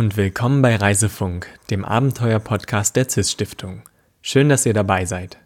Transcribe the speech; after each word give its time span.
und 0.00 0.16
willkommen 0.16 0.62
bei 0.62 0.76
Reisefunk, 0.76 1.46
dem 1.68 1.84
Abenteuer-Podcast 1.84 2.96
der 2.96 3.06
CIS 3.06 3.32
Stiftung. 3.32 3.82
Schön, 4.22 4.48
dass 4.48 4.64
ihr 4.64 4.72
dabei 4.72 5.04
seid. 5.04 5.36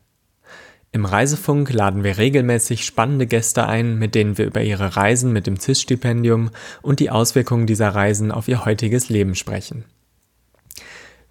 Im 0.93 1.07
Reisefunk 1.07 1.73
laden 1.73 2.04
wir 2.04 2.18
regelmäßig 2.18 2.85
spannende 2.85 3.27
Gäste 3.27 3.67
ein, 3.67 3.98
mit 3.98 4.14
denen 4.14 4.39
wir 4.39 4.46
über 4.46 4.62
ihre 4.62 4.95
Reisen 4.95 5.32
mit 5.32 5.48
dem 5.48 5.59
CIS-Stipendium 5.59 6.50
und 6.82 7.00
die 7.00 7.11
Auswirkungen 7.11 7.67
dieser 7.67 7.96
Reisen 7.96 8.30
auf 8.30 8.46
ihr 8.46 8.64
heutiges 8.64 9.09
Leben 9.09 9.35
sprechen. 9.35 9.86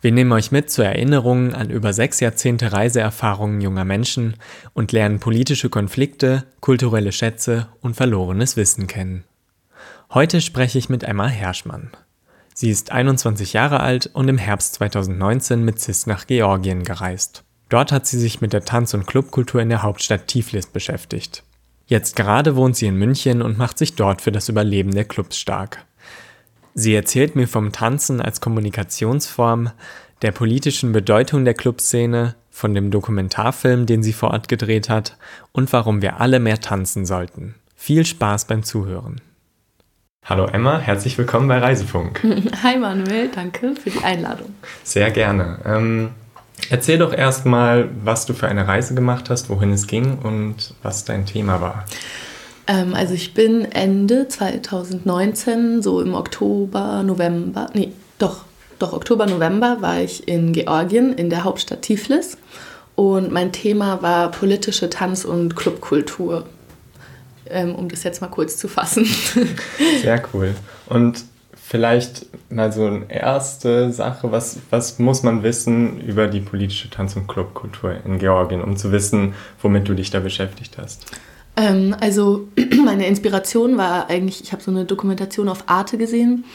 Wir 0.02 0.12
nehmen 0.12 0.34
euch 0.34 0.52
mit 0.52 0.70
zur 0.70 0.84
Erinnerung 0.84 1.54
an 1.54 1.70
über 1.70 1.94
sechs 1.94 2.20
Jahrzehnte 2.20 2.74
Reiseerfahrungen 2.74 3.62
junger 3.62 3.86
Menschen 3.86 4.36
und 4.74 4.92
lernen 4.92 5.22
politische 5.22 5.70
Konflikte, 5.70 6.44
kulturelle 6.60 7.14
Schätze 7.14 7.70
und 7.80 7.96
verlorenes 7.96 8.58
Wissen 8.58 8.88
kennen. 8.88 9.24
Heute 10.14 10.42
spreche 10.42 10.78
ich 10.78 10.90
mit 10.90 11.04
Emma 11.04 11.30
Herschmann. 11.30 11.92
Sie 12.54 12.70
ist 12.70 12.92
21 12.92 13.54
Jahre 13.54 13.80
alt 13.80 14.10
und 14.14 14.28
im 14.28 14.38
Herbst 14.38 14.76
2019 14.76 15.64
mit 15.64 15.80
CIS 15.80 16.08
nach 16.08 16.28
Georgien 16.28 16.84
gereist. 16.84 17.44
Dort 17.70 17.92
hat 17.92 18.06
sie 18.06 18.20
sich 18.20 18.42
mit 18.42 18.54
der 18.54 18.66
Tanz- 18.66 18.94
und 18.94 19.08
Clubkultur 19.08 19.62
in 19.62 19.70
der 19.70 19.82
Hauptstadt 19.82 20.28
Tiflis 20.28 20.68
beschäftigt. 20.68 21.44
Jetzt 21.88 22.16
gerade 22.16 22.56
wohnt 22.56 22.76
sie 22.76 22.88
in 22.88 22.98
München 22.98 23.42
und 23.42 23.58
macht 23.58 23.78
sich 23.78 23.96
dort 23.96 24.22
für 24.22 24.32
das 24.32 24.50
Überleben 24.50 24.92
der 24.92 25.06
Clubs 25.06 25.38
stark. 25.38 25.86
Sie 26.76 26.94
erzählt 26.96 27.36
mir 27.36 27.48
vom 27.48 27.72
Tanzen 27.72 28.22
als 28.22 28.42
Kommunikationsform, 28.42 29.72
der 30.22 30.32
politischen 30.32 30.92
Bedeutung 30.92 31.46
der 31.46 31.54
Clubszene, 31.54 32.36
von 32.50 32.76
dem 32.76 32.92
Dokumentarfilm, 32.92 33.88
den 33.88 34.04
sie 34.04 34.14
vor 34.14 34.30
Ort 34.30 34.48
gedreht 34.48 34.88
hat 34.88 35.18
und 35.54 35.74
warum 35.74 36.04
wir 36.04 36.22
alle 36.22 36.40
mehr 36.40 36.62
tanzen 36.62 37.06
sollten. 37.06 37.56
Viel 37.76 38.06
Spaß 38.06 38.46
beim 38.46 38.64
Zuhören. 38.64 39.22
Hallo 40.26 40.46
Emma, 40.46 40.80
herzlich 40.80 41.18
willkommen 41.18 41.50
bei 41.50 41.58
Reisefunk. 41.58 42.22
Hi 42.64 42.78
Manuel, 42.78 43.28
danke 43.28 43.76
für 43.76 43.90
die 43.90 44.06
Einladung. 44.06 44.56
Sehr 44.82 45.12
gerne. 45.12 45.60
Ähm, 45.66 46.12
erzähl 46.70 46.98
doch 46.98 47.12
erstmal, 47.12 47.90
was 48.06 48.26
du 48.26 48.34
für 48.34 48.48
eine 48.48 48.66
Reise 48.66 48.96
gemacht 48.96 49.30
hast, 49.30 49.50
wohin 49.50 49.74
es 49.74 49.86
ging 49.86 50.18
und 50.20 50.76
was 50.82 51.04
dein 51.04 51.26
Thema 51.26 51.60
war. 51.60 51.84
Ähm, 52.68 52.94
also 52.94 53.14
ich 53.14 53.34
bin 53.34 53.70
Ende 53.70 54.30
2019, 54.30 55.82
so 55.82 56.00
im 56.00 56.14
Oktober, 56.14 57.04
November, 57.04 57.70
nee, 57.74 57.92
doch, 58.18 58.46
doch 58.80 58.94
Oktober, 58.94 59.26
November 59.26 59.82
war 59.82 60.00
ich 60.00 60.26
in 60.26 60.54
Georgien, 60.54 61.12
in 61.12 61.30
der 61.30 61.44
Hauptstadt 61.44 61.82
Tiflis. 61.82 62.38
Und 62.96 63.34
mein 63.34 63.52
Thema 63.52 64.02
war 64.02 64.32
politische 64.32 64.90
Tanz- 64.90 65.26
und 65.26 65.58
Clubkultur 65.58 66.46
um 67.50 67.90
das 67.90 68.04
jetzt 68.04 68.22
mal 68.22 68.28
kurz 68.28 68.58
zu 68.58 68.68
fassen. 68.68 69.06
Sehr 70.02 70.24
cool. 70.34 70.56
Und 70.88 71.24
vielleicht 71.56 72.28
mal 72.52 72.72
so 72.72 72.86
eine 72.86 73.06
erste 73.10 73.92
Sache, 73.92 74.32
was, 74.32 74.60
was 74.70 75.00
muss 75.00 75.24
man 75.24 75.44
wissen 75.44 76.00
über 76.02 76.28
die 76.28 76.42
politische 76.42 76.90
Tanz- 76.90 77.16
und 77.16 77.28
Clubkultur 77.28 77.96
in 78.06 78.20
Georgien, 78.20 78.62
um 78.62 78.76
zu 78.76 78.92
wissen, 78.92 79.34
womit 79.62 79.88
du 79.88 79.94
dich 79.94 80.12
da 80.12 80.20
beschäftigt 80.20 80.78
hast? 80.78 81.06
Ähm, 81.56 81.96
also 82.00 82.48
meine 82.86 83.08
Inspiration 83.08 83.78
war 83.78 84.10
eigentlich, 84.10 84.42
ich 84.42 84.52
habe 84.52 84.62
so 84.62 84.72
eine 84.72 84.86
Dokumentation 84.86 85.50
auf 85.50 85.64
Arte 85.68 85.98
gesehen 85.98 86.46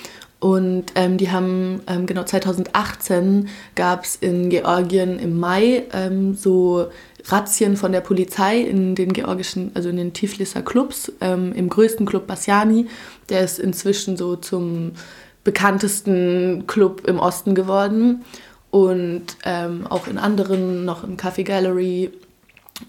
und 0.40 0.84
ähm, 0.94 1.16
die 1.16 1.30
haben, 1.30 1.80
ähm, 1.88 2.06
genau 2.06 2.22
2018 2.22 3.48
gab 3.74 4.04
es 4.04 4.14
in 4.14 4.50
Georgien 4.50 5.18
im 5.18 5.38
Mai 5.38 5.82
ähm, 5.92 6.34
so 6.34 6.88
Razzien 7.24 7.76
von 7.76 7.92
der 7.92 8.00
Polizei 8.00 8.60
in 8.60 8.94
den 8.94 9.12
georgischen, 9.12 9.72
also 9.74 9.88
in 9.88 9.96
den 9.96 10.12
Tifliser 10.12 10.62
Clubs, 10.62 11.12
ähm, 11.20 11.52
im 11.54 11.68
größten 11.68 12.06
Club 12.06 12.26
Bassiani. 12.26 12.86
Der 13.28 13.40
ist 13.40 13.58
inzwischen 13.58 14.16
so 14.16 14.36
zum 14.36 14.92
bekanntesten 15.44 16.64
Club 16.66 17.06
im 17.06 17.18
Osten 17.18 17.54
geworden 17.54 18.24
und 18.70 19.24
ähm, 19.44 19.86
auch 19.86 20.06
in 20.06 20.18
anderen, 20.18 20.84
noch 20.84 21.04
im 21.04 21.16
Café 21.16 21.42
Gallery. 21.42 22.10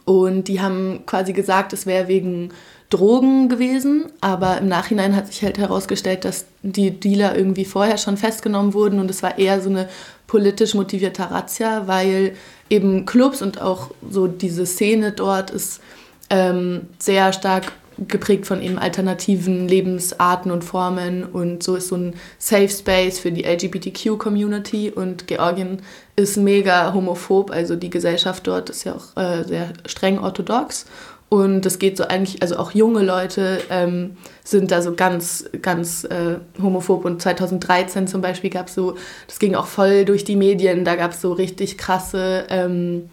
Und 0.05 0.47
die 0.47 0.61
haben 0.61 1.03
quasi 1.05 1.33
gesagt, 1.33 1.73
es 1.73 1.85
wäre 1.85 2.07
wegen 2.07 2.51
Drogen 2.89 3.49
gewesen, 3.49 4.05
aber 4.19 4.57
im 4.57 4.67
Nachhinein 4.67 5.15
hat 5.15 5.27
sich 5.27 5.43
halt 5.43 5.59
herausgestellt, 5.59 6.25
dass 6.25 6.45
die 6.63 6.91
Dealer 6.91 7.35
irgendwie 7.35 7.65
vorher 7.65 7.97
schon 7.97 8.17
festgenommen 8.17 8.73
wurden 8.73 8.99
und 8.99 9.11
es 9.11 9.21
war 9.21 9.37
eher 9.37 9.61
so 9.61 9.69
eine 9.69 9.87
politisch 10.25 10.73
motivierte 10.73 11.29
Razzia, 11.29 11.87
weil 11.87 12.33
eben 12.69 13.05
Clubs 13.05 13.41
und 13.41 13.61
auch 13.61 13.91
so 14.09 14.27
diese 14.27 14.65
Szene 14.65 15.11
dort 15.11 15.51
ist 15.51 15.81
ähm, 16.29 16.81
sehr 16.99 17.33
stark 17.33 17.71
geprägt 18.07 18.45
von 18.45 18.61
eben 18.61 18.77
alternativen 18.77 19.67
Lebensarten 19.67 20.51
und 20.51 20.63
Formen 20.63 21.25
und 21.25 21.63
so 21.63 21.75
ist 21.75 21.89
so 21.89 21.95
ein 21.95 22.13
Safe 22.37 22.69
Space 22.69 23.19
für 23.19 23.31
die 23.31 23.43
LGBTQ-Community 23.43 24.91
und 24.91 25.27
Georgien 25.27 25.81
ist 26.15 26.37
mega 26.37 26.93
homophob, 26.93 27.51
also 27.51 27.75
die 27.75 27.89
Gesellschaft 27.89 28.47
dort 28.47 28.69
ist 28.69 28.85
ja 28.85 28.95
auch 28.95 29.17
äh, 29.21 29.43
sehr 29.43 29.73
streng 29.85 30.19
orthodox 30.19 30.85
und 31.29 31.61
das 31.61 31.77
geht 31.77 31.95
so 31.95 32.05
eigentlich, 32.05 32.41
also 32.41 32.57
auch 32.57 32.71
junge 32.71 33.03
Leute 33.03 33.61
ähm, 33.69 34.17
sind 34.43 34.71
da 34.71 34.81
so 34.81 34.95
ganz, 34.95 35.47
ganz 35.61 36.03
äh, 36.03 36.37
homophob. 36.61 37.05
Und 37.05 37.21
2013 37.21 38.07
zum 38.07 38.21
Beispiel 38.21 38.49
gab 38.49 38.67
es 38.67 38.73
so, 38.73 38.95
das 39.27 39.37
ging 39.37 39.53
auch 39.53 39.67
voll 39.67 40.05
durch 40.05 40.23
die 40.23 40.35
Medien, 40.35 40.83
da 40.85 40.95
gab 40.95 41.11
es 41.11 41.21
so 41.21 41.31
richtig 41.33 41.77
krasse 41.77 42.45
ähm, 42.49 43.09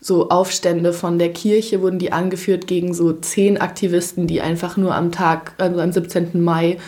so 0.00 0.30
Aufstände 0.30 0.92
von 0.92 1.18
der 1.18 1.32
Kirche, 1.32 1.82
wurden 1.82 1.98
die 1.98 2.12
angeführt 2.12 2.66
gegen 2.66 2.94
so 2.94 3.12
zehn 3.12 3.60
Aktivisten, 3.60 4.26
die 4.26 4.40
einfach 4.40 4.76
nur 4.76 4.94
am 4.94 5.12
Tag, 5.12 5.52
also 5.58 5.80
am 5.80 5.92
17. 5.92 6.40
Mai, 6.42 6.78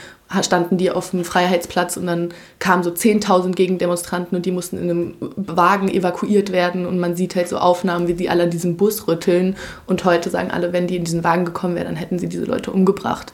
standen 0.42 0.78
die 0.78 0.90
auf 0.90 1.10
dem 1.10 1.24
Freiheitsplatz 1.24 1.96
und 1.96 2.06
dann 2.06 2.28
kamen 2.58 2.82
so 2.82 2.90
10.000 2.90 3.52
Gegendemonstranten 3.54 4.36
und 4.36 4.46
die 4.46 4.52
mussten 4.52 4.78
in 4.78 4.90
einem 4.90 5.14
Wagen 5.36 5.88
evakuiert 5.88 6.52
werden 6.52 6.86
und 6.86 6.98
man 6.98 7.16
sieht 7.16 7.34
halt 7.34 7.48
so 7.48 7.58
Aufnahmen, 7.58 8.06
wie 8.08 8.14
sie 8.14 8.28
alle 8.28 8.44
an 8.44 8.50
diesem 8.50 8.76
Bus 8.76 9.08
rütteln 9.08 9.56
und 9.86 10.04
heute 10.04 10.30
sagen 10.30 10.50
alle, 10.50 10.72
wenn 10.72 10.86
die 10.86 10.96
in 10.96 11.04
diesen 11.04 11.24
Wagen 11.24 11.44
gekommen 11.44 11.74
wären, 11.74 11.86
dann 11.86 11.96
hätten 11.96 12.18
sie 12.18 12.28
diese 12.28 12.44
Leute 12.44 12.70
umgebracht. 12.70 13.32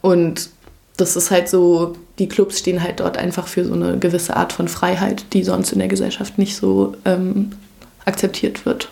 Und 0.00 0.50
das 0.96 1.16
ist 1.16 1.30
halt 1.30 1.48
so, 1.48 1.94
die 2.18 2.28
Clubs 2.28 2.58
stehen 2.58 2.82
halt 2.82 3.00
dort 3.00 3.18
einfach 3.18 3.46
für 3.46 3.64
so 3.64 3.74
eine 3.74 3.98
gewisse 3.98 4.36
Art 4.36 4.52
von 4.52 4.68
Freiheit, 4.68 5.26
die 5.32 5.44
sonst 5.44 5.72
in 5.72 5.78
der 5.78 5.88
Gesellschaft 5.88 6.38
nicht 6.38 6.56
so 6.56 6.94
ähm, 7.04 7.52
akzeptiert 8.04 8.66
wird. 8.66 8.88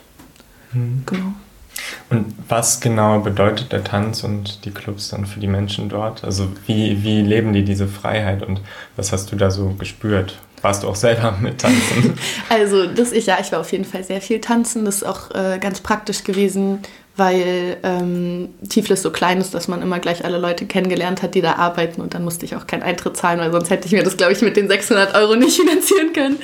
Mhm. 0.72 1.02
Genau. 1.06 1.32
Und 2.10 2.34
was 2.48 2.80
genau 2.80 3.20
bedeutet 3.20 3.72
der 3.72 3.84
Tanz 3.84 4.22
und 4.24 4.64
die 4.64 4.70
Clubs 4.70 5.08
dann 5.08 5.26
für 5.26 5.40
die 5.40 5.48
Menschen 5.48 5.88
dort? 5.88 6.24
Also 6.24 6.48
wie, 6.66 7.02
wie 7.02 7.22
leben 7.22 7.52
die 7.52 7.64
diese 7.64 7.88
Freiheit 7.88 8.42
und 8.42 8.60
was 8.96 9.12
hast 9.12 9.32
du 9.32 9.36
da 9.36 9.50
so 9.50 9.70
gespürt? 9.78 10.38
Warst 10.62 10.82
du 10.82 10.88
auch 10.88 10.96
selber 10.96 11.36
mit 11.40 11.60
tanzen? 11.60 12.18
Also 12.48 12.86
das 12.86 13.12
ich 13.12 13.26
ja, 13.26 13.38
ich 13.40 13.52
war 13.52 13.60
auf 13.60 13.72
jeden 13.72 13.84
Fall 13.84 14.04
sehr 14.04 14.20
viel 14.20 14.40
tanzen. 14.40 14.84
Das 14.84 14.96
ist 14.96 15.04
auch 15.04 15.30
äh, 15.32 15.58
ganz 15.58 15.80
praktisch 15.80 16.24
gewesen, 16.24 16.80
weil 17.16 17.78
ähm, 17.82 18.50
Tiflis 18.68 19.02
so 19.02 19.10
klein 19.10 19.40
ist, 19.40 19.54
dass 19.54 19.68
man 19.68 19.82
immer 19.82 19.98
gleich 19.98 20.24
alle 20.24 20.38
Leute 20.38 20.66
kennengelernt 20.66 21.22
hat, 21.22 21.34
die 21.34 21.40
da 21.40 21.54
arbeiten 21.54 22.00
und 22.00 22.14
dann 22.14 22.24
musste 22.24 22.44
ich 22.44 22.56
auch 22.56 22.66
keinen 22.66 22.82
Eintritt 22.82 23.16
zahlen, 23.16 23.40
weil 23.40 23.50
sonst 23.52 23.70
hätte 23.70 23.86
ich 23.86 23.92
mir 23.92 24.02
das, 24.02 24.16
glaube 24.16 24.32
ich, 24.32 24.42
mit 24.42 24.56
den 24.56 24.68
600 24.68 25.14
Euro 25.14 25.34
nicht 25.34 25.56
finanzieren 25.60 26.12
können. 26.12 26.38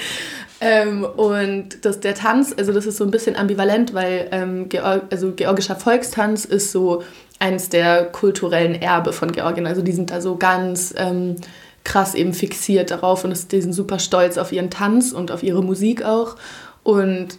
Ähm, 0.64 1.04
und 1.04 1.84
das, 1.84 1.98
der 1.98 2.14
Tanz, 2.14 2.54
also 2.56 2.72
das 2.72 2.86
ist 2.86 2.96
so 2.96 3.02
ein 3.02 3.10
bisschen 3.10 3.34
ambivalent, 3.34 3.94
weil 3.94 4.28
ähm, 4.30 4.68
Georg, 4.68 5.02
also 5.10 5.32
georgischer 5.32 5.74
Volkstanz 5.74 6.44
ist 6.44 6.70
so 6.70 7.02
eines 7.40 7.68
der 7.68 8.04
kulturellen 8.04 8.80
Erbe 8.80 9.12
von 9.12 9.32
Georgien. 9.32 9.66
Also 9.66 9.82
die 9.82 9.90
sind 9.90 10.12
da 10.12 10.20
so 10.20 10.36
ganz 10.36 10.94
ähm, 10.96 11.34
krass 11.82 12.14
eben 12.14 12.32
fixiert 12.32 12.92
darauf 12.92 13.24
und 13.24 13.50
die 13.50 13.60
sind 13.60 13.72
super 13.72 13.98
stolz 13.98 14.38
auf 14.38 14.52
ihren 14.52 14.70
Tanz 14.70 15.10
und 15.10 15.32
auf 15.32 15.42
ihre 15.42 15.64
Musik 15.64 16.04
auch. 16.04 16.36
Und 16.84 17.38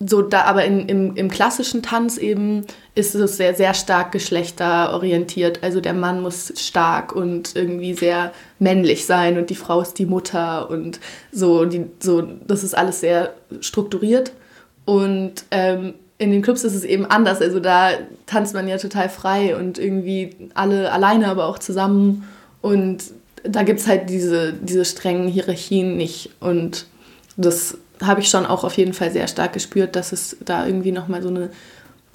so 0.00 0.22
da 0.22 0.42
aber 0.42 0.64
in, 0.64 0.88
im, 0.88 1.16
im 1.16 1.30
klassischen 1.30 1.82
Tanz 1.82 2.18
eben 2.18 2.66
ist 2.94 3.14
es 3.14 3.36
sehr, 3.36 3.54
sehr 3.54 3.74
stark 3.74 4.12
geschlechterorientiert. 4.12 5.62
Also 5.62 5.80
der 5.80 5.94
Mann 5.94 6.20
muss 6.20 6.52
stark 6.56 7.14
und 7.14 7.54
irgendwie 7.54 7.94
sehr 7.94 8.32
männlich 8.58 9.06
sein 9.06 9.38
und 9.38 9.50
die 9.50 9.54
Frau 9.54 9.80
ist 9.80 9.98
die 9.98 10.06
Mutter 10.06 10.68
und 10.68 11.00
so, 11.32 11.64
die, 11.64 11.86
so 12.00 12.22
das 12.22 12.64
ist 12.64 12.76
alles 12.76 13.00
sehr 13.00 13.34
strukturiert. 13.60 14.32
Und 14.84 15.44
ähm, 15.50 15.94
in 16.18 16.30
den 16.30 16.42
Clubs 16.42 16.64
ist 16.64 16.74
es 16.74 16.84
eben 16.84 17.06
anders. 17.06 17.40
Also 17.40 17.60
da 17.60 17.90
tanzt 18.26 18.54
man 18.54 18.68
ja 18.68 18.78
total 18.78 19.08
frei 19.08 19.56
und 19.56 19.78
irgendwie 19.78 20.36
alle 20.54 20.92
alleine, 20.92 21.28
aber 21.28 21.46
auch 21.46 21.58
zusammen. 21.58 22.28
Und 22.60 23.04
da 23.42 23.62
gibt 23.62 23.80
es 23.80 23.86
halt 23.86 24.10
diese, 24.10 24.52
diese 24.52 24.84
strengen 24.84 25.28
Hierarchien 25.28 25.96
nicht. 25.96 26.30
Und 26.40 26.86
das 27.36 27.78
habe 28.02 28.20
ich 28.20 28.28
schon 28.28 28.46
auch 28.46 28.64
auf 28.64 28.76
jeden 28.76 28.92
Fall 28.92 29.10
sehr 29.10 29.28
stark 29.28 29.52
gespürt, 29.52 29.96
dass 29.96 30.12
es 30.12 30.36
da 30.44 30.66
irgendwie 30.66 30.92
nochmal 30.92 31.22
so 31.22 31.28
eine 31.28 31.50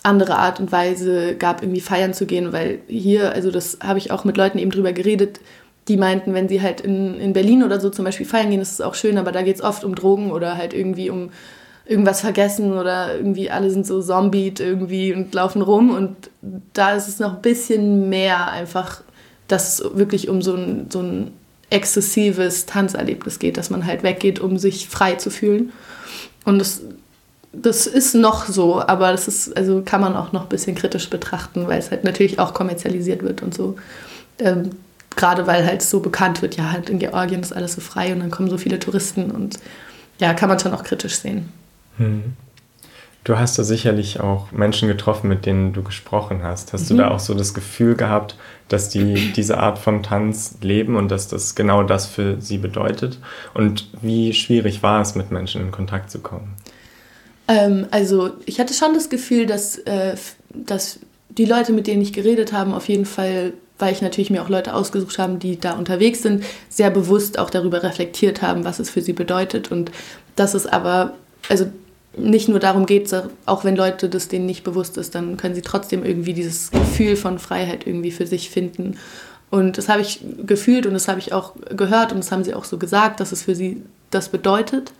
andere 0.03 0.37
Art 0.37 0.59
und 0.59 0.71
Weise 0.71 1.35
gab, 1.35 1.61
irgendwie 1.61 1.81
feiern 1.81 2.13
zu 2.13 2.25
gehen, 2.25 2.53
weil 2.53 2.79
hier, 2.87 3.33
also 3.33 3.51
das 3.51 3.79
habe 3.83 3.99
ich 3.99 4.11
auch 4.11 4.23
mit 4.23 4.37
Leuten 4.37 4.57
eben 4.57 4.71
drüber 4.71 4.93
geredet, 4.93 5.39
die 5.87 5.97
meinten, 5.97 6.33
wenn 6.33 6.47
sie 6.47 6.61
halt 6.61 6.81
in, 6.81 7.19
in 7.19 7.33
Berlin 7.33 7.63
oder 7.63 7.79
so 7.79 7.89
zum 7.89 8.05
Beispiel 8.05 8.25
feiern 8.25 8.51
gehen, 8.51 8.61
ist 8.61 8.73
es 8.73 8.81
auch 8.81 8.95
schön, 8.95 9.17
aber 9.17 9.31
da 9.31 9.41
geht 9.41 9.55
es 9.55 9.61
oft 9.61 9.83
um 9.83 9.95
Drogen 9.95 10.31
oder 10.31 10.55
halt 10.55 10.73
irgendwie 10.73 11.09
um 11.09 11.31
irgendwas 11.89 12.21
vergessen 12.21 12.77
oder 12.77 13.15
irgendwie 13.15 13.49
alle 13.49 13.71
sind 13.71 13.87
so 13.87 13.99
zombied 14.01 14.59
irgendwie 14.59 15.13
und 15.13 15.33
laufen 15.33 15.63
rum. 15.63 15.89
Und 15.89 16.29
da 16.73 16.91
ist 16.91 17.07
es 17.07 17.19
noch 17.19 17.35
ein 17.35 17.41
bisschen 17.41 18.09
mehr 18.09 18.51
einfach, 18.51 19.01
dass 19.47 19.79
es 19.79 19.97
wirklich 19.97 20.29
um 20.29 20.43
so 20.43 20.53
ein, 20.53 20.85
so 20.91 21.01
ein 21.01 21.31
exzessives 21.69 22.65
Tanzerlebnis 22.65 23.39
geht, 23.39 23.57
dass 23.57 23.69
man 23.69 23.85
halt 23.85 24.03
weggeht, 24.03 24.39
um 24.39 24.57
sich 24.57 24.87
frei 24.89 25.15
zu 25.15 25.29
fühlen. 25.29 25.71
Und 26.45 26.59
das, 26.59 26.81
das 27.53 27.87
ist 27.87 28.15
noch 28.15 28.45
so, 28.45 28.81
aber 28.81 29.11
das 29.11 29.27
ist, 29.27 29.55
also 29.55 29.81
kann 29.83 30.01
man 30.01 30.15
auch 30.15 30.31
noch 30.31 30.43
ein 30.43 30.49
bisschen 30.49 30.75
kritisch 30.75 31.09
betrachten, 31.09 31.67
weil 31.67 31.79
es 31.79 31.91
halt 31.91 32.03
natürlich 32.03 32.39
auch 32.39 32.53
kommerzialisiert 32.53 33.23
wird 33.23 33.41
und 33.41 33.53
so. 33.53 33.75
Ähm, 34.39 34.71
Gerade 35.15 35.47
weil 35.47 35.65
halt 35.65 35.81
so 35.81 35.99
bekannt 35.99 36.41
wird, 36.41 36.55
ja, 36.55 36.71
halt 36.71 36.89
in 36.89 36.99
Georgien 36.99 37.41
ist 37.41 37.51
alles 37.51 37.73
so 37.73 37.81
frei 37.81 38.13
und 38.13 38.19
dann 38.19 38.31
kommen 38.31 38.49
so 38.49 38.57
viele 38.57 38.79
Touristen 38.79 39.31
und 39.31 39.57
ja, 40.19 40.33
kann 40.33 40.47
man 40.47 40.59
schon 40.59 40.73
auch 40.73 40.83
kritisch 40.83 41.15
sehen. 41.15 41.49
Hm. 41.97 42.35
Du 43.23 43.37
hast 43.37 43.59
da 43.59 43.63
sicherlich 43.63 44.19
auch 44.19 44.51
Menschen 44.51 44.87
getroffen, 44.87 45.27
mit 45.27 45.45
denen 45.45 45.73
du 45.73 45.83
gesprochen 45.83 46.41
hast. 46.41 46.73
Hast 46.73 46.89
mhm. 46.89 46.97
du 46.97 47.03
da 47.03 47.11
auch 47.11 47.19
so 47.19 47.33
das 47.33 47.53
Gefühl 47.53 47.95
gehabt, 47.95 48.35
dass 48.69 48.89
die 48.89 49.31
diese 49.35 49.57
Art 49.57 49.77
von 49.77 50.03
Tanz 50.03 50.57
leben 50.61 50.95
und 50.95 51.09
dass 51.09 51.27
das 51.27 51.55
genau 51.55 51.83
das 51.83 52.05
für 52.05 52.39
sie 52.39 52.57
bedeutet? 52.57 53.19
Und 53.53 53.89
wie 54.01 54.33
schwierig 54.33 54.83
war 54.83 55.01
es, 55.01 55.15
mit 55.15 55.31
Menschen 55.31 55.61
in 55.61 55.71
Kontakt 55.71 56.11
zu 56.11 56.19
kommen? 56.19 56.55
Ähm, 57.47 57.87
also 57.91 58.31
ich 58.45 58.59
hatte 58.59 58.73
schon 58.73 58.93
das 58.93 59.09
Gefühl, 59.09 59.45
dass, 59.45 59.77
äh, 59.79 60.15
dass 60.53 60.99
die 61.29 61.45
Leute, 61.45 61.73
mit 61.73 61.87
denen 61.87 62.01
ich 62.01 62.13
geredet 62.13 62.53
habe, 62.53 62.73
auf 62.73 62.87
jeden 62.87 63.05
Fall 63.05 63.53
weil 63.79 63.93
ich 63.93 64.01
natürlich 64.01 64.29
mir 64.29 64.43
auch 64.43 64.49
Leute 64.49 64.73
ausgesucht 64.73 65.17
habe, 65.17 65.37
die 65.37 65.57
da 65.57 65.71
unterwegs 65.71 66.21
sind, 66.21 66.43
sehr 66.67 66.91
bewusst 66.91 67.39
auch 67.39 67.49
darüber 67.49 67.81
reflektiert 67.81 68.41
haben, 68.41 68.65
was 68.65 68.79
es 68.79 68.89
für 68.89 69.01
sie 69.01 69.13
bedeutet 69.13 69.71
und 69.71 69.89
dass 70.35 70.53
es 70.53 70.67
aber, 70.67 71.13
also 71.47 71.67
nicht 72.19 72.49
nur 72.49 72.59
darum 72.59 72.85
geht, 72.85 73.13
auch 73.45 73.63
wenn 73.63 73.75
Leute 73.75 74.09
das 74.09 74.27
denen 74.27 74.45
nicht 74.45 74.63
bewusst 74.63 74.97
ist, 74.97 75.15
dann 75.15 75.37
können 75.37 75.55
sie 75.55 75.61
trotzdem 75.61 76.03
irgendwie 76.03 76.33
dieses 76.33 76.71
Gefühl 76.71 77.15
von 77.15 77.39
Freiheit 77.39 77.85
irgendwie 77.87 78.11
für 78.11 78.27
sich 78.27 78.49
finden. 78.49 78.97
Und 79.49 79.77
das 79.77 79.89
habe 79.89 80.01
ich 80.01 80.21
gefühlt 80.45 80.85
und 80.85 80.93
das 80.93 81.07
habe 81.07 81.19
ich 81.19 81.33
auch 81.33 81.53
gehört 81.75 82.11
und 82.11 82.19
das 82.19 82.31
haben 82.31 82.43
sie 82.43 82.53
auch 82.53 82.65
so 82.65 82.77
gesagt, 82.77 83.19
dass 83.19 83.31
es 83.31 83.43
für 83.43 83.55
sie 83.55 83.81
das 84.11 84.29
bedeutet. 84.29 84.93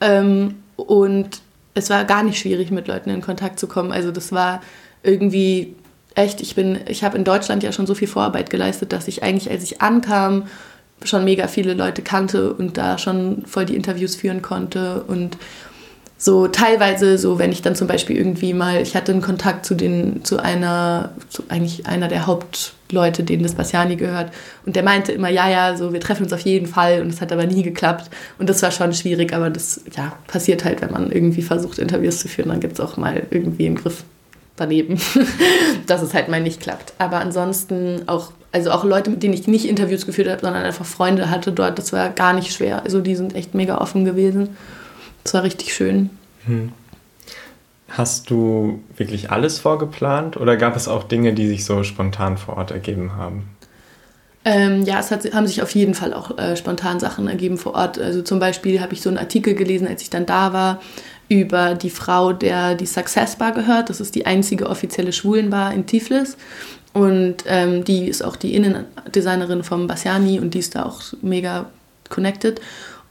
Ähm, 0.00 0.54
und 0.76 1.42
es 1.74 1.90
war 1.90 2.04
gar 2.04 2.22
nicht 2.22 2.38
schwierig, 2.38 2.70
mit 2.70 2.88
Leuten 2.88 3.10
in 3.10 3.20
Kontakt 3.20 3.58
zu 3.58 3.66
kommen. 3.66 3.92
Also 3.92 4.10
das 4.10 4.32
war 4.32 4.62
irgendwie 5.02 5.74
echt, 6.14 6.40
ich 6.40 6.54
bin, 6.54 6.80
ich 6.88 7.04
habe 7.04 7.18
in 7.18 7.24
Deutschland 7.24 7.62
ja 7.62 7.72
schon 7.72 7.86
so 7.86 7.94
viel 7.94 8.08
Vorarbeit 8.08 8.48
geleistet, 8.48 8.92
dass 8.92 9.08
ich 9.08 9.22
eigentlich, 9.22 9.50
als 9.50 9.62
ich 9.62 9.82
ankam, 9.82 10.44
schon 11.04 11.24
mega 11.24 11.46
viele 11.46 11.74
Leute 11.74 12.00
kannte 12.00 12.54
und 12.54 12.78
da 12.78 12.96
schon 12.96 13.44
voll 13.46 13.66
die 13.66 13.76
Interviews 13.76 14.16
führen 14.16 14.40
konnte 14.40 15.04
und 15.06 15.36
so 16.18 16.48
teilweise 16.48 17.18
so, 17.18 17.38
wenn 17.38 17.52
ich 17.52 17.60
dann 17.60 17.74
zum 17.74 17.88
Beispiel 17.88 18.16
irgendwie 18.16 18.54
mal, 18.54 18.80
ich 18.80 18.96
hatte 18.96 19.12
einen 19.12 19.20
Kontakt 19.20 19.66
zu 19.66 19.74
den, 19.74 20.24
zu 20.24 20.38
einer, 20.38 21.10
zu 21.28 21.44
eigentlich 21.48 21.86
einer 21.86 22.08
der 22.08 22.26
Hauptleute, 22.26 23.22
denen 23.22 23.42
das 23.42 23.54
Bassiani 23.54 23.96
gehört. 23.96 24.32
Und 24.64 24.76
der 24.76 24.82
meinte 24.82 25.12
immer, 25.12 25.28
ja, 25.28 25.50
ja, 25.50 25.76
so, 25.76 25.92
wir 25.92 26.00
treffen 26.00 26.22
uns 26.22 26.32
auf 26.32 26.40
jeden 26.40 26.68
Fall. 26.68 27.02
Und 27.02 27.08
es 27.08 27.20
hat 27.20 27.32
aber 27.32 27.44
nie 27.44 27.62
geklappt. 27.62 28.10
Und 28.38 28.48
das 28.48 28.62
war 28.62 28.70
schon 28.70 28.94
schwierig, 28.94 29.34
aber 29.34 29.50
das, 29.50 29.82
ja, 29.94 30.14
passiert 30.26 30.64
halt, 30.64 30.80
wenn 30.80 30.90
man 30.90 31.12
irgendwie 31.12 31.42
versucht, 31.42 31.78
Interviews 31.78 32.18
zu 32.20 32.28
führen, 32.28 32.48
dann 32.48 32.60
gibt 32.60 32.74
es 32.74 32.80
auch 32.80 32.96
mal 32.96 33.24
irgendwie 33.30 33.66
einen 33.66 33.76
Griff 33.76 34.04
daneben, 34.56 34.98
dass 35.86 36.00
es 36.00 36.14
halt 36.14 36.28
mal 36.28 36.40
nicht 36.40 36.60
klappt. 36.60 36.94
Aber 36.96 37.18
ansonsten 37.18 38.04
auch, 38.06 38.32
also 38.52 38.70
auch 38.70 38.84
Leute, 38.84 39.10
mit 39.10 39.22
denen 39.22 39.34
ich 39.34 39.46
nicht 39.48 39.66
Interviews 39.66 40.06
geführt 40.06 40.30
habe, 40.30 40.40
sondern 40.40 40.64
einfach 40.64 40.86
Freunde 40.86 41.28
hatte 41.28 41.52
dort, 41.52 41.78
das 41.78 41.92
war 41.92 42.08
gar 42.08 42.32
nicht 42.32 42.54
schwer. 42.54 42.82
Also 42.84 43.00
die 43.00 43.16
sind 43.16 43.34
echt 43.34 43.54
mega 43.54 43.76
offen 43.76 44.06
gewesen. 44.06 44.56
Das 45.26 45.34
war 45.34 45.42
richtig 45.42 45.74
schön. 45.74 46.10
Hm. 46.44 46.70
Hast 47.88 48.30
du 48.30 48.80
wirklich 48.96 49.32
alles 49.32 49.58
vorgeplant 49.58 50.36
oder 50.36 50.56
gab 50.56 50.76
es 50.76 50.86
auch 50.86 51.02
Dinge, 51.02 51.34
die 51.34 51.48
sich 51.48 51.64
so 51.64 51.82
spontan 51.82 52.38
vor 52.38 52.56
Ort 52.56 52.70
ergeben 52.70 53.16
haben? 53.16 53.48
Ähm, 54.44 54.84
ja, 54.84 55.00
es 55.00 55.10
hat, 55.10 55.24
haben 55.34 55.48
sich 55.48 55.62
auf 55.62 55.74
jeden 55.74 55.94
Fall 55.94 56.14
auch 56.14 56.38
äh, 56.38 56.56
spontan 56.56 57.00
Sachen 57.00 57.26
ergeben 57.26 57.58
vor 57.58 57.74
Ort. 57.74 57.98
Also 57.98 58.22
zum 58.22 58.38
Beispiel 58.38 58.80
habe 58.80 58.92
ich 58.92 59.00
so 59.00 59.08
einen 59.08 59.18
Artikel 59.18 59.56
gelesen, 59.56 59.88
als 59.88 60.00
ich 60.00 60.10
dann 60.10 60.26
da 60.26 60.52
war, 60.52 60.80
über 61.28 61.74
die 61.74 61.90
Frau, 61.90 62.32
der 62.32 62.76
die 62.76 62.86
Success 62.86 63.34
Bar 63.34 63.50
gehört. 63.50 63.90
Das 63.90 64.00
ist 64.00 64.14
die 64.14 64.26
einzige 64.26 64.70
offizielle 64.70 65.12
Schwulenbar 65.12 65.74
in 65.74 65.86
Tiflis. 65.86 66.36
Und 66.92 67.38
ähm, 67.48 67.82
die 67.82 68.06
ist 68.06 68.22
auch 68.22 68.36
die 68.36 68.54
Innendesignerin 68.54 69.64
vom 69.64 69.88
Bassiani 69.88 70.38
und 70.38 70.54
die 70.54 70.60
ist 70.60 70.76
da 70.76 70.84
auch 70.84 71.02
mega 71.20 71.66
connected. 72.10 72.60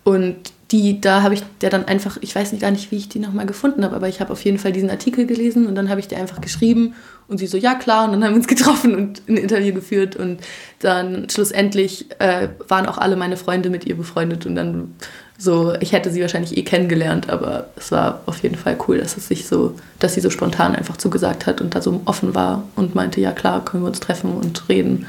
Und 0.06 0.54
die, 0.76 1.00
da 1.00 1.22
habe 1.22 1.34
ich 1.34 1.44
der 1.62 1.70
dann 1.70 1.86
einfach, 1.86 2.18
ich 2.20 2.36
weiß 2.36 2.52
nicht 2.52 2.62
gar 2.62 2.72
nicht, 2.72 2.92
wie 2.92 2.98
ich 2.98 3.08
die 3.08 3.20
nochmal 3.20 3.46
gefunden 3.46 3.84
habe, 3.86 3.96
aber 3.96 4.10
ich 4.10 4.20
habe 4.20 4.34
auf 4.34 4.44
jeden 4.44 4.58
Fall 4.58 4.74
diesen 4.74 4.90
Artikel 4.90 5.26
gelesen 5.26 5.68
und 5.68 5.76
dann 5.76 5.90
habe 5.90 6.02
ich 6.02 6.08
dir 6.08 6.18
einfach 6.18 6.42
geschrieben 6.42 6.96
und 7.28 7.38
sie 7.38 7.48
so, 7.48 7.58
ja 7.58 7.76
klar, 7.76 8.06
und 8.06 8.12
dann 8.12 8.24
haben 8.24 8.32
wir 8.32 8.38
uns 8.38 8.48
getroffen 8.56 8.94
und 8.94 9.22
ein 9.30 9.38
Interview 9.38 9.74
geführt 9.74 10.16
und 10.16 10.40
dann 10.80 11.30
schlussendlich 11.30 12.08
äh, 12.20 12.50
waren 12.68 12.88
auch 12.88 12.98
alle 12.98 13.16
meine 13.16 13.38
Freunde 13.38 13.70
mit 13.70 13.86
ihr 13.86 13.96
befreundet 13.96 14.46
und 14.46 14.56
dann 14.56 14.96
so, 15.38 15.74
ich 15.80 15.92
hätte 15.92 16.12
sie 16.12 16.22
wahrscheinlich 16.22 16.58
eh 16.58 16.64
kennengelernt, 16.64 17.30
aber 17.30 17.70
es 17.76 17.92
war 17.92 18.22
auf 18.26 18.42
jeden 18.44 18.56
Fall 18.56 18.78
cool, 18.88 18.98
dass 18.98 19.18
es 19.18 19.28
sich 19.28 19.48
so, 19.48 19.76
dass 20.00 20.14
sie 20.14 20.22
so 20.22 20.30
spontan 20.30 20.76
einfach 20.76 20.98
zugesagt 20.98 21.46
hat 21.46 21.62
und 21.62 21.76
da 21.76 21.82
so 21.82 22.02
offen 22.06 22.36
war 22.36 22.64
und 22.76 22.96
meinte, 22.96 23.20
ja 23.20 23.32
klar, 23.32 23.64
können 23.64 23.84
wir 23.84 23.88
uns 23.88 24.00
treffen 24.00 24.34
und 24.34 24.70
reden. 24.70 25.08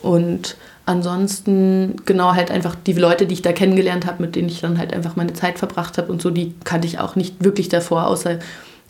Und 0.00 0.56
ansonsten 0.86 1.96
genau 2.04 2.34
halt 2.34 2.50
einfach 2.50 2.74
die 2.74 2.92
Leute, 2.92 3.26
die 3.26 3.34
ich 3.34 3.42
da 3.42 3.52
kennengelernt 3.52 4.06
habe, 4.06 4.22
mit 4.22 4.36
denen 4.36 4.48
ich 4.48 4.60
dann 4.60 4.78
halt 4.78 4.92
einfach 4.92 5.16
meine 5.16 5.32
Zeit 5.32 5.58
verbracht 5.58 5.98
habe 5.98 6.12
und 6.12 6.20
so, 6.20 6.30
die 6.30 6.54
kannte 6.64 6.86
ich 6.86 6.98
auch 6.98 7.16
nicht 7.16 7.42
wirklich 7.42 7.68
davor, 7.68 8.06
außer 8.06 8.38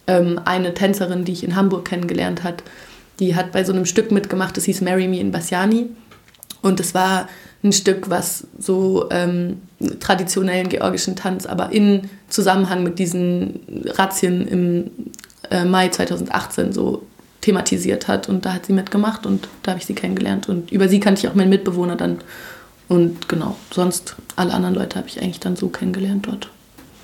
ähm, 0.07 0.41
eine 0.45 0.75
Tänzerin, 0.75 1.25
die 1.25 1.33
ich 1.33 1.45
in 1.45 1.57
Hamburg 1.57 1.85
kennengelernt 1.85 2.43
hat. 2.43 2.63
Die 3.21 3.37
hat 3.37 3.53
bei 3.53 3.65
so 3.65 3.73
einem 3.73 3.87
Stück 3.87 4.11
mitgemacht, 4.11 4.57
das 4.57 4.65
hieß 4.65 4.81
Marry 4.81 5.07
Me 5.07 5.21
in 5.21 5.31
Bassiani. 5.31 5.87
Und 6.63 6.81
es 6.81 6.95
war 6.95 7.29
ein 7.63 7.73
Stück, 7.73 8.11
was 8.11 8.47
so 8.59 9.09
ähm, 9.11 9.63
traditionellen 10.01 10.69
georgischen 10.69 11.17
Tanz, 11.17 11.47
aber 11.47 11.73
in 11.73 12.11
Zusammenhang 12.29 12.83
mit 12.83 12.99
diesen 12.99 13.61
Razzien 13.87 14.47
im 14.47 14.91
äh, 15.51 15.65
Mai 15.65 15.89
2018 15.89 16.73
so 16.73 17.03
thematisiert 17.45 18.09
hat. 18.09 18.29
Und 18.29 18.47
da 18.47 18.55
hat 18.55 18.67
sie 18.67 18.73
mitgemacht 18.73 19.27
und 19.27 19.49
da 19.63 19.73
habe 19.73 19.81
ich 19.81 19.87
sie 19.87 19.95
kennengelernt. 19.95 20.49
Und 20.49 20.73
über 20.73 20.89
sie 20.89 20.99
kannte 20.99 21.21
ich 21.21 21.29
auch 21.29 21.35
meinen 21.35 21.51
Mitbewohner 21.51 21.97
dann. 21.97 22.19
Und 22.89 23.29
genau, 23.29 23.57
sonst 23.71 24.17
alle 24.37 24.53
anderen 24.53 24.75
Leute 24.75 24.97
habe 24.97 25.09
ich 25.09 25.21
eigentlich 25.21 25.41
dann 25.41 25.57
so 25.57 25.69
kennengelernt 25.69 26.27
dort. 26.27 26.51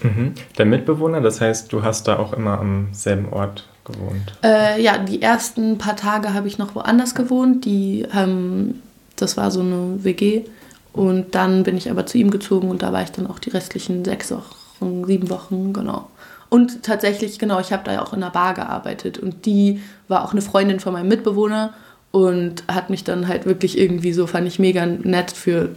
Mhm. 0.03 0.35
Der 0.57 0.65
Mitbewohner, 0.65 1.21
das 1.21 1.41
heißt, 1.41 1.73
du 1.73 1.83
hast 1.83 2.09
da 2.09 2.19
auch 2.19 2.33
immer 2.33 2.59
am 2.59 2.89
selben 2.93 3.29
Ort 3.31 3.69
gewohnt? 3.85 4.33
Äh, 4.43 4.83
ja, 4.83 4.99
die 4.99 5.21
ersten 5.21 5.79
paar 5.79 5.97
Tage 5.97 6.33
habe 6.33 6.49
ich 6.49 6.57
noch 6.57 6.75
woanders 6.75 7.15
gewohnt. 7.15 7.67
Die, 7.67 8.07
ähm, 8.15 8.77
das 9.17 9.37
war 9.37 9.51
so 9.51 9.61
eine 9.61 10.03
WG. 10.03 10.45
Und 10.93 11.35
dann 11.35 11.63
bin 11.63 11.77
ich 11.77 11.91
aber 11.91 12.07
zu 12.07 12.19
ihm 12.19 12.31
gezogen 12.31 12.71
und 12.71 12.83
da 12.83 12.93
war 12.93 13.03
ich 13.03 13.13
dann 13.13 13.29
auch 13.29 13.39
die 13.39 13.51
restlichen 13.51 14.05
sechs 14.05 14.33
Wochen, 14.33 15.05
sieben 15.05 15.31
Wochen, 15.31 15.73
genau. 15.73 16.09
Und 16.49 16.83
tatsächlich, 16.83 17.39
genau, 17.39 17.61
ich 17.61 17.73
habe 17.73 17.85
da 17.85 17.93
ja 17.93 18.03
auch 18.03 18.13
in 18.13 18.23
einer 18.23 18.33
Bar 18.33 18.55
gearbeitet 18.55 19.19
und 19.19 19.47
die 19.47 19.81
war 20.11 20.25
auch 20.25 20.33
eine 20.33 20.43
Freundin 20.43 20.81
von 20.81 20.93
meinem 20.93 21.09
Mitbewohner 21.09 21.73
und 22.11 22.65
hat 22.69 22.91
mich 22.91 23.05
dann 23.05 23.29
halt 23.29 23.47
wirklich 23.47 23.79
irgendwie 23.79 24.13
so, 24.13 24.27
fand 24.27 24.47
ich 24.49 24.59
mega 24.59 24.85
nett 24.85 25.31
für 25.31 25.71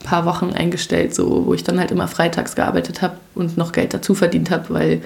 ein 0.00 0.04
paar 0.04 0.26
Wochen 0.26 0.52
eingestellt, 0.52 1.14
so, 1.14 1.46
wo 1.46 1.54
ich 1.54 1.62
dann 1.62 1.78
halt 1.78 1.92
immer 1.92 2.08
freitags 2.08 2.56
gearbeitet 2.56 3.00
habe 3.00 3.16
und 3.34 3.56
noch 3.56 3.72
Geld 3.72 3.94
dazu 3.94 4.14
verdient 4.14 4.50
habe, 4.50 4.74
weil 4.74 5.02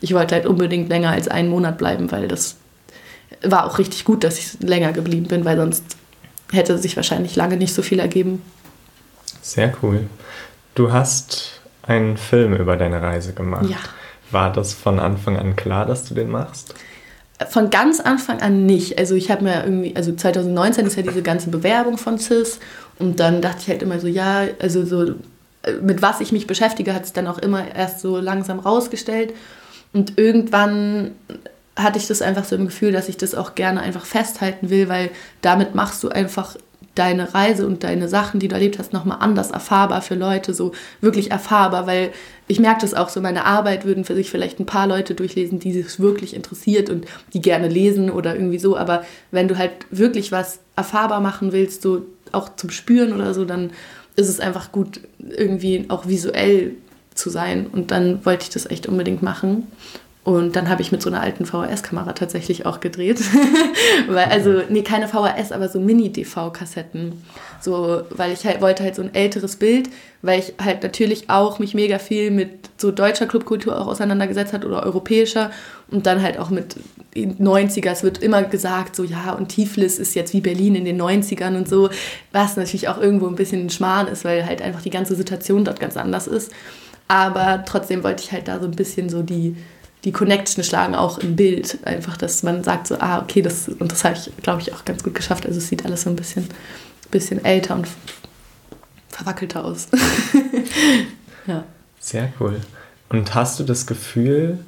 ich 0.00 0.14
wollte 0.14 0.34
halt 0.34 0.46
unbedingt 0.46 0.88
länger 0.88 1.10
als 1.10 1.28
einen 1.28 1.50
Monat 1.50 1.76
bleiben, 1.76 2.10
weil 2.10 2.26
das 2.26 2.56
war 3.42 3.66
auch 3.66 3.78
richtig 3.78 4.04
gut, 4.04 4.24
dass 4.24 4.38
ich 4.38 4.60
länger 4.60 4.92
geblieben 4.92 5.26
bin, 5.26 5.44
weil 5.44 5.58
sonst 5.58 5.84
hätte 6.50 6.78
sich 6.78 6.96
wahrscheinlich 6.96 7.36
lange 7.36 7.56
nicht 7.58 7.74
so 7.74 7.82
viel 7.82 7.98
ergeben. 7.98 8.40
Sehr 9.42 9.74
cool. 9.82 10.06
Du 10.74 10.92
hast 10.92 11.60
einen 11.82 12.16
Film 12.16 12.54
über 12.54 12.76
deine 12.76 13.02
Reise 13.02 13.34
gemacht. 13.34 13.68
Ja. 13.68 13.76
War 14.30 14.50
das 14.50 14.72
von 14.72 14.98
Anfang 14.98 15.36
an 15.36 15.56
klar, 15.56 15.84
dass 15.84 16.04
du 16.04 16.14
den 16.14 16.30
machst? 16.30 16.74
Von 17.50 17.70
ganz 17.70 18.00
Anfang 18.00 18.40
an 18.40 18.66
nicht. 18.66 18.98
Also 18.98 19.14
ich 19.14 19.30
habe 19.30 19.44
mir 19.44 19.64
irgendwie, 19.64 19.94
also 19.96 20.12
2019 20.14 20.86
ist 20.86 20.96
ja 20.96 21.02
diese 21.02 21.22
ganze 21.22 21.50
Bewerbung 21.50 21.98
von 21.98 22.18
CIS 22.18 22.58
und 22.98 23.20
dann 23.20 23.40
dachte 23.40 23.58
ich 23.62 23.68
halt 23.68 23.82
immer 23.82 24.00
so, 24.00 24.06
ja, 24.06 24.44
also 24.60 24.84
so 24.84 25.14
mit 25.80 26.02
was 26.02 26.20
ich 26.20 26.32
mich 26.32 26.46
beschäftige, 26.46 26.94
hat 26.94 27.06
sich 27.06 27.12
dann 27.12 27.26
auch 27.26 27.38
immer 27.38 27.74
erst 27.74 28.00
so 28.00 28.18
langsam 28.18 28.58
rausgestellt. 28.58 29.32
Und 29.92 30.18
irgendwann 30.18 31.12
hatte 31.76 31.98
ich 31.98 32.06
das 32.06 32.22
einfach 32.22 32.44
so 32.44 32.56
im 32.56 32.66
Gefühl, 32.66 32.92
dass 32.92 33.08
ich 33.08 33.16
das 33.16 33.34
auch 33.34 33.54
gerne 33.54 33.80
einfach 33.80 34.04
festhalten 34.04 34.70
will, 34.70 34.88
weil 34.88 35.10
damit 35.40 35.74
machst 35.74 36.02
du 36.02 36.08
einfach 36.08 36.56
deine 36.94 37.32
Reise 37.32 37.66
und 37.66 37.84
deine 37.84 38.08
Sachen, 38.08 38.38
die 38.38 38.48
du 38.48 38.54
erlebt 38.54 38.78
hast, 38.78 38.92
nochmal 38.92 39.18
anders 39.20 39.50
erfahrbar 39.50 40.02
für 40.02 40.14
Leute, 40.14 40.52
so 40.52 40.72
wirklich 41.00 41.30
erfahrbar, 41.30 41.86
weil 41.86 42.12
ich 42.48 42.60
merke 42.60 42.82
das 42.82 42.92
auch 42.92 43.08
so, 43.08 43.20
meine 43.20 43.46
Arbeit 43.46 43.84
würden 43.84 44.04
für 44.04 44.14
sich 44.14 44.30
vielleicht 44.30 44.60
ein 44.60 44.66
paar 44.66 44.86
Leute 44.86 45.14
durchlesen, 45.14 45.58
die 45.58 45.72
sich 45.72 45.98
wirklich 46.00 46.34
interessiert 46.34 46.90
und 46.90 47.06
die 47.32 47.40
gerne 47.40 47.68
lesen 47.68 48.10
oder 48.10 48.34
irgendwie 48.34 48.58
so, 48.58 48.76
aber 48.76 49.04
wenn 49.30 49.48
du 49.48 49.56
halt 49.56 49.72
wirklich 49.90 50.32
was 50.32 50.60
erfahrbar 50.76 51.20
machen 51.20 51.52
willst, 51.52 51.82
so 51.82 52.02
auch 52.32 52.56
zum 52.56 52.70
Spüren 52.70 53.12
oder 53.14 53.32
so, 53.32 53.44
dann 53.44 53.70
ist 54.16 54.28
es 54.28 54.40
einfach 54.40 54.72
gut, 54.72 55.00
irgendwie 55.18 55.86
auch 55.88 56.06
visuell 56.06 56.72
zu 57.14 57.30
sein 57.30 57.66
und 57.66 57.90
dann 57.90 58.24
wollte 58.26 58.44
ich 58.44 58.50
das 58.50 58.66
echt 58.66 58.86
unbedingt 58.86 59.22
machen 59.22 59.66
Und 60.24 60.54
dann 60.54 60.68
habe 60.68 60.82
ich 60.82 60.92
mit 60.92 61.02
so 61.02 61.10
einer 61.10 61.20
alten 61.20 61.46
VHS-Kamera 61.46 62.12
tatsächlich 62.12 62.64
auch 62.64 62.78
gedreht. 62.78 63.20
weil, 64.08 64.26
also, 64.26 64.62
nee, 64.68 64.82
keine 64.82 65.08
VHS, 65.08 65.50
aber 65.50 65.68
so 65.68 65.80
Mini-DV-Kassetten. 65.80 67.24
So, 67.60 68.02
weil 68.10 68.32
ich 68.32 68.44
halt 68.44 68.60
wollte 68.60 68.84
halt 68.84 68.94
so 68.94 69.02
ein 69.02 69.12
älteres 69.14 69.56
Bild, 69.56 69.88
weil 70.22 70.38
ich 70.38 70.54
halt 70.62 70.84
natürlich 70.84 71.28
auch 71.28 71.58
mich 71.58 71.74
mega 71.74 71.98
viel 71.98 72.30
mit 72.30 72.50
so 72.76 72.92
deutscher 72.92 73.26
Clubkultur 73.26 73.80
auch 73.80 73.88
auseinandergesetzt 73.88 74.52
hat 74.52 74.64
oder 74.64 74.84
europäischer 74.84 75.50
und 75.90 76.06
dann 76.06 76.22
halt 76.22 76.38
auch 76.38 76.50
mit 76.50 76.76
90er. 77.16 77.90
Es 77.90 78.04
wird 78.04 78.22
immer 78.22 78.44
gesagt, 78.44 78.94
so 78.94 79.02
ja, 79.02 79.32
und 79.32 79.48
Tiflis 79.48 79.98
ist 79.98 80.14
jetzt 80.14 80.32
wie 80.34 80.40
Berlin 80.40 80.76
in 80.76 80.84
den 80.84 81.00
90ern 81.00 81.56
und 81.56 81.68
so, 81.68 81.90
was 82.30 82.56
natürlich 82.56 82.88
auch 82.88 82.98
irgendwo 83.00 83.26
ein 83.26 83.34
bisschen 83.34 83.66
ein 83.66 83.70
Schmarrn 83.70 84.06
ist, 84.06 84.24
weil 84.24 84.46
halt 84.46 84.62
einfach 84.62 84.82
die 84.82 84.90
ganze 84.90 85.16
Situation 85.16 85.64
dort 85.64 85.80
ganz 85.80 85.96
anders 85.96 86.28
ist. 86.28 86.52
Aber 87.08 87.64
trotzdem 87.66 88.04
wollte 88.04 88.22
ich 88.22 88.32
halt 88.32 88.46
da 88.46 88.60
so 88.60 88.66
ein 88.66 88.76
bisschen 88.76 89.08
so 89.08 89.22
die 89.22 89.56
die 90.04 90.12
Connection 90.12 90.64
schlagen 90.64 90.94
auch 90.94 91.18
im 91.18 91.36
Bild. 91.36 91.78
Einfach, 91.84 92.16
dass 92.16 92.42
man 92.42 92.64
sagt 92.64 92.88
so, 92.88 92.96
ah, 92.98 93.20
okay, 93.20 93.42
das, 93.42 93.68
und 93.68 93.92
das 93.92 94.04
habe 94.04 94.16
ich, 94.16 94.30
glaube 94.42 94.60
ich, 94.60 94.72
auch 94.72 94.84
ganz 94.84 95.02
gut 95.02 95.14
geschafft. 95.14 95.46
Also 95.46 95.58
es 95.58 95.68
sieht 95.68 95.84
alles 95.84 96.02
so 96.02 96.10
ein 96.10 96.16
bisschen, 96.16 96.46
bisschen 97.10 97.44
älter 97.44 97.74
und 97.74 97.86
verwackelter 99.08 99.64
aus. 99.64 99.88
ja. 101.46 101.64
Sehr 102.00 102.32
cool. 102.40 102.60
Und 103.08 103.34
hast 103.34 103.60
du 103.60 103.64
das 103.64 103.86
Gefühl, 103.86 104.58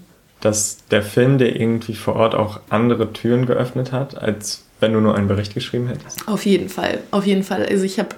dass 0.40 0.78
der 0.90 1.02
Film 1.02 1.38
dir 1.38 1.56
irgendwie 1.56 1.94
vor 1.94 2.16
Ort 2.16 2.34
auch 2.34 2.60
andere 2.68 3.12
Türen 3.12 3.46
geöffnet 3.46 3.90
hat, 3.90 4.16
als 4.16 4.62
wenn 4.78 4.92
du 4.92 5.00
nur 5.00 5.16
einen 5.16 5.26
Bericht 5.26 5.54
geschrieben 5.54 5.88
hättest? 5.88 6.28
Auf 6.28 6.44
jeden 6.44 6.68
Fall, 6.68 7.00
auf 7.10 7.26
jeden 7.26 7.42
Fall. 7.42 7.66
Also 7.66 7.84
ich 7.84 7.98
habe 7.98 8.10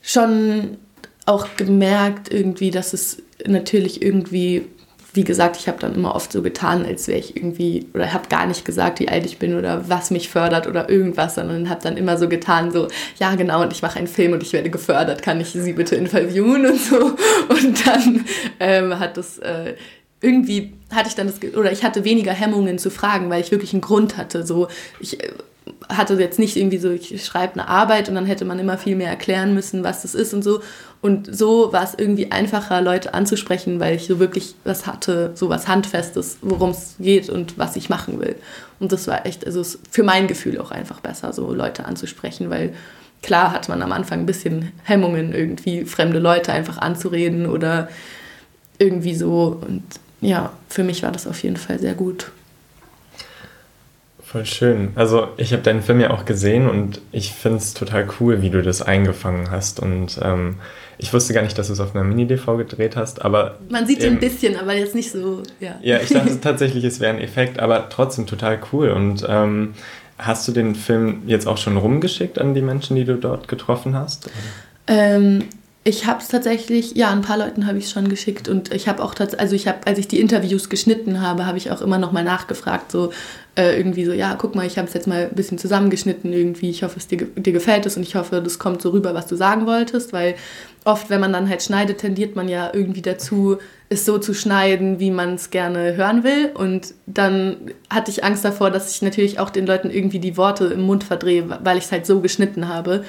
schon 0.00 0.78
auch 1.26 1.46
gemerkt 1.56 2.32
irgendwie, 2.32 2.70
dass 2.70 2.94
es 2.94 3.22
natürlich 3.46 4.02
irgendwie 4.02 4.66
wie 5.14 5.24
gesagt, 5.24 5.56
ich 5.58 5.68
habe 5.68 5.78
dann 5.78 5.94
immer 5.94 6.14
oft 6.14 6.32
so 6.32 6.40
getan, 6.40 6.86
als 6.86 7.06
wäre 7.06 7.18
ich 7.18 7.36
irgendwie, 7.36 7.86
oder 7.92 8.12
habe 8.14 8.28
gar 8.28 8.46
nicht 8.46 8.64
gesagt, 8.64 8.98
wie 8.98 9.08
alt 9.08 9.26
ich 9.26 9.38
bin 9.38 9.58
oder 9.58 9.88
was 9.88 10.10
mich 10.10 10.30
fördert 10.30 10.66
oder 10.66 10.88
irgendwas, 10.88 11.34
sondern 11.34 11.68
habe 11.68 11.82
dann 11.82 11.98
immer 11.98 12.16
so 12.16 12.28
getan, 12.28 12.70
so, 12.70 12.88
ja 13.18 13.34
genau, 13.34 13.62
und 13.62 13.72
ich 13.72 13.82
mache 13.82 13.98
einen 13.98 14.06
Film 14.06 14.32
und 14.32 14.42
ich 14.42 14.54
werde 14.54 14.70
gefördert, 14.70 15.22
kann 15.22 15.40
ich 15.40 15.50
sie 15.50 15.74
bitte 15.74 15.96
interviewen 15.96 16.64
und 16.66 16.80
so. 16.80 16.96
Und 17.48 17.86
dann 17.86 18.24
ähm, 18.58 18.98
hat 18.98 19.18
das 19.18 19.38
äh, 19.38 19.74
irgendwie, 20.22 20.72
hatte 20.90 21.08
ich 21.08 21.14
dann 21.14 21.26
das, 21.26 21.40
oder 21.54 21.72
ich 21.72 21.84
hatte 21.84 22.04
weniger 22.04 22.32
Hemmungen 22.32 22.78
zu 22.78 22.90
fragen, 22.90 23.28
weil 23.28 23.42
ich 23.42 23.50
wirklich 23.50 23.74
einen 23.74 23.82
Grund 23.82 24.16
hatte. 24.16 24.46
So, 24.46 24.68
ich 24.98 25.22
äh, 25.22 25.32
hatte 25.90 26.14
jetzt 26.14 26.38
nicht 26.38 26.56
irgendwie 26.56 26.78
so, 26.78 26.90
ich 26.90 27.24
schreibe 27.24 27.54
eine 27.54 27.68
Arbeit 27.68 28.08
und 28.08 28.14
dann 28.14 28.26
hätte 28.26 28.44
man 28.46 28.58
immer 28.58 28.78
viel 28.78 28.96
mehr 28.96 29.10
erklären 29.10 29.52
müssen, 29.52 29.84
was 29.84 30.02
das 30.02 30.14
ist 30.14 30.32
und 30.32 30.42
so. 30.42 30.60
Und 31.02 31.34
so 31.36 31.72
war 31.72 31.82
es 31.82 31.94
irgendwie 31.98 32.30
einfacher, 32.30 32.80
Leute 32.80 33.12
anzusprechen, 33.12 33.80
weil 33.80 33.96
ich 33.96 34.06
so 34.06 34.20
wirklich 34.20 34.54
was 34.62 34.86
hatte, 34.86 35.32
so 35.34 35.48
was 35.48 35.66
Handfestes, 35.66 36.38
worum 36.42 36.70
es 36.70 36.94
geht 37.00 37.28
und 37.28 37.58
was 37.58 37.74
ich 37.74 37.88
machen 37.88 38.20
will. 38.20 38.36
Und 38.78 38.92
das 38.92 39.08
war 39.08 39.26
echt, 39.26 39.44
also 39.44 39.64
für 39.90 40.04
mein 40.04 40.28
Gefühl 40.28 40.60
auch 40.60 40.70
einfach 40.70 41.00
besser, 41.00 41.32
so 41.32 41.52
Leute 41.52 41.86
anzusprechen, 41.86 42.50
weil 42.50 42.72
klar 43.20 43.52
hat 43.52 43.68
man 43.68 43.82
am 43.82 43.90
Anfang 43.90 44.20
ein 44.20 44.26
bisschen 44.26 44.70
Hemmungen, 44.84 45.34
irgendwie 45.34 45.84
fremde 45.86 46.20
Leute 46.20 46.52
einfach 46.52 46.78
anzureden 46.78 47.46
oder 47.46 47.88
irgendwie 48.78 49.16
so. 49.16 49.60
Und 49.60 49.82
ja, 50.20 50.52
für 50.68 50.84
mich 50.84 51.02
war 51.02 51.10
das 51.10 51.26
auf 51.26 51.42
jeden 51.42 51.56
Fall 51.56 51.80
sehr 51.80 51.94
gut. 51.94 52.30
Voll 54.32 54.46
schön. 54.46 54.92
Also 54.94 55.28
ich 55.36 55.52
habe 55.52 55.62
deinen 55.62 55.82
Film 55.82 56.00
ja 56.00 56.10
auch 56.10 56.24
gesehen 56.24 56.66
und 56.70 57.02
ich 57.12 57.32
finde 57.32 57.58
es 57.58 57.74
total 57.74 58.08
cool, 58.18 58.40
wie 58.40 58.48
du 58.48 58.62
das 58.62 58.80
eingefangen 58.80 59.50
hast. 59.50 59.78
Und 59.78 60.18
ähm, 60.22 60.56
ich 61.02 61.12
wusste 61.12 61.34
gar 61.34 61.42
nicht, 61.42 61.58
dass 61.58 61.66
du 61.66 61.72
es 61.72 61.80
auf 61.80 61.94
einer 61.94 62.04
Mini-DV 62.04 62.56
gedreht 62.56 62.96
hast, 62.96 63.24
aber... 63.24 63.58
Man 63.68 63.86
sieht 63.86 64.02
eben, 64.02 64.16
ein 64.16 64.20
bisschen, 64.20 64.56
aber 64.56 64.74
jetzt 64.74 64.94
nicht 64.94 65.10
so, 65.10 65.42
ja. 65.58 65.74
Ja, 65.82 65.98
ich 66.00 66.10
dachte 66.10 66.40
tatsächlich, 66.40 66.84
es 66.84 67.00
wäre 67.00 67.12
ein 67.12 67.20
Effekt, 67.20 67.58
aber 67.58 67.88
trotzdem 67.88 68.26
total 68.26 68.60
cool. 68.72 68.90
Und 68.90 69.26
ähm, 69.28 69.74
hast 70.18 70.46
du 70.46 70.52
den 70.52 70.74
Film 70.74 71.22
jetzt 71.26 71.46
auch 71.46 71.58
schon 71.58 71.76
rumgeschickt 71.76 72.38
an 72.38 72.54
die 72.54 72.62
Menschen, 72.62 72.96
die 72.96 73.04
du 73.04 73.16
dort 73.16 73.48
getroffen 73.48 73.96
hast? 73.96 74.30
Ähm, 74.86 75.44
ich 75.84 76.06
habe 76.06 76.20
es 76.20 76.28
tatsächlich, 76.28 76.94
ja, 76.94 77.10
ein 77.10 77.22
paar 77.22 77.38
Leuten 77.38 77.66
habe 77.66 77.78
ich 77.78 77.90
schon 77.90 78.08
geschickt 78.08 78.48
und 78.48 78.72
ich 78.72 78.86
habe 78.86 79.02
auch 79.02 79.14
tatsächlich, 79.14 79.40
also 79.40 79.56
ich 79.56 79.66
habe, 79.66 79.78
als 79.84 79.98
ich 79.98 80.06
die 80.06 80.20
Interviews 80.20 80.68
geschnitten 80.68 81.20
habe, 81.20 81.44
habe 81.44 81.58
ich 81.58 81.72
auch 81.72 81.80
immer 81.80 81.98
noch 81.98 82.12
mal 82.12 82.22
nachgefragt, 82.22 82.92
so 82.92 83.10
äh, 83.56 83.76
irgendwie 83.76 84.04
so, 84.04 84.12
ja, 84.12 84.36
guck 84.36 84.54
mal, 84.54 84.64
ich 84.64 84.78
habe 84.78 84.86
es 84.86 84.94
jetzt 84.94 85.08
mal 85.08 85.24
ein 85.24 85.34
bisschen 85.34 85.58
zusammengeschnitten 85.58 86.32
irgendwie, 86.32 86.70
ich 86.70 86.84
hoffe, 86.84 86.98
es 86.98 87.08
dir, 87.08 87.26
dir 87.26 87.52
gefällt 87.52 87.84
es 87.84 87.96
und 87.96 88.04
ich 88.04 88.14
hoffe, 88.14 88.40
das 88.40 88.60
kommt 88.60 88.80
so 88.80 88.90
rüber, 88.90 89.12
was 89.12 89.26
du 89.26 89.34
sagen 89.34 89.66
wolltest, 89.66 90.12
weil 90.12 90.36
oft, 90.84 91.10
wenn 91.10 91.20
man 91.20 91.32
dann 91.32 91.48
halt 91.48 91.64
schneidet, 91.64 91.98
tendiert 91.98 92.36
man 92.36 92.48
ja 92.48 92.70
irgendwie 92.72 93.02
dazu, 93.02 93.58
es 93.88 94.06
so 94.06 94.18
zu 94.18 94.34
schneiden, 94.34 95.00
wie 95.00 95.10
man 95.10 95.34
es 95.34 95.50
gerne 95.50 95.96
hören 95.96 96.22
will 96.22 96.50
und 96.54 96.94
dann 97.06 97.56
hatte 97.90 98.12
ich 98.12 98.22
Angst 98.22 98.44
davor, 98.44 98.70
dass 98.70 98.94
ich 98.94 99.02
natürlich 99.02 99.40
auch 99.40 99.50
den 99.50 99.66
Leuten 99.66 99.90
irgendwie 99.90 100.20
die 100.20 100.36
Worte 100.36 100.66
im 100.66 100.82
Mund 100.82 101.02
verdrehe, 101.02 101.58
weil 101.62 101.76
ich 101.76 101.84
es 101.84 101.92
halt 101.92 102.06
so 102.06 102.20
geschnitten 102.20 102.68
habe 102.68 103.04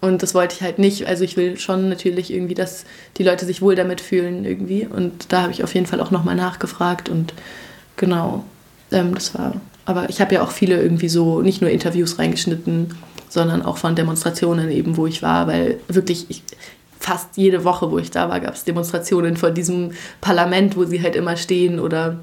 und 0.00 0.22
das 0.22 0.34
wollte 0.34 0.54
ich 0.56 0.62
halt 0.62 0.78
nicht. 0.78 1.06
Also 1.06 1.24
ich 1.24 1.36
will 1.36 1.58
schon 1.58 1.88
natürlich 1.88 2.32
irgendwie, 2.32 2.54
dass 2.54 2.84
die 3.16 3.22
Leute 3.22 3.46
sich 3.46 3.62
wohl 3.62 3.74
damit 3.74 4.00
fühlen 4.00 4.44
irgendwie. 4.44 4.86
Und 4.86 5.32
da 5.32 5.42
habe 5.42 5.52
ich 5.52 5.64
auf 5.64 5.74
jeden 5.74 5.86
Fall 5.86 6.00
auch 6.00 6.10
nochmal 6.10 6.34
nachgefragt. 6.34 7.08
Und 7.08 7.32
genau, 7.96 8.44
ähm, 8.92 9.14
das 9.14 9.34
war. 9.34 9.60
Aber 9.86 10.10
ich 10.10 10.20
habe 10.20 10.34
ja 10.34 10.42
auch 10.42 10.50
viele 10.50 10.80
irgendwie 10.80 11.08
so, 11.08 11.40
nicht 11.40 11.62
nur 11.62 11.70
Interviews 11.70 12.18
reingeschnitten, 12.18 12.94
sondern 13.28 13.62
auch 13.62 13.78
von 13.78 13.94
Demonstrationen 13.94 14.70
eben, 14.70 14.96
wo 14.96 15.06
ich 15.06 15.22
war, 15.22 15.46
weil 15.46 15.78
wirklich 15.88 16.26
ich, 16.28 16.42
fast 16.98 17.36
jede 17.36 17.64
Woche, 17.64 17.90
wo 17.90 17.98
ich 17.98 18.10
da 18.10 18.28
war, 18.28 18.40
gab 18.40 18.54
es 18.54 18.64
Demonstrationen 18.64 19.36
vor 19.36 19.50
diesem 19.50 19.92
Parlament, 20.20 20.76
wo 20.76 20.84
sie 20.84 21.02
halt 21.02 21.16
immer 21.16 21.36
stehen 21.36 21.80
oder 21.80 22.20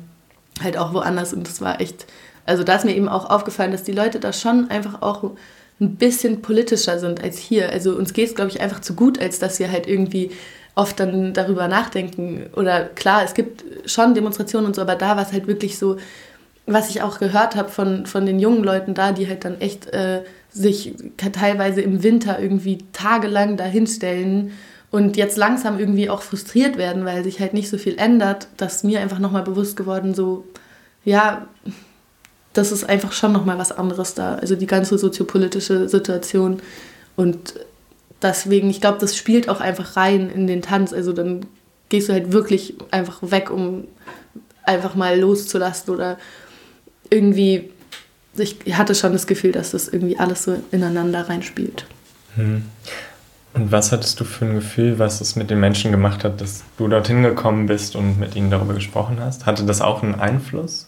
halt 0.61 0.77
auch 0.77 0.93
woanders. 0.93 1.33
Und 1.33 1.47
das 1.47 1.61
war 1.61 1.81
echt, 1.81 2.07
also 2.45 2.63
da 2.63 2.75
ist 2.75 2.85
mir 2.85 2.95
eben 2.95 3.09
auch 3.09 3.29
aufgefallen, 3.29 3.71
dass 3.71 3.83
die 3.83 3.91
Leute 3.91 4.19
da 4.19 4.33
schon 4.33 4.69
einfach 4.69 5.01
auch 5.01 5.31
ein 5.81 5.95
bisschen 5.95 6.41
politischer 6.41 6.99
sind 6.99 7.23
als 7.23 7.37
hier. 7.39 7.71
Also 7.71 7.95
uns 7.95 8.13
geht 8.13 8.29
es, 8.29 8.35
glaube 8.35 8.51
ich, 8.51 8.61
einfach 8.61 8.79
zu 8.79 8.93
gut, 8.93 9.19
als 9.19 9.39
dass 9.39 9.59
wir 9.59 9.71
halt 9.71 9.87
irgendwie 9.87 10.31
oft 10.75 10.99
dann 10.99 11.33
darüber 11.33 11.67
nachdenken. 11.67 12.45
Oder 12.55 12.85
klar, 12.85 13.23
es 13.25 13.33
gibt 13.33 13.63
schon 13.89 14.13
Demonstrationen 14.13 14.67
und 14.67 14.75
so, 14.75 14.81
aber 14.81 14.95
da 14.95 15.15
war 15.15 15.23
es 15.23 15.33
halt 15.33 15.47
wirklich 15.47 15.77
so, 15.77 15.97
was 16.67 16.89
ich 16.89 17.01
auch 17.01 17.19
gehört 17.19 17.55
habe 17.55 17.69
von, 17.69 18.05
von 18.05 18.25
den 18.25 18.39
jungen 18.39 18.63
Leuten 18.63 18.93
da, 18.93 19.11
die 19.11 19.27
halt 19.27 19.43
dann 19.43 19.59
echt 19.59 19.87
äh, 19.87 20.21
sich 20.51 20.93
teilweise 21.17 21.81
im 21.81 22.03
Winter 22.03 22.39
irgendwie 22.39 22.79
tagelang 22.93 23.57
dahinstellen 23.57 24.51
und 24.91 25.17
jetzt 25.17 25.37
langsam 25.37 25.79
irgendwie 25.79 26.09
auch 26.09 26.21
frustriert 26.21 26.77
werden, 26.77 27.05
weil 27.05 27.23
sich 27.23 27.39
halt 27.39 27.53
nicht 27.53 27.69
so 27.69 27.77
viel 27.77 27.97
ändert, 27.97 28.47
dass 28.57 28.83
mir 28.83 28.99
einfach 28.99 29.19
nochmal 29.19 29.43
bewusst 29.43 29.75
geworden, 29.75 30.13
so, 30.13 30.45
ja, 31.03 31.47
das 32.53 32.71
ist 32.71 32.83
einfach 32.83 33.13
schon 33.13 33.31
nochmal 33.31 33.57
was 33.57 33.71
anderes 33.71 34.13
da. 34.13 34.35
Also 34.35 34.55
die 34.55 34.67
ganze 34.67 34.97
soziopolitische 34.97 35.87
Situation. 35.87 36.61
Und 37.15 37.55
deswegen, 38.21 38.69
ich 38.69 38.81
glaube, 38.81 38.99
das 38.99 39.15
spielt 39.15 39.49
auch 39.49 39.61
einfach 39.61 39.95
rein 39.95 40.29
in 40.29 40.47
den 40.47 40.61
Tanz. 40.61 40.93
Also 40.93 41.13
dann 41.13 41.45
gehst 41.89 42.09
du 42.09 42.13
halt 42.13 42.31
wirklich 42.31 42.75
einfach 42.91 43.19
weg, 43.21 43.51
um 43.51 43.85
einfach 44.63 44.95
mal 44.95 45.19
loszulassen 45.19 45.93
oder 45.93 46.17
irgendwie. 47.09 47.69
Ich 48.35 48.77
hatte 48.77 48.95
schon 48.95 49.11
das 49.11 49.27
Gefühl, 49.27 49.51
dass 49.51 49.71
das 49.71 49.89
irgendwie 49.89 50.17
alles 50.17 50.43
so 50.43 50.55
ineinander 50.71 51.27
reinspielt. 51.27 51.85
Hm. 52.35 52.63
Und 53.53 53.71
was 53.71 53.91
hattest 53.91 54.17
du 54.19 54.23
für 54.23 54.45
ein 54.45 54.55
Gefühl, 54.55 54.97
was 54.97 55.19
es 55.19 55.35
mit 55.35 55.49
den 55.49 55.59
Menschen 55.59 55.91
gemacht 55.91 56.23
hat, 56.23 56.39
dass 56.39 56.63
du 56.77 56.87
dorthin 56.87 57.21
gekommen 57.23 57.65
bist 57.65 57.97
und 57.97 58.17
mit 58.17 58.35
ihnen 58.37 58.49
darüber 58.49 58.73
gesprochen 58.73 59.19
hast? 59.19 59.45
Hatte 59.45 59.65
das 59.65 59.81
auch 59.81 60.03
einen 60.03 60.15
Einfluss? 60.15 60.87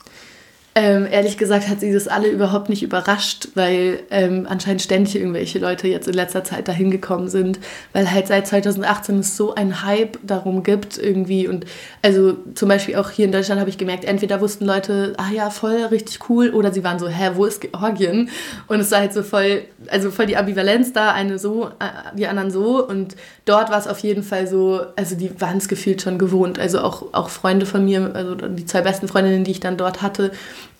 Ähm, 0.75 1.08
ehrlich 1.10 1.38
gesagt 1.38 1.68
hat 1.68 1.82
sie 1.82 1.94
das 1.94 2.08
alle 2.08 2.30
überhaupt 2.30 2.68
nicht 2.68 2.82
überrascht, 2.82 3.50
weil 3.53 4.00
ähm, 4.10 4.48
anscheinend 4.50 4.82
ständig 4.82 5.15
irgendwelche 5.15 5.60
Leute 5.60 5.88
jetzt 5.88 6.08
in 6.08 6.15
letzter 6.15 6.44
Zeit 6.44 6.68
dahin 6.68 6.89
gekommen 6.89 7.27
sind, 7.27 7.60
weil 7.94 8.12
halt 8.12 8.25
seit 8.25 8.48
2018 8.48 9.20
es 9.20 9.38
so 9.38 9.53
ein 9.53 9.84
Hype 9.84 10.18
darum 10.24 10.63
gibt 10.63 10.98
irgendwie. 10.98 11.48
Und 11.48 11.65
also 12.01 12.38
zum 12.56 12.70
Beispiel 12.70 12.96
auch 12.96 13.12
hier 13.12 13.25
in 13.25 13.32
Deutschland 13.32 13.62
habe 13.62 13.70
ich 13.70 13.77
gemerkt, 13.77 14.03
entweder 14.03 14.42
wussten 14.42 14.65
Leute, 14.65 15.13
ah 15.18 15.30
ja, 15.32 15.51
voll 15.51 15.75
richtig 15.92 16.27
cool 16.27 16.50
oder 16.50 16.74
sie 16.74 16.84
waren 16.84 16.98
so, 16.98 17.08
hä, 17.08 17.32
wo 17.36 17.46
ist 17.46 17.62
Georgien? 17.62 18.30
Und 18.68 18.80
es 18.80 18.89
war 18.89 19.01
halt 19.01 19.13
so 19.13 19.22
voll, 19.22 19.62
also 19.89 20.10
voll 20.10 20.25
die 20.25 20.38
Ambivalenz 20.38 20.92
da, 20.92 21.12
eine 21.12 21.38
so, 21.38 21.68
äh, 21.68 22.15
die 22.18 22.25
anderen 22.25 22.50
so. 22.50 22.84
Und 22.84 23.15
dort 23.46 23.70
war 23.70 23.77
es 23.77 23.88
auf 23.88 24.00
jeden 24.00 24.24
Fall 24.24 24.48
so, 24.48 24.82
also 24.96 25.15
die 25.15 25.39
waren 25.39 25.58
es 25.58 25.68
gefühlt 25.68 26.01
schon 26.01 26.18
gewohnt, 26.18 26.58
also 26.58 26.80
auch, 26.80 27.13
auch 27.13 27.30
Freunde 27.30 27.68
von 27.68 27.86
mir, 27.86 28.10
also 28.15 28.34
die 28.34 28.65
zwei 28.65 28.82
besten 28.82 29.08
Freundinnen, 29.08 29.44
die 29.44 29.51
ich 29.51 29.60
dann 29.60 29.77
dort 29.77 30.01
hatte, 30.01 30.32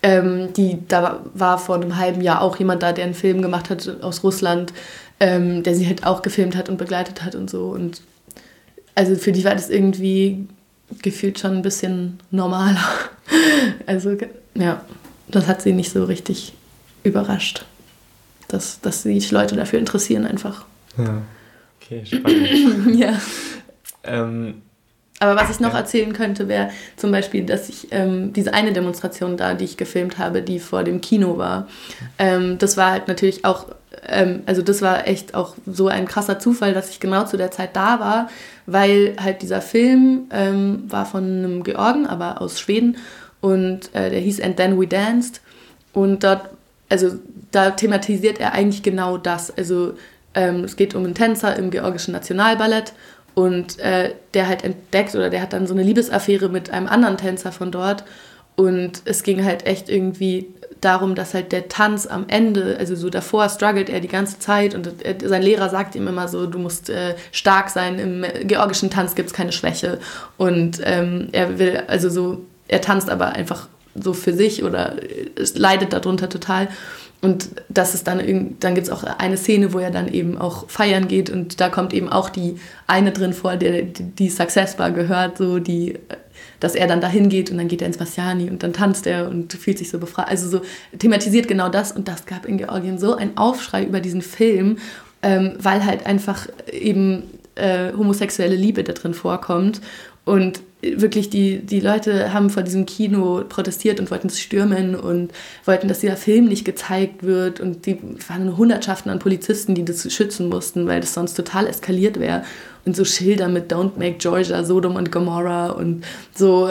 ähm, 0.04 0.52
die, 0.54 0.80
da 0.88 1.22
war 1.34 1.58
vor 1.58 1.76
einem 1.76 1.98
halben 1.98 2.22
Jahr 2.22 2.42
auch 2.42 2.58
jemand 2.58 2.84
da, 2.84 2.92
der 2.92 3.06
einen 3.06 3.14
Film 3.14 3.42
gemacht 3.42 3.70
hat 3.70 3.90
aus 4.02 4.24
Russland, 4.24 4.74
ähm, 5.20 5.64
der 5.64 5.76
sie 5.76 5.88
halt 5.88 6.06
auch 6.06 6.22
gefilmt 6.22 6.56
hat 6.58 6.68
und 6.68 6.78
begleitet 6.78 7.24
hat 7.24 7.36
und 7.36 7.50
so. 7.50 7.70
Und 7.70 8.02
also 8.96 9.16
für 9.16 9.32
die 9.32 9.46
war 9.46 9.54
das 9.54 9.70
irgendwie 9.70 10.48
gefühlt 11.02 11.40
schon 11.40 11.56
ein 11.56 11.62
bisschen 11.62 12.20
normaler. 12.32 12.84
also 13.86 14.18
ja, 14.56 14.84
das 15.30 15.48
hat 15.48 15.62
sie 15.62 15.72
nicht 15.72 15.92
so 15.92 16.04
richtig 16.04 16.54
überrascht, 17.04 17.66
dass, 18.50 18.82
dass 18.82 19.04
sich 19.04 19.32
Leute 19.32 19.56
dafür 19.56 19.80
interessieren 19.80 20.26
einfach. 20.26 20.66
Ja, 20.98 21.22
okay, 21.82 22.06
spannend. 22.06 22.96
ja. 23.00 23.14
Ähm, 24.04 24.62
Aber 25.24 25.40
was 25.40 25.50
ich 25.50 25.62
noch 25.62 25.72
ja. 25.72 25.80
erzählen 25.80 26.12
könnte, 26.12 26.50
wäre 26.50 26.70
zum 26.98 27.14
Beispiel, 27.14 27.46
dass 27.46 27.70
ich 27.70 27.88
ähm, 27.92 28.34
diese 28.34 28.54
eine 28.54 28.74
Demonstration 28.74 29.38
da, 29.38 29.54
die 29.54 29.64
ich 29.64 29.78
gefilmt 29.78 30.18
habe, 30.18 30.42
die 30.42 30.60
vor 30.60 30.84
dem 30.84 31.00
Kino 31.00 31.38
war, 31.38 31.70
ähm, 32.20 32.58
das 32.58 32.76
war 32.76 32.92
halt 32.92 33.08
natürlich 33.08 33.46
auch, 33.46 33.68
ähm, 34.06 34.42
also 34.48 34.62
das 34.62 34.82
war 34.82 35.08
echt 35.08 35.34
auch 35.34 35.56
so 35.66 35.88
ein 35.88 36.10
krasser 36.10 36.40
Zufall, 36.40 36.74
dass 36.74 36.90
ich 36.90 37.00
genau 37.00 37.24
zu 37.24 37.38
der 37.38 37.52
Zeit 37.52 37.74
da 37.74 38.02
war, 38.02 38.30
weil 38.66 39.16
halt 39.18 39.42
dieser 39.42 39.62
Film 39.62 40.24
ähm, 40.30 40.84
war 40.90 41.06
von 41.06 41.24
einem 41.24 41.64
Georgen, 41.64 42.06
aber 42.06 42.42
aus 42.42 42.60
Schweden 42.60 42.98
und 43.40 43.96
äh, 43.96 44.10
der 44.10 44.20
hieß 44.20 44.42
And 44.42 44.58
Then 44.58 44.78
We 44.78 44.88
Danced 44.88 45.40
und 45.94 46.26
dort, 46.26 46.50
also 46.90 47.12
da 47.52 47.72
thematisiert 47.72 48.42
er 48.42 48.52
eigentlich 48.52 48.84
genau 48.84 49.18
das, 49.18 49.58
also 49.58 49.94
ähm, 50.36 50.66
es 50.66 50.76
geht 50.76 50.96
um 50.96 51.06
einen 51.06 51.16
Tänzer 51.16 51.56
im 51.56 51.72
georgischen 51.72 52.12
Nationalballett 52.12 52.92
und 53.36 53.80
äh, 53.80 54.14
der 54.34 54.48
halt 54.48 54.64
entdeckt 54.64 55.16
oder 55.16 55.30
der 55.30 55.42
hat 55.42 55.54
dann 55.54 55.68
so 55.68 55.74
eine 55.74 55.84
Liebesaffäre 55.84 56.50
mit 56.50 56.70
einem 56.70 56.88
anderen 56.88 57.18
Tänzer 57.18 57.52
von 57.52 57.72
dort. 57.72 58.04
Und 58.56 59.02
es 59.06 59.24
ging 59.24 59.44
halt 59.44 59.66
echt 59.66 59.90
irgendwie 59.90 60.48
darum, 60.82 61.16
dass 61.16 61.34
halt 61.34 61.52
der 61.52 61.70
Tanz 61.70 62.06
am 62.06 62.26
Ende, 62.28 62.76
also 62.78 62.96
so 62.96 63.10
davor 63.10 63.50
struggelt 63.50 63.90
er 63.90 64.00
die 64.00 64.08
ganze 64.08 64.40
Zeit 64.40 64.76
und 64.76 65.04
äh, 65.06 65.16
sein 65.24 65.42
Lehrer 65.42 65.70
sagt 65.70 65.96
ihm 65.96 66.08
immer 66.08 66.28
so, 66.28 66.46
du 66.46 66.60
musst 66.60 66.90
äh, 66.90 67.16
stark 67.32 67.70
sein, 67.70 68.00
im 68.00 68.26
georgischen 68.48 68.90
Tanz 68.90 69.16
gibt 69.16 69.30
es 69.30 69.34
keine 69.34 69.52
Schwäche. 69.52 70.00
Und 70.38 70.82
ähm, 70.84 71.30
er 71.32 71.58
will, 71.58 71.84
also 71.88 72.10
so, 72.10 72.42
er 72.68 72.82
tanzt 72.82 73.10
aber 73.10 73.30
einfach 73.30 73.68
so 73.96 74.14
für 74.14 74.34
sich 74.34 74.64
oder 74.64 74.96
es 75.36 75.58
leidet 75.58 75.94
darunter 75.94 76.30
total. 76.30 76.68
Und 77.24 77.52
das 77.70 77.96
ist 77.96 78.06
dann, 78.06 78.20
dann 78.60 78.76
gibt 78.76 78.88
es 78.88 78.92
auch 78.92 79.06
eine 79.06 79.38
Szene, 79.38 79.72
wo 79.72 79.80
er 79.80 79.92
dann 79.92 80.10
eben 80.10 80.38
auch 80.38 80.70
feiern 80.70 81.08
geht 81.08 81.30
und 81.30 81.62
da 81.62 81.70
kommt 81.70 81.94
eben 81.94 82.10
auch 82.10 82.28
die 82.30 82.58
eine 82.86 83.14
drin 83.14 83.32
vor, 83.32 83.56
der 83.56 83.84
die 83.84 84.28
Success 84.28 84.76
Bar 84.76 84.92
gehört, 84.92 85.38
so 85.38 85.60
die, 85.60 85.98
dass 86.60 86.76
er 86.76 86.86
dann 86.86 87.00
dahin 87.00 87.30
geht 87.30 87.50
und 87.50 87.58
dann 87.60 87.70
geht 87.70 87.82
er 87.82 87.88
ins 87.88 87.98
Bassiani 87.98 88.50
und 88.50 88.62
dann 88.62 88.74
tanzt 88.74 89.08
er 89.08 89.30
und 89.30 89.54
fühlt 89.54 89.78
sich 89.78 89.90
so 89.90 90.00
befreit. 90.00 90.28
Also 90.28 90.50
so 90.50 90.62
thematisiert 91.00 91.48
genau 91.48 91.70
das 91.70 91.94
und 91.94 92.10
das 92.10 92.26
gab 92.26 92.46
in 92.46 92.58
Georgien 92.58 92.98
so 92.98 93.16
einen 93.16 93.38
Aufschrei 93.38 93.86
über 93.86 94.02
diesen 94.02 94.22
Film, 94.22 94.80
ähm, 95.22 95.54
weil 95.60 95.86
halt 95.86 96.06
einfach 96.06 96.48
eben 96.70 97.24
äh, 97.56 97.94
homosexuelle 97.94 98.58
Liebe 98.58 98.84
da 98.84 98.92
drin 98.92 99.14
vorkommt 99.14 99.80
und 100.26 100.60
wirklich, 100.96 101.30
die, 101.30 101.60
die 101.60 101.80
Leute 101.80 102.34
haben 102.34 102.50
vor 102.50 102.64
diesem 102.64 102.86
Kino 102.86 103.44
protestiert 103.48 104.00
und 104.00 104.12
wollten 104.12 104.28
es 104.28 104.40
stürmen 104.40 104.96
und 104.96 105.32
wollten, 105.66 105.88
dass 105.88 106.00
dieser 106.00 106.18
Film 106.18 106.46
nicht 106.46 106.66
gezeigt 106.66 107.24
wird. 107.24 107.60
Und 107.60 107.86
die 107.86 107.98
waren 108.28 108.58
Hundertschaften 108.58 109.12
an 109.12 109.20
Polizisten, 109.20 109.76
die 109.76 109.86
das 109.86 110.12
schützen 110.12 110.50
mussten, 110.50 110.88
weil 110.88 111.02
das 111.02 111.14
sonst 111.14 111.36
total 111.36 111.68
eskaliert 111.68 112.20
wäre. 112.20 112.44
Und 112.86 112.96
so 112.96 113.06
Schilder 113.06 113.48
mit 113.48 113.72
Don't 113.72 113.98
Make 113.98 114.18
Georgia, 114.18 114.64
Sodom 114.64 114.96
und 114.96 115.12
Gomorrah 115.12 115.70
und 115.70 116.04
so 116.36 116.70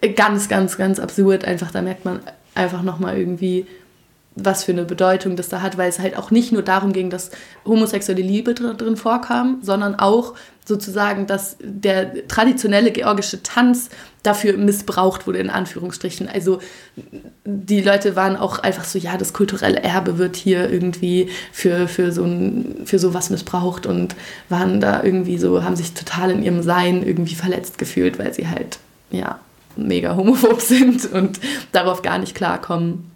äh, 0.00 0.08
ganz, 0.10 0.48
ganz, 0.48 0.76
ganz 0.76 0.98
absurd. 0.98 1.44
Einfach, 1.44 1.70
da 1.70 1.80
merkt 1.82 2.04
man 2.04 2.20
einfach 2.54 2.82
nochmal 2.82 3.18
irgendwie, 3.18 3.66
was 4.36 4.64
für 4.64 4.72
eine 4.72 4.84
Bedeutung 4.84 5.34
das 5.34 5.48
da 5.48 5.62
hat, 5.62 5.78
weil 5.78 5.88
es 5.88 5.98
halt 5.98 6.16
auch 6.16 6.30
nicht 6.30 6.52
nur 6.52 6.62
darum 6.62 6.92
ging, 6.92 7.10
dass 7.10 7.30
homosexuelle 7.64 8.22
Liebe 8.22 8.54
drin 8.54 8.96
vorkam, 8.96 9.58
sondern 9.62 9.96
auch 9.96 10.34
sozusagen, 10.66 11.26
dass 11.26 11.56
der 11.60 12.28
traditionelle 12.28 12.90
georgische 12.90 13.42
Tanz 13.42 13.88
dafür 14.22 14.56
missbraucht 14.56 15.26
wurde, 15.26 15.38
in 15.38 15.48
Anführungsstrichen. 15.48 16.28
Also 16.28 16.60
die 17.44 17.80
Leute 17.80 18.16
waren 18.16 18.36
auch 18.36 18.58
einfach 18.58 18.84
so, 18.84 18.98
ja, 18.98 19.16
das 19.16 19.32
kulturelle 19.32 19.82
Erbe 19.82 20.18
wird 20.18 20.36
hier 20.36 20.68
irgendwie 20.70 21.30
für, 21.52 21.88
für, 21.88 22.12
so, 22.12 22.24
ein, 22.24 22.82
für 22.84 22.98
sowas 22.98 23.30
missbraucht 23.30 23.86
und 23.86 24.16
waren 24.48 24.80
da 24.80 25.02
irgendwie 25.02 25.38
so, 25.38 25.62
haben 25.62 25.76
sich 25.76 25.94
total 25.94 26.32
in 26.32 26.42
ihrem 26.42 26.62
Sein 26.62 27.06
irgendwie 27.06 27.36
verletzt 27.36 27.78
gefühlt, 27.78 28.18
weil 28.18 28.34
sie 28.34 28.48
halt, 28.48 28.80
ja, 29.10 29.38
mega 29.76 30.16
homophob 30.16 30.60
sind 30.60 31.10
und 31.12 31.40
darauf 31.72 32.02
gar 32.02 32.18
nicht 32.18 32.34
klarkommen. 32.34 33.15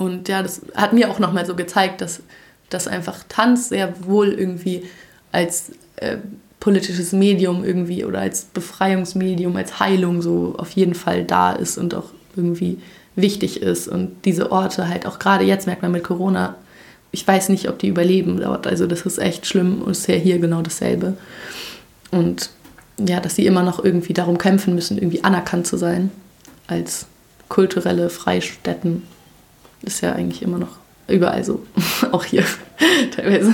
Und 0.00 0.28
ja, 0.28 0.42
das 0.42 0.62
hat 0.74 0.94
mir 0.94 1.10
auch 1.10 1.18
nochmal 1.18 1.44
so 1.44 1.54
gezeigt, 1.54 2.00
dass, 2.00 2.22
dass 2.70 2.88
einfach 2.88 3.22
Tanz 3.28 3.68
sehr 3.68 3.92
wohl 4.06 4.28
irgendwie 4.28 4.84
als 5.30 5.72
äh, 5.96 6.16
politisches 6.58 7.12
Medium 7.12 7.64
irgendwie 7.64 8.06
oder 8.06 8.20
als 8.20 8.44
Befreiungsmedium, 8.44 9.54
als 9.56 9.78
Heilung 9.78 10.22
so 10.22 10.54
auf 10.56 10.70
jeden 10.70 10.94
Fall 10.94 11.24
da 11.24 11.52
ist 11.52 11.76
und 11.76 11.94
auch 11.94 12.06
irgendwie 12.34 12.78
wichtig 13.14 13.60
ist. 13.60 13.88
Und 13.88 14.24
diese 14.24 14.50
Orte 14.50 14.88
halt 14.88 15.04
auch 15.04 15.18
gerade 15.18 15.44
jetzt 15.44 15.66
merkt 15.66 15.82
man 15.82 15.92
mit 15.92 16.04
Corona, 16.04 16.54
ich 17.12 17.28
weiß 17.28 17.50
nicht, 17.50 17.68
ob 17.68 17.78
die 17.78 17.88
überleben 17.88 18.40
dort. 18.40 18.66
Also 18.66 18.86
das 18.86 19.02
ist 19.02 19.18
echt 19.18 19.46
schlimm 19.46 19.82
und 19.82 19.90
ist 19.90 20.08
ja 20.08 20.14
hier 20.14 20.38
genau 20.38 20.62
dasselbe. 20.62 21.18
Und 22.10 22.48
ja, 22.98 23.20
dass 23.20 23.34
sie 23.34 23.44
immer 23.44 23.62
noch 23.62 23.84
irgendwie 23.84 24.14
darum 24.14 24.38
kämpfen 24.38 24.74
müssen, 24.74 24.96
irgendwie 24.96 25.24
anerkannt 25.24 25.66
zu 25.66 25.76
sein 25.76 26.10
als 26.68 27.04
kulturelle 27.50 28.08
Freistätten 28.08 29.02
ist 29.82 30.00
ja 30.00 30.12
eigentlich 30.12 30.42
immer 30.42 30.58
noch 30.58 30.78
überall 31.08 31.44
so. 31.44 31.64
auch 32.12 32.24
hier 32.24 32.44
teilweise. 33.16 33.52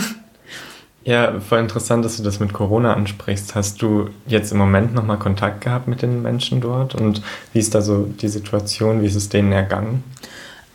Ja, 1.04 1.38
voll 1.38 1.60
interessant, 1.60 2.04
dass 2.04 2.16
du 2.16 2.24
das 2.24 2.40
mit 2.40 2.52
Corona 2.52 2.94
ansprichst. 2.94 3.54
Hast 3.54 3.80
du 3.80 4.10
jetzt 4.26 4.50
im 4.50 4.58
Moment 4.58 4.92
nochmal 4.92 5.18
Kontakt 5.18 5.60
gehabt 5.60 5.86
mit 5.86 6.02
den 6.02 6.20
Menschen 6.20 6.60
dort? 6.60 6.96
Und 6.96 7.22
wie 7.52 7.60
ist 7.60 7.76
da 7.76 7.80
so 7.80 8.08
die 8.20 8.26
Situation? 8.26 9.02
Wie 9.02 9.06
ist 9.06 9.14
es 9.14 9.28
denen 9.28 9.52
ergangen? 9.52 10.02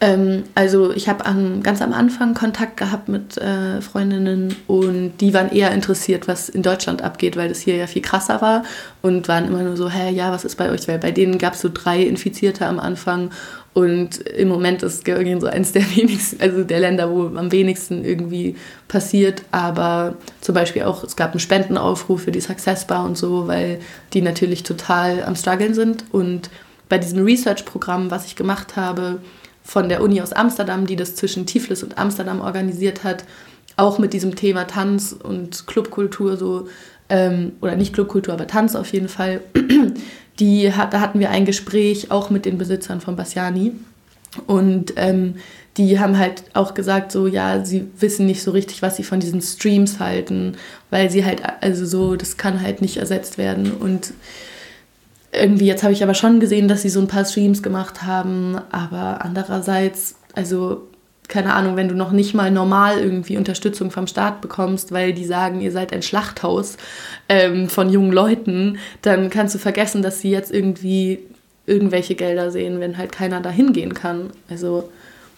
Ähm, 0.02 0.46
also 0.56 0.92
ich 0.92 1.08
habe 1.08 1.24
ganz 1.62 1.82
am 1.82 1.94
Anfang 1.94 2.34
Kontakt 2.34 2.76
gehabt 2.78 3.08
mit 3.08 3.38
äh, 3.38 3.82
Freundinnen 3.82 4.56
und 4.66 5.14
die 5.22 5.34
waren 5.34 5.52
eher 5.52 5.72
interessiert, 5.72 6.28
was 6.28 6.50
in 6.50 6.64
Deutschland 6.64 7.04
abgeht, 7.04 7.38
weil 7.38 7.50
das 7.50 7.60
hier 7.60 7.76
ja 7.76 7.86
viel 7.86 8.02
krasser 8.02 8.42
war 8.42 8.64
und 9.04 9.28
waren 9.28 9.46
immer 9.46 9.62
nur 9.62 9.78
so, 9.78 9.90
hä, 9.90 10.12
ja, 10.12 10.32
was 10.32 10.44
ist 10.44 10.56
bei 10.56 10.72
euch? 10.72 10.88
Weil 10.88 10.98
bei 10.98 11.12
denen 11.12 11.38
gab 11.38 11.54
es 11.54 11.62
so 11.62 11.70
drei 11.72 12.02
Infizierte 12.02 12.66
am 12.66 12.80
Anfang 12.80 13.30
und 13.74 14.18
im 14.28 14.48
Moment 14.50 14.82
ist 14.82 15.06
Georgien 15.06 15.40
so 15.40 15.46
eines 15.46 15.72
der 15.72 15.84
wenigsten, 15.96 16.42
also 16.42 16.64
der 16.64 16.80
Länder, 16.80 17.12
wo 17.12 17.28
am 17.38 17.52
wenigsten 17.52 18.04
irgendwie 18.04 18.56
passiert. 18.88 19.44
Aber 19.52 20.16
zum 20.42 20.56
Beispiel 20.56 20.82
auch, 20.84 21.04
es 21.04 21.16
gab 21.16 21.32
einen 21.32 21.40
Spendenaufruf 21.40 22.24
für 22.24 22.32
die 22.32 22.42
Success 22.42 22.88
Bar 22.88 23.06
und 23.06 23.20
so, 23.20 23.48
weil 23.48 23.80
die 24.14 24.24
natürlich 24.24 24.64
total 24.64 25.24
am 25.24 25.36
struggeln 25.36 25.76
sind. 25.76 26.06
Und 26.12 26.50
bei 26.90 26.98
diesem 26.98 27.24
Research-Programm, 27.24 28.10
was 28.10 28.26
ich 28.26 28.36
gemacht 28.36 28.76
habe, 28.76 29.20
von 29.72 29.88
der 29.88 30.04
Uni 30.04 30.22
aus 30.22 30.34
Amsterdam, 30.34 30.86
die 30.86 30.98
das 30.98 31.16
zwischen 31.16 31.46
Tiflis 31.46 31.82
und 31.82 31.98
Amsterdam 31.98 32.42
organisiert 32.42 33.06
hat, 33.06 33.24
auch 33.78 34.00
mit 34.00 34.12
diesem 34.12 34.36
Thema 34.36 34.66
Tanz 34.66 35.14
und 35.14 35.66
Clubkultur 35.66 36.36
so, 36.36 36.68
ähm, 37.08 37.54
oder 37.62 37.78
nicht 37.78 37.94
Clubkultur, 37.94 38.34
aber 38.34 38.48
Tanz 38.48 38.76
auf 38.76 38.92
jeden 38.92 39.08
Fall 39.08 39.40
die 40.40 40.70
da 40.70 41.00
hatten 41.00 41.22
wir 41.22 41.30
ein 41.30 41.46
Gespräch 41.46 42.12
auch 42.12 42.30
mit 42.30 42.44
den 42.44 42.58
Besitzern 42.58 43.00
von 43.00 43.16
Bassiani. 43.16 43.72
Und 44.46 44.94
ähm, 44.98 45.36
die 45.78 46.02
haben 46.02 46.18
halt 46.18 46.44
auch 46.54 46.74
gesagt, 46.74 47.14
so 47.14 47.28
ja, 47.28 47.64
sie 47.64 47.88
wissen 47.98 48.26
nicht 48.26 48.44
so 48.44 48.52
richtig, 48.52 48.82
was 48.82 48.98
sie 48.98 49.04
von 49.04 49.22
diesen 49.22 49.42
Streams 49.42 50.02
halten, 50.02 50.58
weil 50.90 51.10
sie 51.10 51.24
halt, 51.24 51.44
also 51.62 51.86
so, 51.86 52.18
das 52.18 52.36
kann 52.36 52.62
halt 52.62 52.82
nicht 52.82 52.98
ersetzt 52.98 53.38
werden. 53.38 53.72
Und 53.72 54.12
irgendwie, 55.32 55.66
jetzt 55.66 55.84
habe 55.84 55.94
ich 55.94 56.04
aber 56.04 56.14
schon 56.14 56.40
gesehen, 56.40 56.68
dass 56.68 56.82
sie 56.82 56.90
so 56.90 57.00
ein 57.00 57.08
paar 57.08 57.26
Streams 57.26 57.64
gemacht 57.64 58.04
haben, 58.04 58.60
aber 58.72 59.24
andererseits, 59.24 60.16
also 60.34 60.88
keine 61.28 61.54
Ahnung, 61.54 61.78
wenn 61.78 61.88
du 61.88 61.96
noch 61.96 62.12
nicht 62.12 62.34
mal 62.34 62.52
normal 62.52 63.00
irgendwie 63.00 63.38
Unterstützung 63.38 63.90
vom 63.90 64.06
Staat 64.06 64.42
bekommst, 64.42 64.92
weil 64.92 65.14
die 65.14 65.24
sagen, 65.24 65.62
ihr 65.62 65.72
seid 65.72 65.94
ein 65.94 66.02
Schlachthaus 66.02 66.76
ähm, 67.30 67.70
von 67.70 67.90
jungen 67.90 68.12
Leuten, 68.12 68.78
dann 69.02 69.30
kannst 69.30 69.56
du 69.56 69.60
vergessen, 69.60 70.02
dass 70.02 70.20
sie 70.20 70.30
jetzt 70.30 70.52
irgendwie 70.52 71.20
irgendwelche 71.66 72.16
Gelder 72.16 72.52
sehen, 72.52 72.82
wenn 72.82 72.98
halt 72.98 73.14
keiner 73.14 73.40
da 73.40 73.50
hingehen 73.50 73.94
kann. 73.94 74.32
Also 74.50 74.90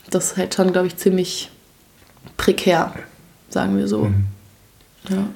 das 0.10 0.32
ist 0.32 0.38
halt 0.38 0.56
schon, 0.56 0.72
glaube 0.72 0.88
ich, 0.88 0.98
ziemlich 0.98 1.52
prekär, 2.38 2.94
sagen 3.50 3.78
wir 3.78 3.88
so. 3.88 4.06
Mhm. 4.06 4.26
Ja. 5.10 5.28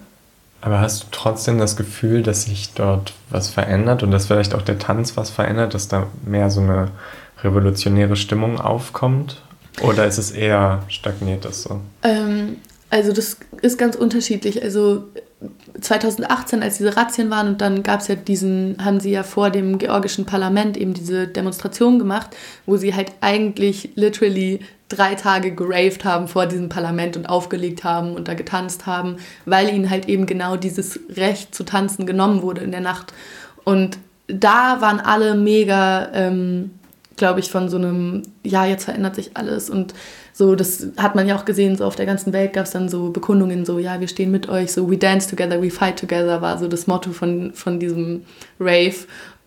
Aber 0.61 0.81
hast 0.81 1.03
du 1.03 1.07
trotzdem 1.11 1.59
das 1.59 1.75
Gefühl, 1.75 2.23
dass 2.23 2.43
sich 2.43 2.73
dort 2.73 3.13
was 3.29 3.49
verändert 3.49 4.03
und 4.03 4.11
dass 4.11 4.25
vielleicht 4.25 4.55
auch 4.55 4.61
der 4.61 4.79
Tanz 4.79 5.15
was 5.15 5.29
verändert, 5.29 5.73
dass 5.73 5.87
da 5.87 6.07
mehr 6.25 6.49
so 6.49 6.61
eine 6.61 6.89
revolutionäre 7.43 8.15
Stimmung 8.15 8.59
aufkommt? 8.59 9.41
Oder 9.81 10.07
ist 10.07 10.17
es 10.17 10.31
eher 10.31 10.83
stagniert 10.87 11.45
das 11.45 11.61
so? 11.63 11.81
Ähm, 12.01 12.57
also 12.89 13.13
das 13.13 13.37
ist 13.61 13.77
ganz 13.77 13.95
unterschiedlich. 13.95 14.63
Also 14.63 15.03
2018, 15.79 16.63
als 16.63 16.77
diese 16.77 16.97
Razzien 16.97 17.29
waren 17.29 17.47
und 17.47 17.61
dann 17.61 17.83
gab 17.83 17.99
es 17.99 18.07
ja 18.07 18.15
diesen, 18.15 18.77
haben 18.83 18.99
sie 18.99 19.11
ja 19.11 19.21
vor 19.23 19.51
dem 19.51 19.77
georgischen 19.77 20.25
Parlament 20.25 20.77
eben 20.77 20.93
diese 20.93 21.27
Demonstration 21.27 21.99
gemacht, 21.99 22.35
wo 22.65 22.77
sie 22.77 22.95
halt 22.95 23.11
eigentlich 23.21 23.91
literally 23.95 24.61
drei 24.89 25.15
Tage 25.15 25.53
geraved 25.53 26.05
haben 26.05 26.27
vor 26.27 26.47
diesem 26.47 26.69
Parlament 26.69 27.17
und 27.17 27.27
aufgelegt 27.27 27.83
haben 27.83 28.15
und 28.15 28.27
da 28.27 28.33
getanzt 28.33 28.87
haben, 28.87 29.17
weil 29.45 29.69
ihnen 29.69 29.89
halt 29.89 30.07
eben 30.07 30.25
genau 30.25 30.55
dieses 30.55 30.99
Recht 31.15 31.53
zu 31.53 31.63
tanzen 31.63 32.07
genommen 32.07 32.41
wurde 32.41 32.61
in 32.61 32.71
der 32.71 32.81
Nacht. 32.81 33.13
Und 33.63 33.99
da 34.27 34.81
waren 34.81 34.99
alle 34.99 35.35
mega 35.35 36.09
ähm, 36.13 36.71
glaube 37.17 37.39
ich, 37.41 37.51
von 37.51 37.67
so 37.67 37.77
einem, 37.77 38.21
ja, 38.43 38.65
jetzt 38.65 38.85
verändert 38.85 39.15
sich 39.15 39.31
alles 39.35 39.69
und 39.69 39.93
so, 40.37 40.53
das 40.53 40.89
hat 40.97 41.15
man 41.15 41.27
ja 41.27 41.35
auch 41.35 41.45
gesehen, 41.45 41.75
so 41.75 41.83
auf 41.83 41.95
der 41.95 42.05
ganzen 42.05 42.31
Welt 42.31 42.53
gab 42.53 42.65
es 42.65 42.71
dann 42.71 42.89
so 42.89 43.09
Bekundungen, 43.09 43.65
so, 43.65 43.79
ja, 43.79 43.99
wir 43.99 44.07
stehen 44.07 44.29
mit 44.29 44.47
euch, 44.47 44.71
so, 44.71 44.87
we 44.87 44.95
dance 44.95 45.27
together, 45.27 45.59
we 45.63 45.71
fight 45.71 45.97
together, 45.97 46.43
war 46.43 46.59
so 46.59 46.67
das 46.67 46.85
Motto 46.85 47.09
von, 47.09 47.53
von 47.53 47.79
diesem 47.79 48.21
Rave. 48.59 48.93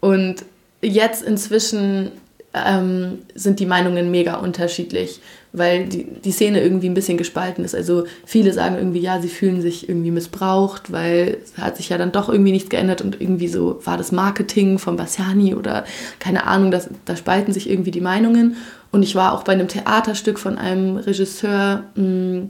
Und 0.00 0.44
jetzt 0.82 1.22
inzwischen 1.22 2.10
ähm, 2.54 3.18
sind 3.36 3.60
die 3.60 3.66
Meinungen 3.66 4.10
mega 4.10 4.38
unterschiedlich, 4.38 5.20
weil 5.52 5.86
die, 5.86 6.08
die 6.24 6.32
Szene 6.32 6.60
irgendwie 6.60 6.88
ein 6.88 6.94
bisschen 6.94 7.18
gespalten 7.18 7.64
ist. 7.64 7.76
Also 7.76 8.06
viele 8.26 8.52
sagen 8.52 8.74
irgendwie, 8.74 8.98
ja, 8.98 9.20
sie 9.20 9.28
fühlen 9.28 9.62
sich 9.62 9.88
irgendwie 9.88 10.10
missbraucht, 10.10 10.90
weil 10.90 11.38
es 11.44 11.56
hat 11.56 11.76
sich 11.76 11.90
ja 11.90 11.98
dann 11.98 12.10
doch 12.10 12.28
irgendwie 12.28 12.50
nichts 12.50 12.68
geändert 12.68 13.00
und 13.00 13.20
irgendwie 13.20 13.46
so 13.46 13.80
war 13.84 13.96
das 13.96 14.10
Marketing 14.10 14.80
von 14.80 14.96
Bassiani 14.96 15.54
oder 15.54 15.84
keine 16.18 16.48
Ahnung, 16.48 16.72
das, 16.72 16.90
da 17.04 17.14
spalten 17.14 17.52
sich 17.52 17.70
irgendwie 17.70 17.92
die 17.92 18.00
Meinungen. 18.00 18.56
Und 18.92 19.02
ich 19.02 19.14
war 19.14 19.32
auch 19.32 19.44
bei 19.44 19.52
einem 19.52 19.68
Theaterstück 19.68 20.38
von 20.38 20.58
einem 20.58 20.96
Regisseur, 20.96 21.84
mm, 21.94 22.48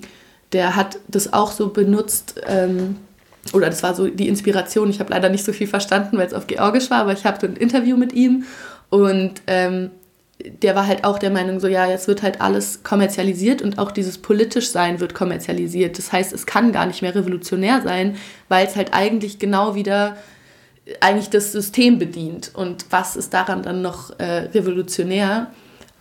der 0.52 0.76
hat 0.76 0.98
das 1.08 1.32
auch 1.32 1.52
so 1.52 1.68
benutzt. 1.68 2.40
Ähm, 2.46 2.96
oder 3.52 3.68
das 3.68 3.82
war 3.82 3.94
so 3.94 4.08
die 4.08 4.28
Inspiration. 4.28 4.90
Ich 4.90 5.00
habe 5.00 5.10
leider 5.10 5.28
nicht 5.28 5.44
so 5.44 5.52
viel 5.52 5.66
verstanden, 5.66 6.18
weil 6.18 6.26
es 6.26 6.34
auf 6.34 6.46
Georgisch 6.46 6.90
war, 6.90 7.00
aber 7.00 7.12
ich 7.12 7.24
habe 7.24 7.38
so 7.40 7.46
ein 7.46 7.56
Interview 7.56 7.96
mit 7.96 8.12
ihm 8.12 8.44
und 8.90 9.42
ähm, 9.46 9.90
der 10.62 10.74
war 10.74 10.86
halt 10.86 11.04
auch 11.04 11.18
der 11.18 11.30
Meinung, 11.30 11.60
so 11.60 11.68
ja, 11.68 11.86
jetzt 11.86 12.08
wird 12.08 12.22
halt 12.22 12.40
alles 12.40 12.82
kommerzialisiert 12.82 13.62
und 13.62 13.78
auch 13.78 13.90
dieses 13.90 14.18
politisch 14.18 14.70
Sein 14.70 15.00
wird 15.00 15.14
kommerzialisiert. 15.14 15.98
Das 15.98 16.12
heißt, 16.12 16.32
es 16.32 16.46
kann 16.46 16.72
gar 16.72 16.86
nicht 16.86 17.02
mehr 17.02 17.14
revolutionär 17.14 17.82
sein, 17.82 18.16
weil 18.48 18.66
es 18.66 18.76
halt 18.76 18.94
eigentlich 18.94 19.38
genau 19.38 19.74
wieder 19.74 20.16
eigentlich 21.00 21.30
das 21.30 21.52
System 21.52 21.98
bedient. 21.98 22.52
Und 22.54 22.86
was 22.90 23.16
ist 23.16 23.34
daran 23.34 23.62
dann 23.62 23.82
noch 23.82 24.18
äh, 24.18 24.48
revolutionär? 24.54 25.48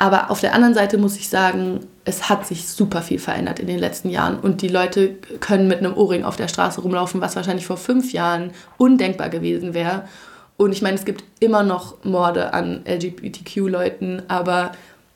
Aber 0.01 0.31
auf 0.31 0.39
der 0.39 0.55
anderen 0.55 0.73
Seite 0.73 0.97
muss 0.97 1.17
ich 1.17 1.27
sagen, 1.27 1.81
es 2.05 2.29
hat 2.29 2.47
sich 2.47 2.69
super 2.69 3.01
viel 3.01 3.19
verändert 3.19 3.59
in 3.59 3.67
den 3.67 3.77
letzten 3.77 4.09
Jahren 4.09 4.39
und 4.39 4.61
die 4.61 4.69
Leute 4.69 5.15
können 5.41 5.67
mit 5.67 5.79
einem 5.79 5.93
Ohrring 5.93 6.23
auf 6.23 6.37
der 6.37 6.47
Straße 6.47 6.79
rumlaufen, 6.79 7.19
was 7.19 7.35
wahrscheinlich 7.35 7.67
vor 7.67 7.75
fünf 7.75 8.13
Jahren 8.13 8.51
undenkbar 8.77 9.27
gewesen 9.27 9.73
wäre. 9.73 10.05
Und 10.55 10.71
ich 10.71 10.81
meine, 10.81 10.95
es 10.95 11.03
gibt 11.03 11.25
immer 11.41 11.63
noch 11.63 12.01
Morde 12.05 12.53
an 12.53 12.85
LGBTQ-Leuten, 12.87 14.23
aber 14.29 14.71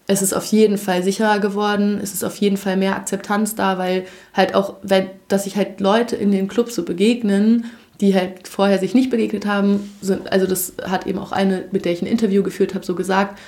es 0.08 0.22
ist 0.22 0.34
auf 0.34 0.46
jeden 0.48 0.78
Fall 0.78 1.02
sicherer 1.02 1.40
geworden, 1.40 2.02
es 2.04 2.14
ist 2.14 2.26
auf 2.26 2.36
jeden 2.36 2.58
Fall 2.58 2.76
mehr 2.76 2.98
Akzeptanz 2.98 3.56
da, 3.56 3.78
weil 3.78 4.04
halt 4.34 4.54
auch, 4.54 4.76
wenn, 4.84 5.08
dass 5.30 5.46
sich 5.46 5.56
halt 5.56 5.80
Leute 5.80 6.18
in 6.18 6.32
den 6.32 6.50
Clubs 6.50 6.76
so 6.76 6.84
begegnen, 6.84 7.72
die 8.02 8.14
halt 8.14 8.50
vorher 8.50 8.80
sich 8.80 8.94
nicht 8.94 9.10
begegnet 9.10 9.46
haben, 9.46 9.92
sind, 10.02 10.30
also 10.30 10.46
das 10.46 10.74
hat 10.84 11.08
eben 11.08 11.20
auch 11.20 11.32
eine, 11.32 11.64
mit 11.72 11.86
der 11.86 11.94
ich 11.94 12.02
ein 12.02 12.08
Interview 12.08 12.44
geführt 12.44 12.76
habe, 12.76 12.86
so 12.86 12.96
gesagt, 12.96 13.40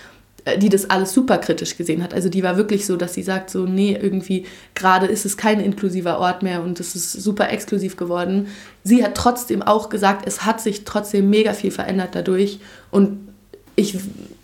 die 0.57 0.69
das 0.69 0.89
alles 0.89 1.13
super 1.13 1.39
kritisch 1.39 1.75
gesehen 1.75 2.03
hat. 2.03 2.13
Also 2.13 2.29
die 2.29 2.43
war 2.43 2.55
wirklich 2.55 2.85
so, 2.85 2.97
dass 2.97 3.15
sie 3.15 3.23
sagt, 3.23 3.49
so, 3.49 3.65
nee, 3.65 3.97
irgendwie 3.99 4.45
gerade 4.75 5.07
ist 5.07 5.25
es 5.25 5.37
kein 5.37 5.59
inklusiver 5.59 6.19
Ort 6.19 6.43
mehr 6.43 6.61
und 6.61 6.79
es 6.79 6.95
ist 6.95 7.11
super 7.13 7.49
exklusiv 7.49 7.97
geworden. 7.97 8.47
Sie 8.83 9.03
hat 9.03 9.15
trotzdem 9.15 9.63
auch 9.63 9.89
gesagt, 9.89 10.27
es 10.27 10.45
hat 10.45 10.61
sich 10.61 10.85
trotzdem 10.85 11.29
mega 11.29 11.53
viel 11.53 11.71
verändert 11.71 12.09
dadurch 12.13 12.59
und 12.91 13.27
ich, 13.75 13.97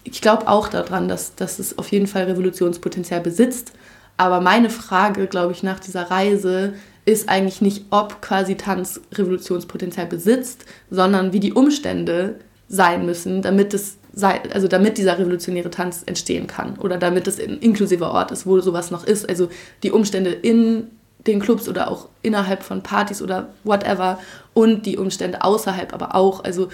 ich 0.04 0.22
glaube 0.22 0.48
auch 0.48 0.68
daran, 0.68 1.08
dass, 1.08 1.36
dass 1.36 1.60
es 1.60 1.78
auf 1.78 1.90
jeden 1.90 2.08
Fall 2.08 2.24
Revolutionspotenzial 2.24 3.22
besitzt. 3.22 3.72
Aber 4.18 4.42
meine 4.42 4.70
Frage, 4.70 5.28
glaube 5.28 5.54
ich, 5.54 5.64
nach 5.64 5.80
dieser 5.80 6.12
Reise 6.12 6.74
ist 7.06 7.30
eigentlich 7.30 7.62
nicht, 7.62 7.86
ob 7.92 8.22
quasi 8.22 8.56
Tanz 8.56 9.02
Revolutionspotenzial 9.14 10.08
besitzt, 10.08 10.66
sondern 10.90 11.32
wie 11.32 11.40
die 11.40 11.54
Umstände 11.54 12.36
sein 12.68 13.06
müssen, 13.06 13.42
damit 13.42 13.74
es 13.74 13.98
also 14.20 14.68
damit 14.68 14.98
dieser 14.98 15.18
revolutionäre 15.18 15.70
Tanz 15.70 16.04
entstehen 16.06 16.48
kann 16.48 16.78
oder 16.78 16.98
damit 16.98 17.28
es 17.28 17.40
ein 17.40 17.60
inklusiver 17.60 18.12
Ort 18.12 18.32
ist, 18.32 18.46
wo 18.46 18.60
sowas 18.60 18.92
noch 18.92 19.06
ist. 19.06 19.28
Also 19.28 19.50
die 19.84 19.92
Umstände 19.92 20.32
in 20.32 20.88
den 21.28 21.40
Clubs 21.40 21.70
oder 21.70 21.90
auch 21.90 22.10
innerhalb 22.22 22.64
von 22.64 22.82
Partys 22.82 23.22
oder 23.22 23.50
whatever 23.64 24.20
und 24.54 24.86
die 24.86 24.98
Umstände 24.98 25.44
außerhalb 25.44 25.94
aber 25.94 26.16
auch. 26.16 26.44
Also 26.44 26.70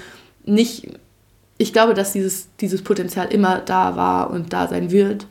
nicht, 0.45 0.87
ich 1.57 1.73
glaube, 1.73 1.93
dass 1.93 2.13
dieses, 2.13 2.47
dieses 2.59 2.81
Potenzial 2.81 3.27
immer 3.27 3.59
da 3.59 3.95
war 3.95 4.29
und 4.29 4.53
da 4.53 4.67
sein 4.67 4.91
wird, 4.91 5.27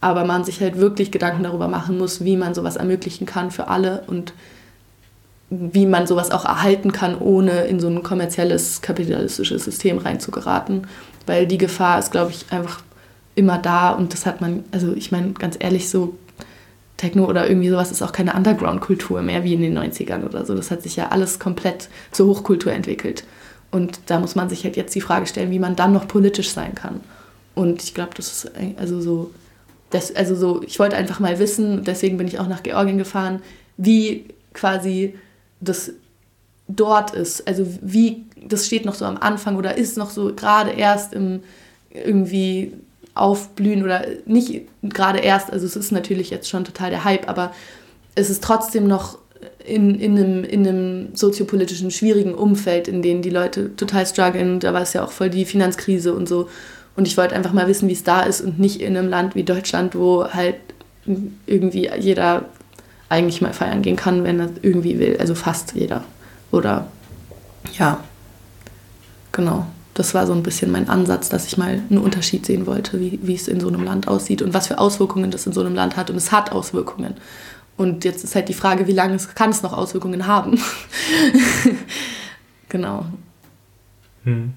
aber 0.00 0.24
man 0.24 0.44
sich 0.44 0.60
halt 0.60 0.78
wirklich 0.78 1.10
Gedanken 1.10 1.42
darüber 1.42 1.66
machen 1.66 1.98
muss, 1.98 2.24
wie 2.24 2.36
man 2.36 2.54
sowas 2.54 2.76
ermöglichen 2.76 3.26
kann 3.26 3.50
für 3.50 3.68
alle 3.68 4.04
und 4.06 4.32
wie 5.50 5.86
man 5.86 6.06
sowas 6.06 6.30
auch 6.30 6.44
erhalten 6.44 6.92
kann, 6.92 7.18
ohne 7.18 7.62
in 7.62 7.80
so 7.80 7.88
ein 7.88 8.02
kommerzielles, 8.02 8.82
kapitalistisches 8.82 9.64
System 9.64 9.96
reinzugeraten 9.96 10.86
weil 11.28 11.46
die 11.46 11.58
Gefahr 11.58 11.98
ist, 11.98 12.10
glaube 12.10 12.30
ich, 12.30 12.46
einfach 12.50 12.82
immer 13.34 13.58
da 13.58 13.90
und 13.90 14.12
das 14.12 14.26
hat 14.26 14.40
man, 14.40 14.64
also 14.72 14.94
ich 14.94 15.12
meine, 15.12 15.32
ganz 15.32 15.56
ehrlich, 15.60 15.88
so 15.88 16.16
Techno 16.96 17.26
oder 17.26 17.48
irgendwie 17.48 17.68
sowas 17.68 17.92
ist 17.92 18.02
auch 18.02 18.12
keine 18.12 18.34
Underground-Kultur 18.34 19.22
mehr 19.22 19.44
wie 19.44 19.54
in 19.54 19.62
den 19.62 19.78
90ern 19.78 20.24
oder 20.24 20.44
so. 20.44 20.54
Das 20.54 20.70
hat 20.70 20.82
sich 20.82 20.96
ja 20.96 21.08
alles 21.08 21.38
komplett 21.38 21.88
zur 22.10 22.26
Hochkultur 22.26 22.72
entwickelt. 22.72 23.24
Und 23.70 24.00
da 24.06 24.18
muss 24.18 24.34
man 24.34 24.48
sich 24.48 24.64
halt 24.64 24.76
jetzt 24.76 24.94
die 24.94 25.00
Frage 25.00 25.26
stellen, 25.26 25.50
wie 25.50 25.60
man 25.60 25.76
dann 25.76 25.92
noch 25.92 26.08
politisch 26.08 26.50
sein 26.50 26.74
kann. 26.74 27.00
Und 27.54 27.82
ich 27.82 27.94
glaube, 27.94 28.10
das 28.16 28.32
ist 28.32 28.52
also 28.76 29.00
so, 29.00 29.30
das, 29.90 30.14
also 30.14 30.34
so, 30.34 30.62
ich 30.62 30.78
wollte 30.78 30.96
einfach 30.96 31.20
mal 31.20 31.38
wissen, 31.38 31.84
deswegen 31.84 32.16
bin 32.16 32.26
ich 32.26 32.40
auch 32.40 32.48
nach 32.48 32.62
Georgien 32.62 32.98
gefahren, 32.98 33.40
wie 33.76 34.26
quasi 34.52 35.14
das 35.60 35.92
dort 36.68 37.12
ist. 37.12 37.46
Also 37.48 37.66
wie, 37.80 38.24
das 38.46 38.66
steht 38.66 38.84
noch 38.84 38.94
so 38.94 39.04
am 39.04 39.16
Anfang 39.16 39.56
oder 39.56 39.76
ist 39.76 39.96
noch 39.96 40.10
so 40.10 40.32
gerade 40.34 40.70
erst 40.70 41.12
im 41.14 41.40
irgendwie 41.90 42.74
aufblühen 43.14 43.82
oder 43.82 44.04
nicht 44.26 44.62
gerade 44.82 45.18
erst, 45.18 45.52
also 45.52 45.66
es 45.66 45.74
ist 45.74 45.90
natürlich 45.90 46.30
jetzt 46.30 46.48
schon 46.48 46.64
total 46.64 46.90
der 46.90 47.04
Hype, 47.04 47.28
aber 47.28 47.52
es 48.14 48.30
ist 48.30 48.44
trotzdem 48.44 48.86
noch 48.86 49.18
in, 49.64 49.98
in, 49.98 50.16
einem, 50.16 50.44
in 50.44 50.66
einem 50.66 51.08
soziopolitischen 51.14 51.90
schwierigen 51.90 52.34
Umfeld, 52.34 52.88
in 52.88 53.02
dem 53.02 53.22
die 53.22 53.30
Leute 53.30 53.74
total 53.76 54.06
strugglen. 54.06 54.60
Da 54.60 54.72
war 54.72 54.82
es 54.82 54.92
ja 54.92 55.04
auch 55.04 55.10
voll 55.10 55.30
die 55.30 55.44
Finanzkrise 55.44 56.14
und 56.14 56.28
so. 56.28 56.48
Und 56.96 57.06
ich 57.06 57.16
wollte 57.16 57.36
einfach 57.36 57.52
mal 57.52 57.68
wissen, 57.68 57.88
wie 57.88 57.92
es 57.92 58.02
da 58.02 58.22
ist 58.22 58.40
und 58.40 58.58
nicht 58.58 58.80
in 58.80 58.96
einem 58.96 59.08
Land 59.08 59.34
wie 59.34 59.44
Deutschland, 59.44 59.94
wo 59.94 60.24
halt 60.24 60.56
irgendwie 61.46 61.88
jeder 61.98 62.46
eigentlich 63.08 63.40
mal 63.40 63.52
feiern 63.52 63.82
gehen 63.82 63.96
kann, 63.96 64.24
wenn 64.24 64.40
er 64.40 64.50
irgendwie 64.62 64.98
will. 64.98 65.16
Also 65.20 65.34
fast 65.34 65.74
jeder. 65.74 66.04
Oder 66.50 66.88
ja, 67.78 68.02
genau. 69.32 69.66
Das 69.94 70.14
war 70.14 70.26
so 70.28 70.32
ein 70.32 70.44
bisschen 70.44 70.70
mein 70.70 70.88
Ansatz, 70.88 71.28
dass 71.28 71.46
ich 71.46 71.58
mal 71.58 71.82
einen 71.90 71.98
Unterschied 71.98 72.46
sehen 72.46 72.66
wollte, 72.66 73.00
wie, 73.00 73.18
wie 73.22 73.34
es 73.34 73.48
in 73.48 73.58
so 73.58 73.66
einem 73.66 73.82
Land 73.82 74.06
aussieht 74.06 74.42
und 74.42 74.54
was 74.54 74.68
für 74.68 74.78
Auswirkungen 74.78 75.32
das 75.32 75.46
in 75.46 75.52
so 75.52 75.60
einem 75.60 75.74
Land 75.74 75.96
hat. 75.96 76.08
Und 76.08 76.16
es 76.16 76.30
hat 76.30 76.52
Auswirkungen. 76.52 77.14
Und 77.76 78.04
jetzt 78.04 78.22
ist 78.22 78.34
halt 78.34 78.48
die 78.48 78.54
Frage, 78.54 78.86
wie 78.86 78.92
lange 78.92 79.14
es, 79.14 79.34
kann 79.34 79.50
es 79.50 79.62
noch 79.62 79.72
Auswirkungen 79.72 80.26
haben? 80.26 80.60
genau. 82.68 83.06
Hm. 84.24 84.52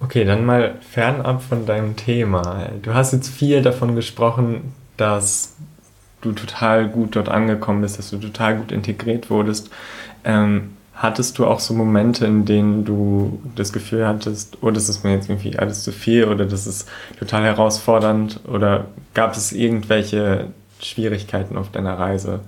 Okay, 0.00 0.24
dann 0.24 0.46
mal 0.46 0.76
fernab 0.80 1.42
von 1.42 1.66
deinem 1.66 1.94
Thema. 1.96 2.70
Du 2.82 2.94
hast 2.94 3.12
jetzt 3.12 3.28
viel 3.28 3.60
davon 3.60 3.94
gesprochen, 3.94 4.72
dass 4.96 5.56
du 6.22 6.32
total 6.32 6.88
gut 6.88 7.16
dort 7.16 7.28
angekommen 7.28 7.82
bist, 7.82 7.98
dass 7.98 8.10
du 8.10 8.18
total 8.18 8.56
gut 8.56 8.72
integriert 8.72 9.30
wurdest. 9.30 9.70
Ähm, 10.24 10.76
hattest 10.94 11.38
du 11.38 11.46
auch 11.46 11.60
so 11.60 11.72
Momente, 11.72 12.26
in 12.26 12.44
denen 12.44 12.84
du 12.84 13.40
das 13.56 13.72
Gefühl 13.72 14.06
hattest, 14.06 14.58
oh, 14.60 14.70
das 14.70 14.88
ist 14.88 15.02
mir 15.02 15.12
jetzt 15.12 15.30
irgendwie 15.30 15.58
alles 15.58 15.82
zu 15.82 15.92
viel 15.92 16.24
oder 16.24 16.44
das 16.44 16.66
ist 16.66 16.88
total 17.18 17.44
herausfordernd 17.44 18.40
oder 18.46 18.86
gab 19.14 19.34
es 19.34 19.52
irgendwelche 19.52 20.48
Schwierigkeiten 20.78 21.56
auf 21.56 21.70
deiner 21.70 21.98
Reise? 21.98 22.40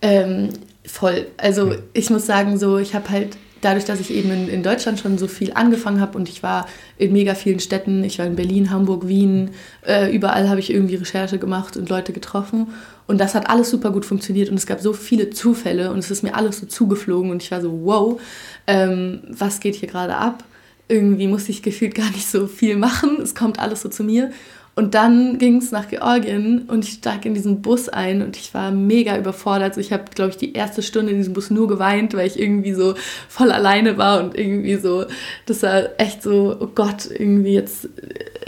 Ähm, 0.00 0.50
voll. 0.84 1.26
Also 1.36 1.74
ich 1.92 2.10
muss 2.10 2.26
sagen, 2.26 2.58
so 2.58 2.78
ich 2.78 2.94
habe 2.94 3.10
halt 3.10 3.36
dadurch, 3.62 3.86
dass 3.86 4.00
ich 4.00 4.12
eben 4.12 4.30
in, 4.30 4.48
in 4.48 4.62
Deutschland 4.62 5.00
schon 5.00 5.16
so 5.16 5.26
viel 5.26 5.52
angefangen 5.54 6.00
habe 6.00 6.18
und 6.18 6.28
ich 6.28 6.42
war 6.42 6.66
in 6.98 7.12
mega 7.12 7.34
vielen 7.34 7.60
Städten, 7.60 8.04
ich 8.04 8.18
war 8.18 8.26
in 8.26 8.36
Berlin, 8.36 8.70
Hamburg, 8.70 9.08
Wien, 9.08 9.52
äh, 9.86 10.14
überall 10.14 10.50
habe 10.50 10.60
ich 10.60 10.70
irgendwie 10.70 10.96
Recherche 10.96 11.38
gemacht 11.38 11.76
und 11.76 11.88
Leute 11.88 12.12
getroffen. 12.12 12.68
Und 13.06 13.18
das 13.18 13.34
hat 13.34 13.48
alles 13.48 13.70
super 13.70 13.90
gut 13.90 14.04
funktioniert 14.04 14.50
und 14.50 14.56
es 14.56 14.66
gab 14.66 14.80
so 14.80 14.92
viele 14.92 15.30
Zufälle 15.30 15.92
und 15.92 15.98
es 15.98 16.10
ist 16.10 16.22
mir 16.22 16.34
alles 16.34 16.58
so 16.58 16.66
zugeflogen 16.66 17.30
und 17.30 17.42
ich 17.42 17.50
war 17.50 17.60
so, 17.60 17.80
wow, 17.84 18.20
ähm, 18.66 19.22
was 19.28 19.60
geht 19.60 19.76
hier 19.76 19.88
gerade 19.88 20.16
ab? 20.16 20.44
Irgendwie 20.88 21.26
musste 21.26 21.52
ich 21.52 21.62
gefühlt 21.62 21.94
gar 21.94 22.10
nicht 22.10 22.28
so 22.28 22.46
viel 22.46 22.76
machen, 22.76 23.18
es 23.22 23.34
kommt 23.34 23.58
alles 23.58 23.82
so 23.82 23.88
zu 23.88 24.04
mir. 24.04 24.30
Und 24.74 24.94
dann 24.94 25.38
ging 25.38 25.58
es 25.58 25.70
nach 25.70 25.88
Georgien 25.88 26.62
und 26.62 26.84
ich 26.84 26.94
steig 26.94 27.26
in 27.26 27.34
diesen 27.34 27.60
Bus 27.60 27.90
ein 27.90 28.22
und 28.22 28.38
ich 28.38 28.54
war 28.54 28.70
mega 28.70 29.18
überfordert. 29.18 29.72
Also 29.72 29.80
ich 29.80 29.92
habe, 29.92 30.04
glaube 30.14 30.30
ich, 30.30 30.38
die 30.38 30.54
erste 30.54 30.80
Stunde 30.80 31.12
in 31.12 31.18
diesem 31.18 31.34
Bus 31.34 31.50
nur 31.50 31.68
geweint, 31.68 32.14
weil 32.14 32.26
ich 32.26 32.40
irgendwie 32.40 32.72
so 32.72 32.94
voll 33.28 33.52
alleine 33.52 33.98
war 33.98 34.24
und 34.24 34.36
irgendwie 34.36 34.76
so, 34.76 35.04
das 35.44 35.62
war 35.62 35.90
echt 35.98 36.22
so, 36.22 36.56
oh 36.58 36.68
Gott, 36.74 37.06
irgendwie 37.10 37.52
jetzt, 37.52 37.90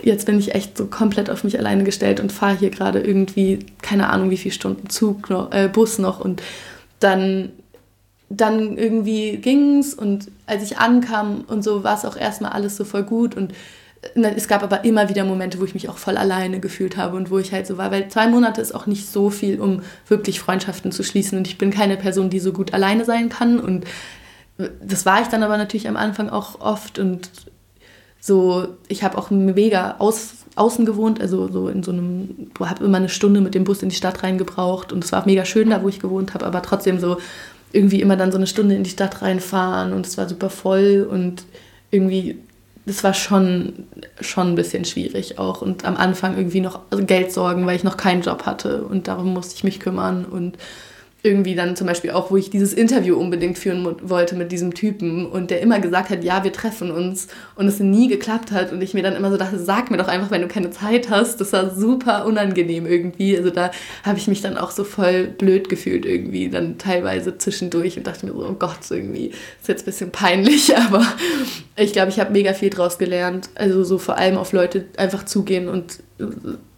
jetzt 0.03 0.25
bin 0.25 0.39
ich 0.39 0.55
echt 0.55 0.79
so 0.79 0.87
komplett 0.87 1.29
auf 1.29 1.45
mich 1.45 1.59
alleine 1.59 1.85
gestellt 1.85 2.21
und 2.21 2.33
fahre 2.33 2.57
hier 2.57 2.71
gerade 2.71 3.01
irgendwie, 3.01 3.59
keine 3.83 4.09
Ahnung, 4.09 4.31
wie 4.31 4.39
viele 4.39 4.55
Stunden 4.55 4.89
Zug, 4.89 5.29
noch, 5.29 5.53
äh, 5.53 5.69
Bus 5.69 5.99
noch 5.99 6.21
und 6.21 6.43
dann 7.01 7.51
dann 8.31 8.79
irgendwie 8.79 9.37
ging's 9.37 9.93
und 9.95 10.31
als 10.47 10.63
ich 10.65 10.79
ankam 10.79 11.45
und 11.47 11.63
so 11.63 11.85
war 11.85 11.97
es 11.97 12.07
auch 12.07 12.17
erstmal 12.17 12.53
alles 12.53 12.77
so 12.77 12.85
voll 12.85 13.03
gut 13.03 13.37
und 13.37 13.53
es 14.14 14.49
gab 14.49 14.62
aber 14.62 14.85
immer 14.85 15.09
wieder 15.09 15.25
Momente, 15.25 15.61
wo 15.61 15.64
ich 15.64 15.75
mich 15.75 15.88
auch 15.88 15.99
voll 15.99 16.17
alleine 16.17 16.61
gefühlt 16.61 16.97
habe 16.97 17.17
und 17.17 17.31
wo 17.31 17.38
ich 17.38 17.53
halt 17.53 17.67
so 17.67 17.79
war, 17.79 17.90
weil 17.90 18.09
zwei 18.09 18.29
Monate 18.29 18.61
ist 18.61 18.75
auch 18.75 18.87
nicht 18.87 19.09
so 19.09 19.31
viel, 19.31 19.61
um 19.61 19.83
wirklich 20.09 20.40
Freundschaften 20.40 20.93
zu 20.93 21.03
schließen. 21.03 21.38
Und 21.38 21.47
ich 21.47 21.59
bin 21.59 21.71
keine 21.71 21.97
Person, 21.97 22.31
die 22.31 22.40
so 22.40 22.53
gut 22.53 22.75
alleine 22.75 23.05
sein 23.05 23.29
kann. 23.29 23.59
Und 23.59 23.85
das 24.57 25.07
war 25.07 25.23
ich 25.23 25.29
dann 25.29 25.43
aber 25.43 25.57
natürlich 25.57 25.88
am 25.88 25.97
Anfang 25.97 26.29
auch 26.29 26.61
oft. 26.61 26.99
Und 26.99 27.31
so, 28.21 28.69
ich 28.88 29.03
habe 29.03 29.19
auch 29.19 29.31
mega 29.31 29.97
aus, 29.99 30.35
außen 30.55 30.87
gewohnt, 30.87 31.21
also 31.21 31.49
so 31.49 31.69
in 31.69 31.83
so 31.83 31.93
einem, 31.93 32.51
habe 32.61 32.85
immer 32.85 32.99
eine 32.99 33.09
Stunde 33.09 33.40
mit 33.40 33.55
dem 33.55 33.64
Bus 33.64 33.83
in 33.83 33.88
die 33.88 33.97
Stadt 33.97 34.23
reingebraucht. 34.23 34.93
Und 34.93 35.05
es 35.05 35.12
war 35.12 35.25
mega 35.27 35.45
schön 35.45 35.71
da, 35.71 35.83
wo 35.83 35.88
ich 35.88 36.01
gewohnt 36.01 36.35
habe, 36.35 36.47
aber 36.47 36.62
trotzdem 36.62 37.01
so 37.01 37.19
irgendwie 37.73 38.01
immer 38.01 38.17
dann 38.17 38.31
so 38.31 38.38
eine 38.38 38.47
Stunde 38.47 38.77
in 38.77 38.85
die 38.85 38.90
Stadt 38.90 39.23
reinfahren. 39.23 39.93
Und 39.93 40.07
es 40.07 40.17
war 40.19 40.29
super 40.29 40.51
voll. 40.51 41.07
Und 41.11 41.45
irgendwie 41.90 42.38
das 42.87 43.03
war 43.03 43.14
schon, 43.14 43.87
schon 44.20 44.49
ein 44.49 44.55
bisschen 44.55 44.85
schwierig 44.85 45.38
auch. 45.38 45.62
Und 45.62 45.85
am 45.85 45.97
Anfang 45.97 46.37
irgendwie 46.37 46.61
noch 46.61 46.81
Geld 46.90 47.33
sorgen, 47.33 47.66
weil 47.66 47.77
ich 47.77 47.85
noch 47.85 47.97
keinen 47.97 48.23
Job 48.23 48.44
hatte. 48.44 48.85
Und 48.85 49.09
darum 49.09 49.33
musste 49.33 49.55
ich 49.55 49.64
mich 49.64 49.81
kümmern. 49.81 50.25
Und 50.27 50.59
irgendwie 51.25 51.55
dann 51.55 51.75
zum 51.75 51.87
Beispiel 51.87 52.11
auch, 52.11 52.31
wo 52.31 52.37
ich 52.37 52.51
dieses 52.51 52.75
Interview 52.75 53.17
unbedingt 53.17 53.57
führen 53.57 53.97
wollte 54.03 54.37
mit 54.37 54.53
diesem 54.53 54.75
Typen 54.75 55.25
und 55.25 55.51
der 55.51 55.63
immer 55.63 55.81
gesagt 55.81 56.11
hat, 56.11 56.23
ja, 56.23 56.45
wir 56.45 56.53
treffen 56.53 56.91
uns 56.91 57.29
und 57.57 57.67
es 57.67 57.81
nie 57.81 58.09
geklappt 58.09 58.53
hat 58.53 58.73
und 58.73 58.83
ich 58.83 58.93
mir 58.93 59.03
dann 59.03 59.17
immer 59.17 59.31
so 59.31 59.39
dachte, 59.39 59.59
sag 59.59 59.91
mir 59.91 59.97
doch 59.97 60.09
einfach, 60.09 60.31
wenn 60.31 60.43
du 60.43 60.49
keine 60.49 60.69
Zeit 60.69 61.09
hast. 61.09 61.41
Das 61.41 61.55
war 61.55 61.75
super 61.75 62.27
unangenehm 62.27 62.85
irgendwie. 62.85 63.39
Also 63.39 63.49
da 63.49 63.71
habe 64.03 64.19
ich 64.19 64.29
mich 64.29 64.43
dann 64.43 64.59
auch 64.59 64.71
so 64.71 64.85
voll 64.85 65.29
blöd 65.29 65.71
gefühlt 65.71 66.05
irgendwie, 66.05 66.51
dann 66.51 66.77
teilweise 66.77 67.39
zwischendurch 67.39 67.97
und 67.97 68.07
dachte 68.07 68.27
mir 68.27 68.33
so, 68.33 68.47
oh 68.47 68.57
Gott, 68.59 68.91
irgendwie 68.91 69.29
ist 69.29 69.69
jetzt 69.69 69.85
ein 69.85 69.87
bisschen 69.87 70.11
peinlich, 70.11 70.77
aber 70.91 71.07
ich 71.77 71.95
glaube, 71.95 72.11
ich 72.11 72.21
habe 72.21 72.33
mega 72.33 72.53
viel 72.53 72.69
draus 72.69 72.99
gelernt. 72.99 73.49
Also 73.55 73.83
so 73.83 73.97
vor 73.97 74.19
allem 74.19 74.37
auf 74.37 74.53
Leute 74.53 74.85
einfach 74.99 75.25
zugehen 75.25 75.71
und 75.71 76.01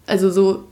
also 0.06 0.30
so 0.30 0.68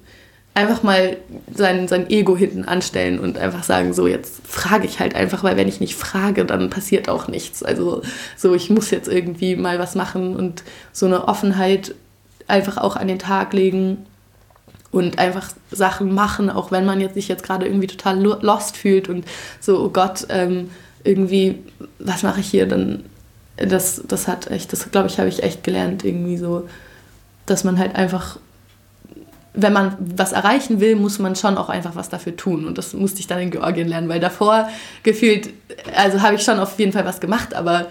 einfach 0.54 0.84
mal 0.84 1.16
sein, 1.52 1.88
sein 1.88 2.08
Ego 2.08 2.36
hinten 2.36 2.64
anstellen 2.64 3.18
und 3.18 3.36
einfach 3.36 3.64
sagen, 3.64 3.92
so 3.92 4.06
jetzt 4.06 4.46
frage 4.46 4.86
ich 4.86 5.00
halt 5.00 5.16
einfach, 5.16 5.42
weil 5.42 5.56
wenn 5.56 5.68
ich 5.68 5.80
nicht 5.80 5.96
frage, 5.96 6.44
dann 6.44 6.70
passiert 6.70 7.08
auch 7.08 7.26
nichts. 7.26 7.64
Also 7.64 8.02
so, 8.36 8.54
ich 8.54 8.70
muss 8.70 8.90
jetzt 8.90 9.08
irgendwie 9.08 9.56
mal 9.56 9.80
was 9.80 9.96
machen 9.96 10.36
und 10.36 10.62
so 10.92 11.06
eine 11.06 11.26
Offenheit 11.26 11.94
einfach 12.46 12.76
auch 12.76 12.94
an 12.94 13.08
den 13.08 13.18
Tag 13.18 13.52
legen 13.52 14.06
und 14.92 15.18
einfach 15.18 15.50
Sachen 15.72 16.14
machen, 16.14 16.50
auch 16.50 16.70
wenn 16.70 16.84
man 16.84 17.00
jetzt 17.00 17.14
sich 17.14 17.26
jetzt 17.26 17.42
gerade 17.42 17.66
irgendwie 17.66 17.88
total 17.88 18.22
lost 18.22 18.76
fühlt 18.76 19.08
und 19.08 19.24
so, 19.58 19.80
oh 19.80 19.88
Gott, 19.88 20.24
ähm, 20.28 20.70
irgendwie, 21.02 21.58
was 21.98 22.22
mache 22.22 22.38
ich 22.38 22.46
hier? 22.46 22.66
Dann, 22.68 23.04
das, 23.56 24.04
das 24.06 24.28
hat 24.28 24.52
echt, 24.52 24.72
das 24.72 24.88
glaube 24.92 25.08
ich, 25.08 25.18
habe 25.18 25.28
ich 25.28 25.42
echt 25.42 25.64
gelernt, 25.64 26.04
irgendwie 26.04 26.36
so, 26.36 26.68
dass 27.44 27.64
man 27.64 27.78
halt 27.78 27.96
einfach 27.96 28.38
wenn 29.54 29.72
man 29.72 29.96
was 29.98 30.32
erreichen 30.32 30.80
will, 30.80 30.96
muss 30.96 31.20
man 31.20 31.36
schon 31.36 31.56
auch 31.56 31.68
einfach 31.68 31.94
was 31.94 32.08
dafür 32.08 32.36
tun. 32.36 32.66
Und 32.66 32.76
das 32.76 32.92
musste 32.92 33.20
ich 33.20 33.28
dann 33.28 33.38
in 33.38 33.50
Georgien 33.50 33.88
lernen, 33.88 34.08
weil 34.08 34.20
davor 34.20 34.68
gefühlt, 35.04 35.50
also 35.96 36.22
habe 36.22 36.34
ich 36.34 36.42
schon 36.42 36.58
auf 36.58 36.78
jeden 36.78 36.92
Fall 36.92 37.04
was 37.04 37.20
gemacht, 37.20 37.54
aber 37.54 37.86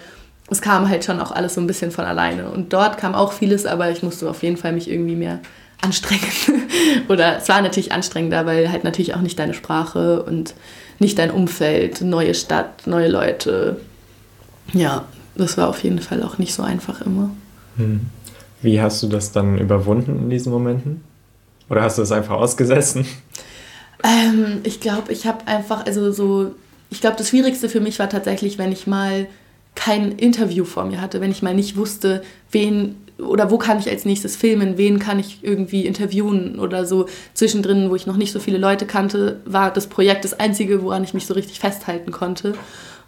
es 0.50 0.60
kam 0.60 0.88
halt 0.90 1.04
schon 1.04 1.20
auch 1.20 1.32
alles 1.32 1.54
so 1.54 1.62
ein 1.62 1.66
bisschen 1.66 1.90
von 1.90 2.04
alleine. 2.04 2.50
Und 2.50 2.74
dort 2.74 2.98
kam 2.98 3.14
auch 3.14 3.32
vieles, 3.32 3.64
aber 3.64 3.90
ich 3.90 4.02
musste 4.02 4.28
auf 4.28 4.42
jeden 4.42 4.58
Fall 4.58 4.72
mich 4.72 4.90
irgendwie 4.90 5.16
mehr 5.16 5.40
anstrengen. 5.80 6.22
Oder 7.08 7.38
es 7.38 7.48
war 7.48 7.62
natürlich 7.62 7.92
anstrengender, 7.92 8.44
weil 8.44 8.70
halt 8.70 8.84
natürlich 8.84 9.14
auch 9.14 9.22
nicht 9.22 9.38
deine 9.38 9.54
Sprache 9.54 10.22
und 10.22 10.54
nicht 10.98 11.18
dein 11.18 11.30
Umfeld, 11.30 12.02
neue 12.02 12.34
Stadt, 12.34 12.86
neue 12.86 13.08
Leute. 13.08 13.78
Ja, 14.74 15.06
das 15.34 15.56
war 15.56 15.68
auf 15.68 15.82
jeden 15.82 15.98
Fall 15.98 16.22
auch 16.22 16.36
nicht 16.36 16.52
so 16.54 16.62
einfach 16.62 17.00
immer. 17.00 17.30
Hm. 17.78 18.00
Wie 18.60 18.80
hast 18.80 19.02
du 19.02 19.08
das 19.08 19.32
dann 19.32 19.58
überwunden 19.58 20.18
in 20.22 20.30
diesen 20.30 20.52
Momenten? 20.52 21.02
Oder 21.68 21.82
hast 21.82 21.98
du 21.98 22.02
es 22.02 22.12
einfach 22.12 22.34
ausgesessen? 22.34 23.06
Ähm, 24.02 24.60
ich 24.64 24.80
glaube, 24.80 25.12
ich 25.12 25.26
habe 25.26 25.46
einfach, 25.46 25.86
also 25.86 26.12
so, 26.12 26.54
ich 26.90 27.00
glaube, 27.00 27.16
das 27.16 27.30
Schwierigste 27.30 27.68
für 27.68 27.80
mich 27.80 27.98
war 27.98 28.08
tatsächlich, 28.08 28.58
wenn 28.58 28.70
ich 28.70 28.86
mal 28.86 29.26
kein 29.74 30.12
Interview 30.12 30.64
vor 30.64 30.84
mir 30.84 31.00
hatte, 31.00 31.20
wenn 31.20 31.30
ich 31.30 31.42
mal 31.42 31.54
nicht 31.54 31.76
wusste, 31.76 32.22
wen 32.50 32.96
oder 33.18 33.50
wo 33.50 33.58
kann 33.58 33.78
ich 33.78 33.88
als 33.88 34.04
nächstes 34.04 34.36
filmen, 34.36 34.76
wen 34.76 34.98
kann 34.98 35.20
ich 35.20 35.38
irgendwie 35.42 35.86
interviewen 35.86 36.58
oder 36.58 36.84
so. 36.84 37.06
Zwischendrin, 37.32 37.88
wo 37.88 37.94
ich 37.94 38.06
noch 38.06 38.16
nicht 38.16 38.32
so 38.32 38.40
viele 38.40 38.58
Leute 38.58 38.86
kannte, 38.86 39.40
war 39.44 39.72
das 39.72 39.86
Projekt 39.86 40.24
das 40.24 40.38
einzige, 40.38 40.82
woran 40.82 41.04
ich 41.04 41.14
mich 41.14 41.26
so 41.26 41.34
richtig 41.34 41.60
festhalten 41.60 42.10
konnte. 42.10 42.54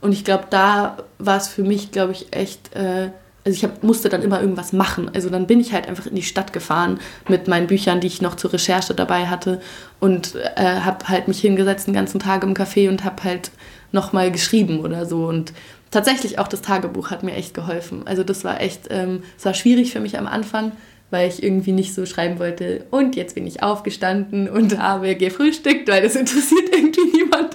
Und 0.01 0.13
ich 0.13 0.25
glaube, 0.25 0.45
da 0.51 0.99
war 1.19 1.37
es 1.37 1.49
für 1.49 1.65
mich, 1.65 1.91
glaube 1.91 2.13
ich, 2.13 2.33
echt 2.33 2.75
äh, 2.75 3.11
also 3.47 3.57
ich 3.57 3.63
hab, 3.63 3.85
musste 3.85 4.09
dann 4.09 4.23
immer 4.23 4.41
irgendwas 4.41 4.73
machen. 4.73 5.09
Also 5.15 5.31
dann 5.31 5.47
bin 5.47 5.61
ich 5.61 5.73
halt 5.73 5.87
einfach 5.89 6.07
in 6.07 6.17
die 6.17 6.23
Stadt 6.23 6.53
gefahren 6.53 6.99
mit 7.29 7.47
meinen 7.47 7.69
Büchern, 7.69 8.01
die 8.01 8.09
ich 8.09 8.21
noch 8.21 8.35
zur 8.35 8.53
Recherche 8.53 8.93
dabei 8.93 9.27
hatte 9.27 9.61
und 10.01 10.35
äh, 10.35 10.81
habe 10.81 11.09
halt 11.09 11.29
mich 11.29 11.41
hingesetzt 11.41 11.87
den 11.87 11.95
ganzen 11.95 12.19
Tag 12.19 12.43
im 12.43 12.55
Café 12.55 12.89
und 12.89 13.05
habe 13.05 13.23
halt 13.23 13.53
nochmal 13.93 14.33
geschrieben 14.33 14.81
oder 14.81 15.07
so. 15.07 15.27
Und 15.27 15.53
tatsächlich 15.93 16.41
auch 16.41 16.49
das 16.49 16.61
Tagebuch 16.61 17.13
hat 17.13 17.23
mir 17.23 17.35
echt 17.35 17.55
geholfen. 17.55 18.03
Also 18.05 18.25
das 18.25 18.43
war 18.43 18.61
echt, 18.61 18.89
ähm, 18.91 19.23
es 19.39 19.45
war 19.45 19.55
schwierig 19.55 19.93
für 19.93 20.01
mich 20.01 20.19
am 20.19 20.27
Anfang, 20.27 20.73
weil 21.13 21.29
ich 21.29 21.41
irgendwie 21.41 21.71
nicht 21.71 21.95
so 21.95 22.05
schreiben 22.05 22.41
wollte, 22.41 22.87
und 22.91 23.15
jetzt 23.15 23.37
bin 23.37 23.47
ich 23.47 23.63
aufgestanden 23.63 24.49
und 24.49 24.77
habe 24.81 25.15
gefrühstückt, 25.15 25.89
weil 25.89 26.03
das 26.03 26.17
interessiert 26.17 26.69
irgendwie 26.73 27.17
niemand. 27.17 27.55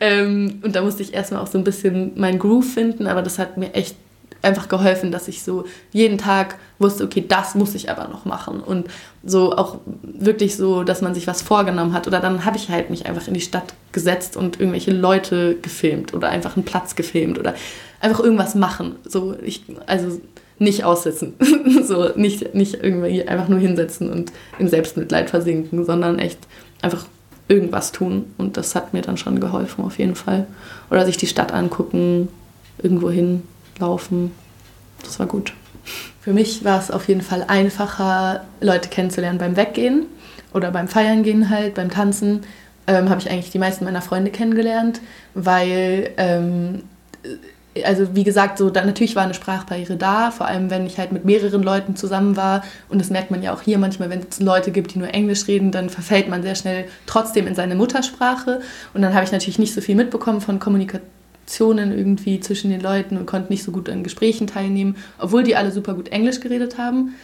Ähm, 0.00 0.60
und 0.62 0.76
da 0.76 0.82
musste 0.82 1.02
ich 1.02 1.14
erstmal 1.14 1.40
auch 1.40 1.46
so 1.46 1.56
ein 1.56 1.64
bisschen 1.64 2.12
meinen 2.20 2.38
Groove 2.38 2.74
finden, 2.74 3.06
aber 3.06 3.22
das 3.22 3.38
hat 3.38 3.56
mir 3.56 3.72
echt 3.72 3.96
einfach 4.42 4.68
geholfen, 4.68 5.12
dass 5.12 5.28
ich 5.28 5.42
so 5.42 5.64
jeden 5.92 6.18
Tag 6.18 6.56
wusste, 6.78 7.04
okay, 7.04 7.24
das 7.26 7.54
muss 7.54 7.74
ich 7.74 7.90
aber 7.90 8.08
noch 8.08 8.24
machen. 8.24 8.60
Und 8.60 8.88
so 9.24 9.52
auch 9.54 9.78
wirklich 10.02 10.56
so, 10.56 10.82
dass 10.82 11.02
man 11.02 11.14
sich 11.14 11.26
was 11.26 11.42
vorgenommen 11.42 11.92
hat. 11.92 12.06
Oder 12.06 12.20
dann 12.20 12.44
habe 12.44 12.56
ich 12.56 12.70
halt 12.70 12.90
mich 12.90 13.06
einfach 13.06 13.28
in 13.28 13.34
die 13.34 13.40
Stadt 13.40 13.74
gesetzt 13.92 14.36
und 14.36 14.58
irgendwelche 14.58 14.92
Leute 14.92 15.56
gefilmt 15.60 16.14
oder 16.14 16.28
einfach 16.30 16.56
einen 16.56 16.64
Platz 16.64 16.94
gefilmt 16.94 17.38
oder 17.38 17.54
einfach 18.00 18.20
irgendwas 18.20 18.54
machen. 18.54 18.96
So, 19.04 19.36
ich, 19.42 19.64
also 19.86 20.20
nicht 20.58 20.84
aussitzen. 20.84 21.34
so, 21.84 22.10
nicht, 22.16 22.54
nicht 22.54 22.74
irgendwie 22.82 23.26
einfach 23.26 23.48
nur 23.48 23.58
hinsetzen 23.58 24.10
und 24.10 24.32
im 24.58 24.68
Selbstmitleid 24.68 25.30
versinken, 25.30 25.84
sondern 25.84 26.18
echt 26.18 26.38
einfach 26.82 27.06
irgendwas 27.48 27.92
tun. 27.92 28.26
Und 28.38 28.56
das 28.56 28.74
hat 28.74 28.94
mir 28.94 29.02
dann 29.02 29.16
schon 29.16 29.40
geholfen, 29.40 29.84
auf 29.84 29.98
jeden 29.98 30.14
Fall. 30.14 30.46
Oder 30.90 31.04
sich 31.04 31.16
die 31.16 31.26
Stadt 31.26 31.52
angucken, 31.52 32.28
irgendwo 32.82 33.10
hin 33.10 33.42
laufen. 33.80 34.32
Das 35.02 35.18
war 35.18 35.26
gut. 35.26 35.52
Für 36.20 36.32
mich 36.32 36.64
war 36.64 36.78
es 36.78 36.90
auf 36.90 37.08
jeden 37.08 37.22
Fall 37.22 37.44
einfacher, 37.48 38.44
Leute 38.60 38.88
kennenzulernen 38.88 39.38
beim 39.38 39.56
Weggehen 39.56 40.06
oder 40.52 40.70
beim 40.70 40.88
Feiern 40.88 41.22
gehen 41.22 41.48
halt, 41.48 41.74
beim 41.74 41.90
Tanzen. 41.90 42.42
Ähm, 42.86 43.08
habe 43.08 43.20
ich 43.20 43.30
eigentlich 43.30 43.50
die 43.50 43.58
meisten 43.58 43.84
meiner 43.84 44.02
Freunde 44.02 44.30
kennengelernt, 44.30 45.00
weil, 45.34 46.10
ähm, 46.16 46.82
also 47.84 48.14
wie 48.16 48.24
gesagt, 48.24 48.58
so 48.58 48.68
da, 48.68 48.84
natürlich 48.84 49.16
war 49.16 49.22
eine 49.22 49.34
Sprachbarriere 49.34 49.96
da, 49.96 50.30
vor 50.30 50.46
allem 50.46 50.70
wenn 50.70 50.86
ich 50.86 50.98
halt 50.98 51.12
mit 51.12 51.24
mehreren 51.24 51.62
Leuten 51.62 51.94
zusammen 51.94 52.36
war. 52.36 52.64
Und 52.88 53.00
das 53.00 53.10
merkt 53.10 53.30
man 53.30 53.42
ja 53.42 53.54
auch 53.54 53.62
hier 53.62 53.78
manchmal, 53.78 54.10
wenn 54.10 54.26
es 54.28 54.40
Leute 54.40 54.72
gibt, 54.72 54.94
die 54.94 54.98
nur 54.98 55.14
Englisch 55.14 55.46
reden, 55.46 55.70
dann 55.70 55.88
verfällt 55.88 56.28
man 56.28 56.42
sehr 56.42 56.54
schnell 56.54 56.86
trotzdem 57.06 57.46
in 57.46 57.54
seine 57.54 57.76
Muttersprache. 57.76 58.60
Und 58.92 59.02
dann 59.02 59.14
habe 59.14 59.24
ich 59.24 59.32
natürlich 59.32 59.58
nicht 59.58 59.72
so 59.72 59.80
viel 59.80 59.94
mitbekommen 59.94 60.40
von 60.40 60.58
Kommunikation 60.58 61.19
Interaktionen 61.50 61.96
irgendwie 61.96 62.38
zwischen 62.38 62.70
den 62.70 62.80
Leuten 62.80 63.16
und 63.16 63.26
konnte 63.26 63.50
nicht 63.50 63.64
so 63.64 63.72
gut 63.72 63.88
an 63.88 64.04
Gesprächen 64.04 64.46
teilnehmen, 64.46 64.96
obwohl 65.18 65.42
die 65.42 65.56
alle 65.56 65.72
super 65.72 65.94
gut 65.94 66.08
Englisch 66.08 66.38
geredet 66.38 66.78
haben. 66.78 67.16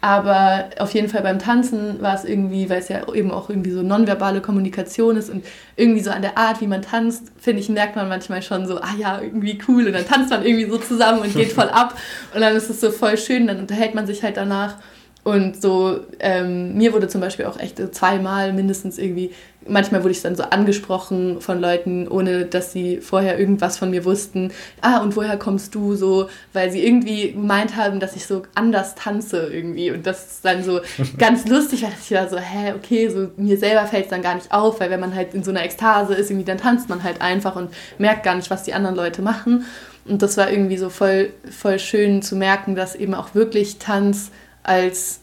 Aber 0.00 0.70
auf 0.78 0.92
jeden 0.92 1.08
Fall 1.08 1.22
beim 1.22 1.38
Tanzen 1.38 2.00
war 2.02 2.14
es 2.14 2.24
irgendwie, 2.24 2.68
weil 2.68 2.80
es 2.80 2.88
ja 2.88 3.06
eben 3.14 3.30
auch 3.30 3.48
irgendwie 3.48 3.70
so 3.70 3.82
nonverbale 3.82 4.40
Kommunikation 4.40 5.16
ist 5.16 5.30
und 5.30 5.44
irgendwie 5.76 6.00
so 6.00 6.10
an 6.10 6.22
der 6.22 6.36
Art, 6.36 6.60
wie 6.60 6.66
man 6.66 6.82
tanzt, 6.82 7.32
finde 7.38 7.60
ich, 7.60 7.68
merkt 7.68 7.96
man 7.96 8.08
manchmal 8.08 8.42
schon 8.42 8.66
so, 8.66 8.78
ah 8.80 8.94
ja, 8.98 9.20
irgendwie 9.20 9.58
cool. 9.68 9.86
Und 9.86 9.92
dann 9.92 10.06
tanzt 10.06 10.30
man 10.30 10.44
irgendwie 10.44 10.68
so 10.68 10.78
zusammen 10.78 11.20
und 11.20 11.34
geht 11.34 11.52
voll 11.52 11.68
ab. 11.72 11.98
Und 12.34 12.40
dann 12.40 12.54
ist 12.54 12.68
es 12.68 12.80
so 12.80 12.90
voll 12.90 13.16
schön, 13.16 13.46
dann 13.46 13.58
unterhält 13.60 13.94
man 13.94 14.06
sich 14.06 14.22
halt 14.22 14.36
danach. 14.36 14.76
Und 15.24 15.60
so, 15.60 16.00
ähm, 16.20 16.76
mir 16.76 16.92
wurde 16.92 17.08
zum 17.08 17.22
Beispiel 17.22 17.46
auch 17.46 17.58
echt 17.58 17.80
zweimal 17.94 18.52
mindestens 18.52 18.98
irgendwie, 18.98 19.30
manchmal 19.66 20.02
wurde 20.02 20.12
ich 20.12 20.20
dann 20.20 20.36
so 20.36 20.42
angesprochen 20.42 21.40
von 21.40 21.62
Leuten, 21.62 22.06
ohne 22.08 22.44
dass 22.44 22.72
sie 22.72 22.98
vorher 22.98 23.38
irgendwas 23.38 23.78
von 23.78 23.88
mir 23.88 24.04
wussten. 24.04 24.52
Ah, 24.82 24.98
und 24.98 25.16
woher 25.16 25.38
kommst 25.38 25.74
du 25.74 25.94
so? 25.94 26.28
Weil 26.52 26.70
sie 26.70 26.86
irgendwie 26.86 27.32
gemeint 27.32 27.74
haben, 27.74 28.00
dass 28.00 28.16
ich 28.16 28.26
so 28.26 28.42
anders 28.54 28.96
tanze 28.96 29.48
irgendwie. 29.50 29.90
Und 29.90 30.06
das 30.06 30.26
ist 30.26 30.44
dann 30.44 30.62
so 30.62 30.80
ganz 31.18 31.48
lustig, 31.48 31.84
weil 31.84 31.92
ich 31.98 32.10
war 32.10 32.28
so, 32.28 32.36
hä, 32.36 32.74
okay, 32.76 33.08
so 33.08 33.30
mir 33.38 33.56
selber 33.56 33.86
fällt 33.86 34.04
es 34.04 34.10
dann 34.10 34.20
gar 34.20 34.34
nicht 34.34 34.52
auf, 34.52 34.78
weil 34.78 34.90
wenn 34.90 35.00
man 35.00 35.14
halt 35.14 35.32
in 35.32 35.42
so 35.42 35.50
einer 35.50 35.64
Ekstase 35.64 36.12
ist, 36.12 36.30
irgendwie, 36.30 36.44
dann 36.44 36.58
tanzt 36.58 36.90
man 36.90 37.02
halt 37.02 37.22
einfach 37.22 37.56
und 37.56 37.70
merkt 37.96 38.24
gar 38.24 38.34
nicht, 38.34 38.50
was 38.50 38.64
die 38.64 38.74
anderen 38.74 38.94
Leute 38.94 39.22
machen. 39.22 39.64
Und 40.06 40.20
das 40.20 40.36
war 40.36 40.50
irgendwie 40.50 40.76
so 40.76 40.90
voll, 40.90 41.30
voll 41.50 41.78
schön 41.78 42.20
zu 42.20 42.36
merken, 42.36 42.74
dass 42.74 42.94
eben 42.94 43.14
auch 43.14 43.34
wirklich 43.34 43.78
Tanz 43.78 44.30
als 44.64 45.20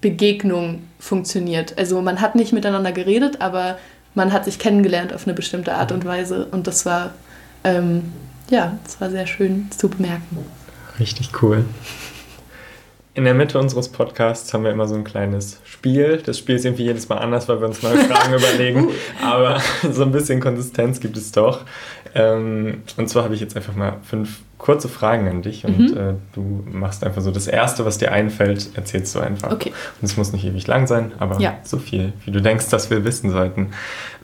Begegnung 0.00 0.84
funktioniert. 0.98 1.76
Also 1.78 2.00
man 2.00 2.20
hat 2.20 2.34
nicht 2.34 2.52
miteinander 2.52 2.92
geredet, 2.92 3.40
aber 3.40 3.78
man 4.14 4.32
hat 4.32 4.44
sich 4.44 4.58
kennengelernt 4.58 5.12
auf 5.12 5.26
eine 5.26 5.34
bestimmte 5.34 5.74
Art 5.74 5.90
und 5.90 6.04
Weise 6.04 6.46
und 6.46 6.66
das 6.66 6.86
war 6.86 7.10
ähm, 7.64 8.12
ja, 8.50 8.78
das 8.84 9.00
war 9.00 9.10
sehr 9.10 9.26
schön 9.26 9.70
zu 9.70 9.88
bemerken. 9.88 10.38
Richtig 10.98 11.30
cool. 11.42 11.64
In 13.14 13.24
der 13.24 13.34
Mitte 13.34 13.58
unseres 13.58 13.90
Podcasts 13.90 14.52
haben 14.54 14.64
wir 14.64 14.70
immer 14.70 14.86
so 14.86 14.94
ein 14.94 15.04
kleines 15.04 15.60
Spiel. 15.64 16.22
Das 16.24 16.38
Spiel 16.38 16.56
ist 16.56 16.64
irgendwie 16.64 16.84
jedes 16.84 17.08
Mal 17.08 17.18
anders, 17.18 17.48
weil 17.48 17.60
wir 17.60 17.68
uns 17.68 17.82
mal 17.82 17.96
Fragen 17.96 18.34
überlegen. 18.38 18.88
Aber 19.22 19.60
so 19.90 20.02
ein 20.02 20.12
bisschen 20.12 20.40
Konsistenz 20.40 21.00
gibt 21.00 21.16
es 21.16 21.32
doch. 21.32 21.64
Ähm, 22.14 22.82
und 22.96 23.08
zwar 23.08 23.24
habe 23.24 23.34
ich 23.34 23.40
jetzt 23.40 23.56
einfach 23.56 23.74
mal 23.74 23.96
fünf 24.02 24.40
kurze 24.58 24.88
Fragen 24.88 25.28
an 25.28 25.42
dich 25.42 25.64
und 25.64 25.78
mhm. 25.78 25.96
äh, 25.96 26.14
du 26.34 26.64
machst 26.70 27.02
einfach 27.04 27.20
so 27.20 27.32
das 27.32 27.48
Erste, 27.48 27.84
was 27.84 27.98
dir 27.98 28.12
einfällt, 28.12 28.70
erzählst 28.76 29.14
du 29.14 29.20
einfach. 29.20 29.50
Okay. 29.50 29.70
Und 30.00 30.04
es 30.04 30.16
muss 30.16 30.32
nicht 30.32 30.44
ewig 30.44 30.66
lang 30.68 30.86
sein, 30.86 31.12
aber 31.18 31.40
ja. 31.40 31.58
so 31.64 31.78
viel, 31.78 32.12
wie 32.24 32.30
du 32.30 32.40
denkst, 32.40 32.68
dass 32.68 32.88
wir 32.88 33.04
wissen 33.04 33.30
sollten. 33.30 33.72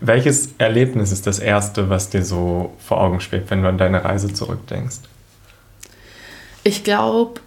Welches 0.00 0.50
Erlebnis 0.58 1.10
ist 1.10 1.26
das 1.26 1.40
Erste, 1.40 1.90
was 1.90 2.10
dir 2.10 2.24
so 2.24 2.76
vor 2.78 3.00
Augen 3.00 3.20
schwebt, 3.20 3.50
wenn 3.50 3.62
du 3.62 3.68
an 3.68 3.78
deine 3.78 4.04
Reise 4.04 4.32
zurückdenkst? 4.32 4.98
Ich 6.62 6.84
glaube, 6.84 7.40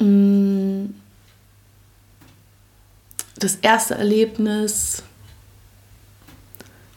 mm, 0.00 0.86
das 3.38 3.56
erste 3.56 3.94
Erlebnis, 3.94 5.04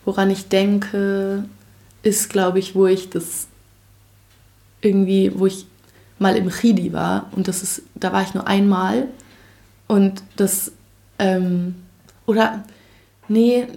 woran 0.03 0.31
ich 0.31 0.47
denke, 0.47 1.43
ist, 2.03 2.29
glaube 2.29 2.59
ich, 2.59 2.75
wo 2.75 2.87
ich 2.87 3.09
das 3.09 3.47
irgendwie, 4.81 5.31
wo 5.35 5.45
ich 5.45 5.65
mal 6.19 6.35
im 6.35 6.49
Chidi 6.49 6.93
war 6.93 7.29
und 7.35 7.47
das 7.47 7.63
ist, 7.63 7.83
da 7.95 8.13
war 8.13 8.21
ich 8.23 8.33
nur 8.33 8.47
einmal 8.47 9.07
und 9.87 10.23
das, 10.35 10.71
ähm, 11.19 11.75
oder, 12.25 12.63
nee, 13.27 13.67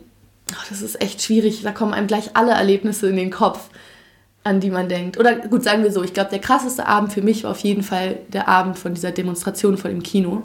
ach, 0.55 0.69
das 0.69 0.83
ist 0.83 1.01
echt 1.01 1.23
schwierig, 1.23 1.63
da 1.63 1.73
kommen 1.73 1.95
einem 1.95 2.07
gleich 2.07 2.31
alle 2.35 2.53
Erlebnisse 2.53 3.09
in 3.09 3.17
den 3.17 3.31
Kopf, 3.31 3.69
an 4.45 4.61
die 4.61 4.71
man 4.71 4.89
denkt. 4.89 5.19
Oder 5.19 5.37
gut, 5.37 5.65
sagen 5.65 5.83
wir 5.83 5.91
so, 5.91 6.03
ich 6.03 6.13
glaube, 6.13 6.31
der 6.31 6.39
krasseste 6.39 6.87
Abend 6.87 7.13
für 7.13 7.23
mich 7.23 7.45
war 7.45 7.51
auf 7.51 7.61
jeden 7.61 7.83
Fall 7.83 8.19
der 8.29 8.47
Abend 8.47 8.79
von 8.79 8.95
dieser 8.95 9.11
Demonstration 9.11 9.79
vor 9.79 9.91
dem 9.91 10.03
Kino, 10.03 10.43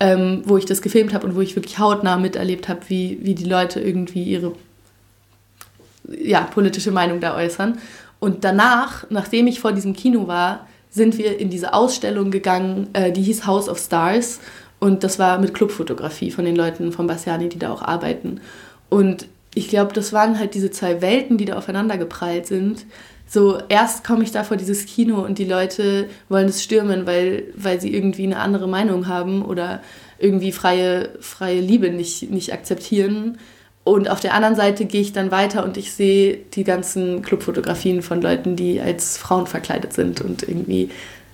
ähm, 0.00 0.42
wo 0.44 0.58
ich 0.58 0.66
das 0.66 0.82
gefilmt 0.82 1.14
habe 1.14 1.26
und 1.26 1.34
wo 1.34 1.40
ich 1.40 1.56
wirklich 1.56 1.78
hautnah 1.78 2.18
miterlebt 2.18 2.68
habe, 2.68 2.80
wie, 2.88 3.18
wie 3.22 3.34
die 3.34 3.44
Leute 3.44 3.80
irgendwie 3.80 4.22
ihre 4.22 4.52
ja, 6.08 6.42
politische 6.42 6.90
Meinung 6.90 7.20
da 7.20 7.36
äußern. 7.36 7.78
Und 8.20 8.44
danach, 8.44 9.04
nachdem 9.10 9.46
ich 9.46 9.60
vor 9.60 9.72
diesem 9.72 9.92
Kino 9.94 10.26
war, 10.26 10.66
sind 10.90 11.18
wir 11.18 11.38
in 11.38 11.50
diese 11.50 11.74
Ausstellung 11.74 12.30
gegangen, 12.30 12.88
äh, 12.92 13.12
die 13.12 13.22
hieß 13.22 13.46
House 13.46 13.68
of 13.68 13.78
Stars. 13.78 14.40
Und 14.80 15.04
das 15.04 15.18
war 15.18 15.38
mit 15.38 15.54
Clubfotografie 15.54 16.30
von 16.30 16.44
den 16.44 16.56
Leuten 16.56 16.92
von 16.92 17.06
Bassiani, 17.06 17.48
die 17.48 17.58
da 17.58 17.72
auch 17.72 17.82
arbeiten. 17.82 18.40
Und 18.88 19.26
ich 19.54 19.68
glaube, 19.68 19.92
das 19.92 20.12
waren 20.12 20.38
halt 20.38 20.54
diese 20.54 20.70
zwei 20.70 21.02
Welten, 21.02 21.36
die 21.36 21.44
da 21.44 21.56
aufeinander 21.56 21.98
geprallt 21.98 22.46
sind. 22.46 22.86
So, 23.26 23.58
erst 23.68 24.04
komme 24.04 24.22
ich 24.22 24.30
da 24.30 24.44
vor 24.44 24.56
dieses 24.56 24.86
Kino 24.86 25.22
und 25.22 25.38
die 25.38 25.44
Leute 25.44 26.08
wollen 26.28 26.48
es 26.48 26.62
stürmen, 26.62 27.06
weil, 27.06 27.44
weil 27.54 27.80
sie 27.80 27.92
irgendwie 27.92 28.24
eine 28.24 28.38
andere 28.38 28.68
Meinung 28.68 29.06
haben 29.06 29.44
oder 29.44 29.82
irgendwie 30.18 30.52
freie, 30.52 31.10
freie 31.20 31.60
Liebe 31.60 31.90
nicht, 31.90 32.30
nicht 32.30 32.52
akzeptieren. 32.52 33.38
Und 33.88 34.10
auf 34.10 34.20
der 34.20 34.34
anderen 34.34 34.54
Seite 34.54 34.84
gehe 34.84 35.00
ich 35.00 35.12
dann 35.12 35.30
weiter 35.30 35.64
und 35.64 35.76
ich 35.76 35.92
sehe 35.92 36.38
die 36.54 36.64
ganzen 36.64 37.22
Clubfotografien 37.22 38.02
von 38.02 38.20
Leuten, 38.20 38.54
die 38.54 38.80
als 38.80 39.16
Frauen 39.16 39.46
verkleidet 39.46 39.92
sind 39.92 40.20
und 40.20 40.42
irgendwie, 40.42 40.90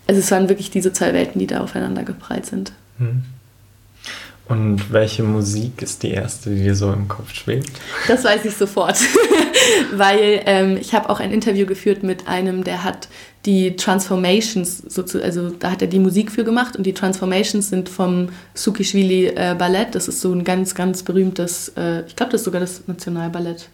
also 0.06 0.20
es 0.20 0.30
waren 0.30 0.48
wirklich 0.48 0.70
diese 0.70 0.92
zwei 0.92 1.12
Welten, 1.12 1.38
die 1.38 1.46
da 1.46 1.60
aufeinander 1.60 2.04
geprallt 2.04 2.46
sind. 2.46 2.72
Hm. 2.98 3.22
Und 4.46 4.92
welche 4.92 5.22
Musik 5.22 5.80
ist 5.80 6.02
die 6.02 6.10
erste, 6.10 6.50
die 6.50 6.62
dir 6.62 6.74
so 6.74 6.92
im 6.92 7.08
Kopf 7.08 7.32
schwebt? 7.32 7.70
Das 8.08 8.24
weiß 8.24 8.44
ich 8.44 8.54
sofort, 8.54 8.98
weil 9.92 10.42
ähm, 10.44 10.76
ich 10.76 10.94
habe 10.94 11.08
auch 11.08 11.18
ein 11.18 11.32
Interview 11.32 11.64
geführt 11.64 12.02
mit 12.02 12.28
einem, 12.28 12.62
der 12.62 12.84
hat 12.84 13.08
die 13.46 13.76
Transformations, 13.76 14.82
also 15.14 15.50
da 15.50 15.70
hat 15.70 15.80
er 15.80 15.88
die 15.88 15.98
Musik 15.98 16.30
für 16.30 16.44
gemacht 16.44 16.76
und 16.76 16.84
die 16.84 16.92
Transformations 16.92 17.70
sind 17.70 17.88
vom 17.88 18.28
Sukishvili 18.52 19.28
äh, 19.28 19.54
Ballett. 19.58 19.94
Das 19.94 20.08
ist 20.08 20.20
so 20.20 20.32
ein 20.32 20.44
ganz, 20.44 20.74
ganz 20.74 21.02
berühmtes, 21.02 21.72
äh, 21.76 22.04
ich 22.06 22.14
glaube, 22.14 22.32
das 22.32 22.42
ist 22.42 22.44
sogar 22.44 22.60
das 22.60 22.86
Nationalballett. 22.86 23.68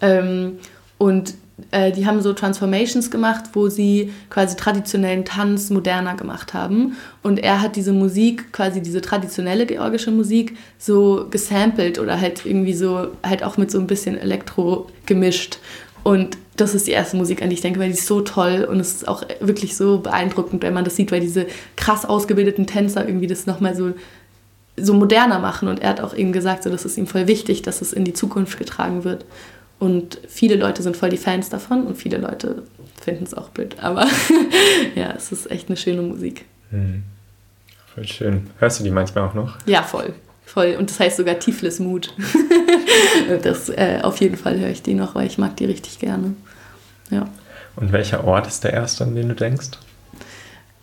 Ähm, 0.00 0.58
und 0.98 1.34
äh, 1.70 1.92
die 1.92 2.06
haben 2.06 2.20
so 2.20 2.32
Transformations 2.32 3.10
gemacht, 3.10 3.44
wo 3.52 3.68
sie 3.68 4.12
quasi 4.30 4.56
traditionellen 4.56 5.24
Tanz 5.24 5.70
moderner 5.70 6.14
gemacht 6.14 6.54
haben. 6.54 6.96
Und 7.22 7.38
er 7.38 7.60
hat 7.60 7.76
diese 7.76 7.92
Musik, 7.92 8.52
quasi 8.52 8.80
diese 8.80 9.00
traditionelle 9.00 9.66
georgische 9.66 10.10
Musik, 10.10 10.56
so 10.78 11.26
gesampelt 11.30 11.98
oder 11.98 12.20
halt 12.20 12.44
irgendwie 12.46 12.74
so, 12.74 13.08
halt 13.24 13.42
auch 13.42 13.56
mit 13.56 13.70
so 13.70 13.78
ein 13.78 13.86
bisschen 13.86 14.16
Elektro 14.16 14.88
gemischt. 15.06 15.58
Und 16.04 16.38
das 16.56 16.74
ist 16.74 16.86
die 16.86 16.92
erste 16.92 17.16
Musik, 17.16 17.42
an 17.42 17.50
die 17.50 17.54
ich 17.54 17.60
denke, 17.60 17.78
weil 17.80 17.88
die 17.88 17.98
ist 17.98 18.06
so 18.06 18.20
toll 18.20 18.66
und 18.68 18.80
es 18.80 18.94
ist 18.94 19.08
auch 19.08 19.22
wirklich 19.40 19.76
so 19.76 19.98
beeindruckend, 19.98 20.62
wenn 20.62 20.74
man 20.74 20.84
das 20.84 20.96
sieht, 20.96 21.12
weil 21.12 21.20
diese 21.20 21.46
krass 21.76 22.04
ausgebildeten 22.04 22.66
Tänzer 22.66 23.06
irgendwie 23.06 23.26
das 23.26 23.46
nochmal 23.46 23.76
so, 23.76 23.92
so 24.76 24.94
moderner 24.94 25.38
machen. 25.38 25.68
Und 25.68 25.80
er 25.80 25.90
hat 25.90 26.00
auch 26.00 26.14
eben 26.14 26.32
gesagt, 26.32 26.62
so, 26.62 26.70
das 26.70 26.84
ist 26.84 26.98
ihm 26.98 27.06
voll 27.06 27.26
wichtig, 27.26 27.62
dass 27.62 27.82
es 27.82 27.92
in 27.92 28.04
die 28.04 28.12
Zukunft 28.12 28.58
getragen 28.58 29.04
wird. 29.04 29.24
Und 29.78 30.18
viele 30.28 30.56
Leute 30.56 30.82
sind 30.82 30.96
voll 30.96 31.10
die 31.10 31.16
Fans 31.16 31.50
davon 31.50 31.86
und 31.86 31.96
viele 31.96 32.18
Leute 32.18 32.64
finden 33.00 33.24
es 33.24 33.34
auch 33.34 33.50
blöd. 33.50 33.76
Aber 33.80 34.06
ja, 34.94 35.12
es 35.16 35.30
ist 35.32 35.50
echt 35.50 35.68
eine 35.68 35.76
schöne 35.76 36.02
Musik. 36.02 36.46
Mhm. 36.70 37.04
Voll 37.94 38.06
schön. 38.06 38.50
Hörst 38.58 38.80
du 38.80 38.84
die 38.84 38.90
manchmal 38.90 39.24
auch 39.24 39.34
noch? 39.34 39.56
Ja, 39.66 39.82
voll. 39.82 40.14
Voll. 40.44 40.76
Und 40.78 40.90
das 40.90 40.98
heißt 40.98 41.16
sogar 41.16 41.38
Tiflis 41.38 41.78
Mut. 41.78 42.14
das, 43.42 43.68
äh, 43.68 44.00
auf 44.02 44.18
jeden 44.20 44.36
Fall 44.36 44.58
höre 44.58 44.70
ich 44.70 44.82
die 44.82 44.94
noch, 44.94 45.14
weil 45.14 45.26
ich 45.26 45.38
mag 45.38 45.56
die 45.56 45.66
richtig 45.66 45.98
gerne. 45.98 46.34
Ja. 47.10 47.28
Und 47.76 47.92
welcher 47.92 48.24
Ort 48.24 48.46
ist 48.46 48.64
der 48.64 48.72
erste, 48.72 49.04
an 49.04 49.14
den 49.14 49.28
du 49.28 49.34
denkst? 49.34 49.70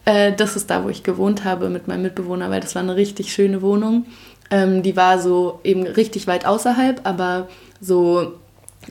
Äh, 0.05 0.33
das 0.33 0.55
ist 0.55 0.69
da, 0.69 0.83
wo 0.83 0.89
ich 0.89 1.03
gewohnt 1.03 1.43
habe 1.43 1.69
mit 1.69 1.87
meinem 1.87 2.03
Mitbewohner, 2.03 2.49
weil 2.49 2.61
das 2.61 2.75
war 2.75 2.83
eine 2.83 2.95
richtig 2.95 3.33
schöne 3.33 3.61
Wohnung. 3.61 4.05
Ähm, 4.51 4.83
die 4.83 4.95
war 4.95 5.19
so 5.19 5.59
eben 5.63 5.87
richtig 5.87 6.27
weit 6.27 6.45
außerhalb, 6.45 7.01
aber 7.03 7.47
so, 7.81 8.33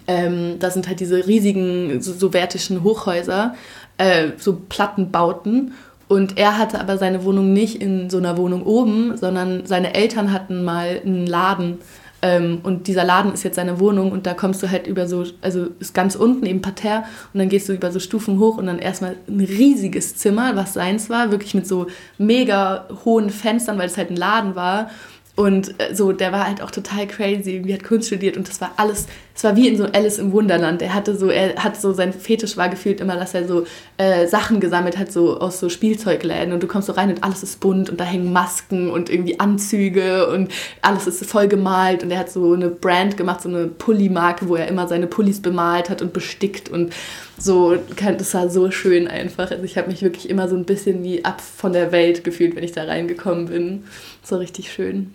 ähm, 0.07 0.57
da 0.59 0.71
sind 0.71 0.89
halt 0.89 1.01
diese 1.01 1.27
riesigen 1.27 2.01
so, 2.01 2.13
sowjetischen 2.13 2.83
Hochhäuser, 2.83 3.55
äh, 3.99 4.29
so 4.37 4.61
Plattenbauten. 4.69 5.73
Und 6.07 6.39
er 6.39 6.59
hatte 6.59 6.81
aber 6.81 6.99
seine 6.99 7.25
Wohnung 7.25 7.53
nicht 7.53 7.81
in 7.81 8.11
so 8.11 8.19
einer 8.19 8.37
Wohnung 8.37 8.65
oben, 8.65 9.17
sondern 9.17 9.65
seine 9.67 9.95
Eltern 9.95 10.33
hatten 10.33 10.63
mal 10.63 11.01
einen 11.05 11.27
Laden 11.27 11.79
ähm, 12.25 12.61
und 12.63 12.87
dieser 12.87 13.05
Laden 13.05 13.35
ist 13.35 13.43
jetzt 13.43 13.57
seine 13.57 13.79
Wohnung 13.79 14.11
und 14.11 14.25
da 14.27 14.33
kommst 14.33 14.63
du 14.63 14.71
halt 14.71 14.87
über 14.87 15.07
so, 15.07 15.27
also 15.43 15.67
ist 15.79 15.93
ganz 15.93 16.15
unten 16.15 16.47
eben 16.47 16.63
Parterre 16.63 17.05
und 17.35 17.39
dann 17.39 17.51
gehst 17.51 17.69
du 17.69 17.75
über 17.75 17.93
so 17.93 18.01
Stufen 18.01 18.39
hoch 18.39 18.57
und 18.57 18.65
dann 18.65 18.79
erstmal 18.79 19.17
ein 19.29 19.41
riesiges 19.41 20.17
Zimmer, 20.17 20.57
was 20.57 20.73
seins 20.73 21.11
war, 21.11 21.31
wirklich 21.31 21.53
mit 21.53 21.69
so 21.69 21.87
mega 22.17 22.89
hohen 23.05 23.29
Fenstern, 23.29 23.79
weil 23.79 23.89
es 23.89 23.99
halt 23.99 24.11
ein 24.11 24.17
Laden 24.17 24.55
war. 24.55 24.89
Und 25.37 25.81
äh, 25.81 25.93
so, 25.95 26.13
der 26.13 26.31
war 26.31 26.47
halt 26.47 26.63
auch 26.63 26.71
total 26.71 27.09
crazy, 27.09 27.55
irgendwie 27.55 27.75
hat 27.75 27.83
Kunst 27.83 28.07
studiert 28.07 28.37
und 28.37 28.49
das 28.49 28.61
war 28.61 28.71
alles, 28.77 29.09
es 29.35 29.43
war 29.43 29.57
wie 29.57 29.67
in 29.67 29.77
so 29.77 29.85
Alice 29.85 30.19
im 30.19 30.31
Wunderland. 30.31 30.81
Er 30.81 30.95
hatte 30.95 31.17
so, 31.17 31.29
er 31.29 31.57
hat 31.57 31.81
so, 31.81 31.93
sein 31.93 32.13
Fetisch 32.13 32.57
war 32.57 32.69
gefühlt 32.69 33.01
immer, 33.01 33.17
dass 33.17 33.35
er 33.35 33.49
so 33.49 33.67
äh, 33.97 34.29
Sachen 34.29 34.61
gesammelt 34.61 34.97
hat, 34.97 35.11
so 35.11 35.41
aus 35.41 35.59
so 35.59 35.69
Spielzeugläden 35.69 36.53
und 36.53 36.63
du 36.63 36.69
kommst 36.69 36.87
so 36.87 36.93
rein 36.93 37.11
und 37.11 37.25
alles 37.25 37.43
ist 37.43 37.59
bunt 37.59 37.91
und 37.91 37.99
da 37.99 38.05
hängen 38.05 38.33
Masken 38.33 38.89
und 38.91 39.11
irgendwie 39.11 39.41
Anzüge 39.41 40.29
und 40.29 40.53
alles 40.83 41.09
ist 41.09 41.27
voll 41.27 41.49
gemalt 41.49 42.05
und 42.05 42.13
er 42.13 42.21
hat 42.21 42.31
so 42.31 42.53
eine 42.53 42.69
Brand 42.69 43.17
gemacht, 43.17 43.43
so 43.43 43.49
eine 43.49 43.67
Pulli-Marke, 43.67 44.49
wo 44.49 44.55
er 44.55 44.69
immer 44.69 44.87
seine 44.87 45.09
Pullis 45.09 45.43
bemalt 45.43 45.91
hat 45.91 46.01
und 46.01 46.13
bestickt 46.13 46.69
und 46.69 46.93
so, 47.37 47.77
das 47.99 48.35
war 48.35 48.49
so 48.49 48.71
schön 48.71 49.09
einfach. 49.09 49.51
Also 49.51 49.65
ich 49.65 49.77
habe 49.77 49.91
mich 49.91 50.03
wirklich 50.03 50.31
immer 50.31 50.49
so 50.49 50.55
ein 50.55 50.65
bisschen 50.65 51.03
wie 51.03 51.25
ab 51.25 51.41
von 51.41 51.73
der 51.73 51.91
Welt 51.91 52.23
gefühlt, 52.23 52.55
wenn 52.55 52.63
ich 52.63 52.71
da 52.71 52.85
reingekommen 52.85 53.47
bin. 53.47 53.85
So 54.23 54.37
richtig 54.37 54.73
schön. 54.73 55.13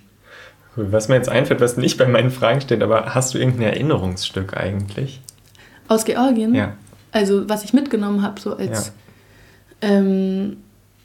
Was 0.91 1.09
mir 1.09 1.15
jetzt 1.15 1.29
einfällt, 1.29 1.61
was 1.61 1.77
nicht 1.77 1.97
bei 1.97 2.07
meinen 2.07 2.31
Fragen 2.31 2.61
steht, 2.61 2.81
aber 2.81 3.13
hast 3.13 3.33
du 3.33 3.37
irgendein 3.37 3.73
Erinnerungsstück 3.73 4.55
eigentlich? 4.55 5.19
Aus 5.87 6.05
Georgien? 6.05 6.55
Ja. 6.55 6.73
Also, 7.11 7.49
was 7.49 7.63
ich 7.63 7.73
mitgenommen 7.73 8.21
habe, 8.21 8.39
so 8.39 8.55
als. 8.55 8.93
Ja. 9.81 9.89
Ähm, 9.89 10.57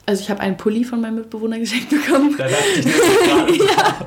also, 0.05 0.21
ich 0.21 0.29
habe 0.29 0.39
einen 0.39 0.55
Pulli 0.55 0.83
von 0.83 1.01
meinem 1.01 1.15
Mitbewohner 1.15 1.57
geschenkt 1.59 1.89
bekommen. 1.89 2.35
Da 2.37 2.45
ich 2.47 2.85
nicht 2.85 2.97
Ja, 3.67 4.05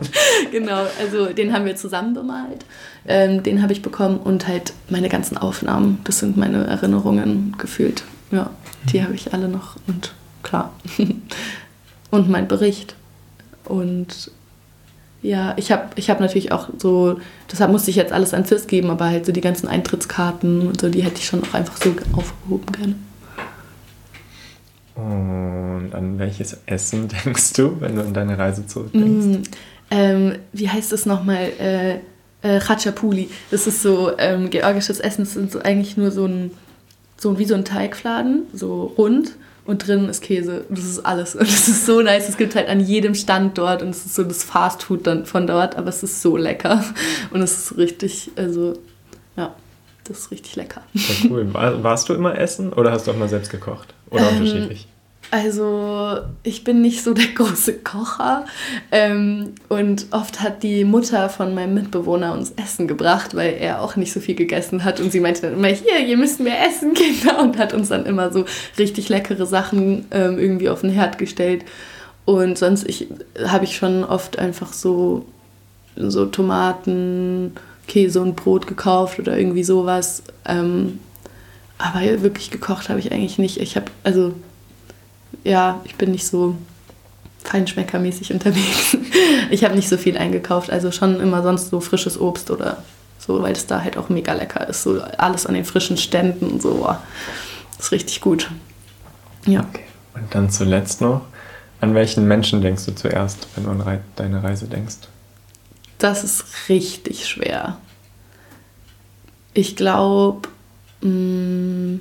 genau. 0.50 0.86
Also, 1.00 1.26
den 1.32 1.52
haben 1.52 1.64
wir 1.64 1.76
zusammen 1.76 2.14
bemalt. 2.14 2.64
Ähm, 3.06 3.42
den 3.42 3.62
habe 3.62 3.72
ich 3.72 3.82
bekommen 3.82 4.18
und 4.18 4.46
halt 4.46 4.72
meine 4.88 5.08
ganzen 5.08 5.36
Aufnahmen. 5.36 6.00
Das 6.04 6.20
sind 6.20 6.36
meine 6.36 6.66
Erinnerungen 6.66 7.56
gefühlt. 7.58 8.04
Ja, 8.30 8.50
die 8.92 9.02
habe 9.02 9.14
ich 9.14 9.32
alle 9.32 9.48
noch 9.48 9.76
und 9.86 10.12
klar. 10.42 10.72
und 12.10 12.30
mein 12.30 12.46
Bericht. 12.46 12.94
Und 13.64 14.30
ja, 15.22 15.54
ich 15.56 15.72
habe 15.72 15.88
ich 15.96 16.10
hab 16.10 16.20
natürlich 16.20 16.52
auch 16.52 16.68
so, 16.78 17.20
deshalb 17.50 17.72
musste 17.72 17.90
ich 17.90 17.96
jetzt 17.96 18.12
alles 18.12 18.34
an 18.34 18.44
CIS 18.44 18.66
geben, 18.66 18.90
aber 18.90 19.06
halt 19.06 19.26
so 19.26 19.32
die 19.32 19.40
ganzen 19.40 19.68
Eintrittskarten 19.68 20.68
und 20.68 20.80
so, 20.80 20.88
die 20.88 21.02
hätte 21.02 21.16
ich 21.18 21.26
schon 21.26 21.42
auch 21.42 21.54
einfach 21.54 21.76
so 21.76 21.94
aufgehoben 22.12 22.72
gerne. 22.72 22.94
Und 24.94 25.94
an 25.94 26.18
welches 26.18 26.58
Essen 26.66 27.08
denkst 27.24 27.52
du, 27.54 27.80
wenn 27.80 27.96
du 27.96 28.02
an 28.02 28.14
deine 28.14 28.38
Reise 28.38 28.66
zurückdenkst? 28.66 29.26
Mm, 29.26 29.42
ähm, 29.90 30.34
wie 30.52 30.68
heißt 30.68 30.92
das 30.92 31.06
nochmal? 31.06 31.50
Äh, 31.58 31.98
äh, 32.42 32.60
Khachapuli. 32.60 33.30
Das 33.50 33.66
ist 33.66 33.82
so 33.82 34.12
ähm, 34.18 34.50
georgisches 34.50 35.00
Essen. 35.00 35.24
Das 35.24 35.34
sind 35.34 35.50
so 35.50 35.60
eigentlich 35.60 35.96
nur 35.96 36.10
so 36.10 36.26
ein, 36.26 36.52
so 37.16 37.38
wie 37.38 37.44
so 37.44 37.54
ein 37.54 37.64
Teigfladen, 37.64 38.44
so 38.52 38.92
rund 38.96 39.32
und 39.68 39.86
drin 39.86 40.08
ist 40.08 40.22
Käse. 40.22 40.64
Das 40.70 40.82
ist 40.82 41.04
alles. 41.04 41.34
Und 41.36 41.46
es 41.46 41.68
ist 41.68 41.84
so 41.84 42.00
nice. 42.00 42.28
Es 42.28 42.38
gibt 42.38 42.54
halt 42.54 42.68
an 42.68 42.80
jedem 42.80 43.14
Stand 43.14 43.58
dort 43.58 43.82
und 43.82 43.90
es 43.90 44.06
ist 44.06 44.14
so 44.14 44.24
das 44.24 44.42
Fast 44.42 44.82
Food 44.82 45.06
dann 45.06 45.26
von 45.26 45.46
dort, 45.46 45.76
aber 45.76 45.88
es 45.88 46.02
ist 46.02 46.22
so 46.22 46.38
lecker. 46.38 46.82
Und 47.30 47.42
es 47.42 47.58
ist 47.58 47.76
richtig, 47.76 48.30
also 48.36 48.72
ja, 49.36 49.54
das 50.04 50.20
ist 50.20 50.30
richtig 50.30 50.56
lecker. 50.56 50.80
Ja, 50.94 51.14
cool. 51.30 51.52
War, 51.52 51.82
warst 51.82 52.08
du 52.08 52.14
immer 52.14 52.38
essen 52.38 52.72
oder 52.72 52.92
hast 52.92 53.06
du 53.06 53.10
auch 53.10 53.16
mal 53.16 53.28
selbst 53.28 53.50
gekocht? 53.50 53.92
Oder 54.08 54.30
ähm, 54.30 54.38
unterschiedlich? 54.38 54.88
Also 55.30 56.20
ich 56.42 56.64
bin 56.64 56.80
nicht 56.80 57.02
so 57.02 57.12
der 57.12 57.26
große 57.34 57.74
Kocher 57.78 58.46
ähm, 58.90 59.52
und 59.68 60.06
oft 60.10 60.40
hat 60.40 60.62
die 60.62 60.84
Mutter 60.84 61.28
von 61.28 61.54
meinem 61.54 61.74
Mitbewohner 61.74 62.32
uns 62.32 62.52
Essen 62.52 62.88
gebracht, 62.88 63.34
weil 63.34 63.54
er 63.60 63.82
auch 63.82 63.96
nicht 63.96 64.12
so 64.12 64.20
viel 64.20 64.34
gegessen 64.34 64.84
hat. 64.84 65.00
Und 65.00 65.12
sie 65.12 65.20
meinte 65.20 65.42
dann 65.42 65.54
immer, 65.54 65.68
hier, 65.68 65.98
ihr 66.06 66.16
müsst 66.16 66.40
mehr 66.40 66.66
essen, 66.66 66.94
Kinder. 66.94 67.40
Und 67.40 67.58
hat 67.58 67.74
uns 67.74 67.88
dann 67.88 68.06
immer 68.06 68.32
so 68.32 68.46
richtig 68.78 69.08
leckere 69.08 69.44
Sachen 69.44 70.06
ähm, 70.10 70.38
irgendwie 70.38 70.70
auf 70.70 70.80
den 70.80 70.90
Herd 70.90 71.18
gestellt. 71.18 71.64
Und 72.24 72.58
sonst 72.58 72.86
habe 73.46 73.64
ich 73.64 73.76
schon 73.76 74.04
oft 74.04 74.38
einfach 74.38 74.72
so, 74.72 75.24
so 75.96 76.26
Tomaten, 76.26 77.52
Käse 77.86 78.20
und 78.20 78.36
Brot 78.36 78.66
gekauft 78.66 79.18
oder 79.18 79.36
irgendwie 79.36 79.64
sowas, 79.64 80.22
ähm, 80.46 81.00
aber 81.78 82.22
wirklich 82.22 82.50
gekocht 82.50 82.88
habe 82.88 82.98
ich 82.98 83.12
eigentlich 83.12 83.38
nicht. 83.38 83.58
Ich 83.58 83.76
habe, 83.76 83.86
also 84.04 84.34
ja, 85.44 85.80
ich 85.84 85.94
bin 85.96 86.10
nicht 86.10 86.26
so 86.26 86.56
feinschmeckermäßig 87.44 88.32
unterwegs. 88.32 88.96
ich 89.50 89.64
habe 89.64 89.74
nicht 89.74 89.88
so 89.88 89.96
viel 89.96 90.18
eingekauft, 90.18 90.70
also 90.70 90.92
schon 90.92 91.20
immer 91.20 91.42
sonst 91.42 91.70
so 91.70 91.80
frisches 91.80 92.20
Obst 92.20 92.50
oder 92.50 92.82
so, 93.18 93.42
weil 93.42 93.52
es 93.52 93.66
da 93.66 93.82
halt 93.82 93.96
auch 93.96 94.08
mega 94.08 94.32
lecker 94.32 94.68
ist. 94.68 94.82
So 94.82 95.00
alles 95.18 95.46
an 95.46 95.54
den 95.54 95.64
frischen 95.64 95.96
Ständen 95.96 96.46
und 96.46 96.62
so. 96.62 96.74
Boah, 96.74 97.02
ist 97.78 97.92
richtig 97.92 98.20
gut. 98.20 98.50
Ja. 99.46 99.60
Okay. 99.60 99.84
Und 100.14 100.34
dann 100.34 100.50
zuletzt 100.50 101.00
noch, 101.00 101.22
an 101.80 101.94
welchen 101.94 102.26
Menschen 102.26 102.60
denkst 102.60 102.86
du 102.86 102.94
zuerst, 102.94 103.46
wenn 103.54 103.64
du 103.64 103.70
an 103.70 104.00
deine 104.16 104.42
Reise 104.42 104.66
denkst? 104.66 104.96
Das 105.98 106.24
ist 106.24 106.44
richtig 106.68 107.26
schwer. 107.26 107.78
Ich 109.54 109.76
glaube, 109.76 110.48
mm, 111.00 111.96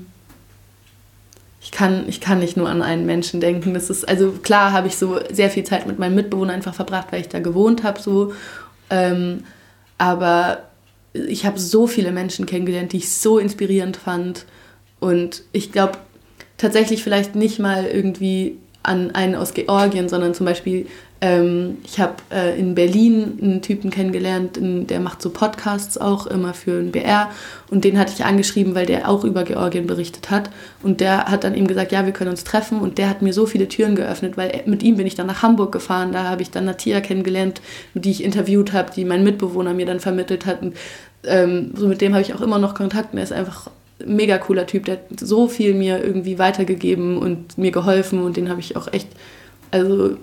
ich 1.68 1.72
kann, 1.72 2.08
ich 2.08 2.22
kann 2.22 2.40
nicht 2.40 2.56
nur 2.56 2.70
an 2.70 2.82
einen 2.82 3.06
Menschen 3.06 3.42
denken. 3.42 3.74
Das 3.74 3.90
ist, 3.90 4.08
also 4.08 4.32
klar 4.32 4.72
habe 4.72 4.88
ich 4.88 4.96
so 4.96 5.20
sehr 5.30 5.50
viel 5.50 5.66
Zeit 5.66 5.86
mit 5.86 6.00
meinem 6.00 6.16
Mitbewohner 6.16 6.54
einfach 6.54 6.74
verbracht, 6.74 7.08
weil 7.12 7.20
ich 7.20 7.28
da 7.28 7.40
gewohnt 7.40 7.84
habe, 7.84 8.00
so. 8.00 8.32
Ähm, 8.90 9.44
aber 9.98 10.60
ich 11.14 11.46
habe 11.46 11.60
so 11.60 11.86
viele 11.86 12.14
Menschen 12.14 12.46
kennengelernt, 12.46 12.94
die 12.94 12.98
ich 12.98 13.12
so 13.12 13.38
inspirierend 13.38 13.98
fand. 13.98 14.46
Und 15.02 15.44
ich 15.52 15.74
glaube 15.74 15.98
tatsächlich 16.56 17.04
vielleicht 17.04 17.36
nicht 17.36 17.60
mal 17.60 17.84
irgendwie 17.86 18.58
an 18.82 19.12
einen 19.12 19.36
aus 19.36 19.54
Georgien, 19.54 20.08
sondern 20.08 20.34
zum 20.34 20.46
Beispiel 20.46 20.88
ähm, 21.20 21.80
ich 21.84 22.00
habe 22.00 22.16
äh, 22.32 22.60
in 22.60 22.76
Berlin 22.76 23.40
einen 23.42 23.62
Typen 23.64 23.90
kennengelernt, 23.90 24.56
in, 24.58 24.86
der 24.86 25.00
macht 25.00 25.22
so 25.22 25.32
Podcasts 25.32 25.98
auch 25.98 26.28
immer 26.28 26.54
für 26.54 26.80
den 26.80 26.92
BR 26.92 27.32
und 27.72 27.84
den 27.84 27.98
hatte 27.98 28.14
ich 28.16 28.24
angeschrieben, 28.24 28.76
weil 28.76 28.86
der 28.86 29.10
auch 29.10 29.24
über 29.24 29.44
Georgien 29.44 29.88
berichtet 29.88 30.30
hat. 30.30 30.52
Und 30.84 31.02
der 31.02 31.26
hat 31.26 31.44
dann 31.44 31.56
ihm 31.56 31.66
gesagt, 31.66 31.92
ja, 31.92 32.06
wir 32.06 32.14
können 32.14 32.30
uns 32.30 32.44
treffen. 32.44 32.80
Und 32.80 33.00
der 33.00 33.10
hat 33.10 33.22
mir 33.24 33.34
so 33.34 33.48
viele 33.48 33.68
Türen 33.68 33.96
geöffnet, 33.96 34.38
weil 34.38 34.62
mit 34.66 34.84
ihm 34.84 34.98
bin 34.98 35.08
ich 35.08 35.16
dann 35.16 35.28
nach 35.28 35.42
Hamburg 35.42 35.72
gefahren, 35.72 36.12
da 36.12 36.24
habe 36.26 36.44
ich 36.44 36.52
dann 36.52 36.66
Natia 36.66 37.02
kennengelernt, 37.02 37.62
die 37.96 38.12
ich 38.12 38.24
interviewt 38.24 38.74
habe, 38.74 38.92
die 38.96 39.04
mein 39.04 39.24
Mitbewohner 39.24 39.74
mir 39.74 39.88
dann 39.88 40.00
vermittelt 40.00 40.46
hat. 40.46 40.62
Und 40.62 40.76
ähm, 41.26 41.72
so 41.76 41.88
mit 41.88 42.02
dem 42.02 42.14
habe 42.14 42.22
ich 42.22 42.36
auch 42.36 42.42
immer 42.42 42.60
noch 42.60 42.76
Kontakt. 42.76 43.14
Und 43.14 43.18
er 43.18 43.24
ist 43.24 43.34
einfach 43.34 43.72
ein 44.00 44.16
mega 44.16 44.38
cooler 44.38 44.68
Typ, 44.68 44.86
der 44.86 44.96
hat 44.96 45.20
so 45.20 45.48
viel 45.48 45.74
mir 45.74 46.04
irgendwie 46.04 46.38
weitergegeben 46.38 47.18
und 47.18 47.58
mir 47.58 47.72
geholfen. 47.72 48.22
Und 48.22 48.38
den 48.38 48.50
habe 48.50 48.60
ich 48.60 48.76
auch 48.76 48.94
echt, 48.94 49.08
also 49.72 50.16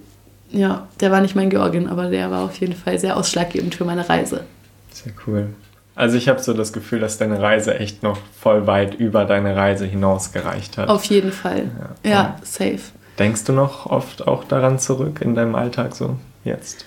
ja, 0.51 0.87
der 1.01 1.11
war 1.11 1.21
nicht 1.21 1.35
mein 1.35 1.51
Georgien, 1.51 1.89
aber 1.89 2.11
der 2.11 2.31
war 2.31 2.45
auf 2.45 2.57
jeden 2.59 2.75
Fall 2.75 2.99
sehr 2.99 3.17
ausschlaggebend 3.17 3.75
für 3.75 3.85
meine 3.85 4.09
Reise. 4.09 4.45
Sehr 4.91 5.13
cool. 5.27 5.49
Also 5.97 6.17
ich 6.17 6.29
habe 6.29 6.41
so 6.41 6.53
das 6.53 6.73
Gefühl, 6.73 7.01
dass 7.01 7.19
deine 7.19 7.41
Reise 7.41 7.79
echt 7.79 8.03
noch 8.03 8.19
voll 8.41 8.67
weit 8.67 8.95
über 8.95 9.25
deine 9.25 9.55
Reise 9.55 9.87
hinaus 9.87 10.33
gereicht 10.33 10.77
hat. 10.77 10.89
Auf 10.89 11.05
jeden 11.05 11.33
Fall. 11.33 11.71
Ja, 12.03 12.11
ja 12.11 12.37
safe. 12.43 12.81
Denkst 13.19 13.45
du 13.45 13.53
noch 13.53 13.87
oft 13.87 14.27
auch 14.27 14.45
daran 14.45 14.79
zurück 14.79 15.21
in 15.21 15.37
deinem 15.37 15.55
Alltag 15.55 15.95
so 15.95 16.17
jetzt? 16.45 16.85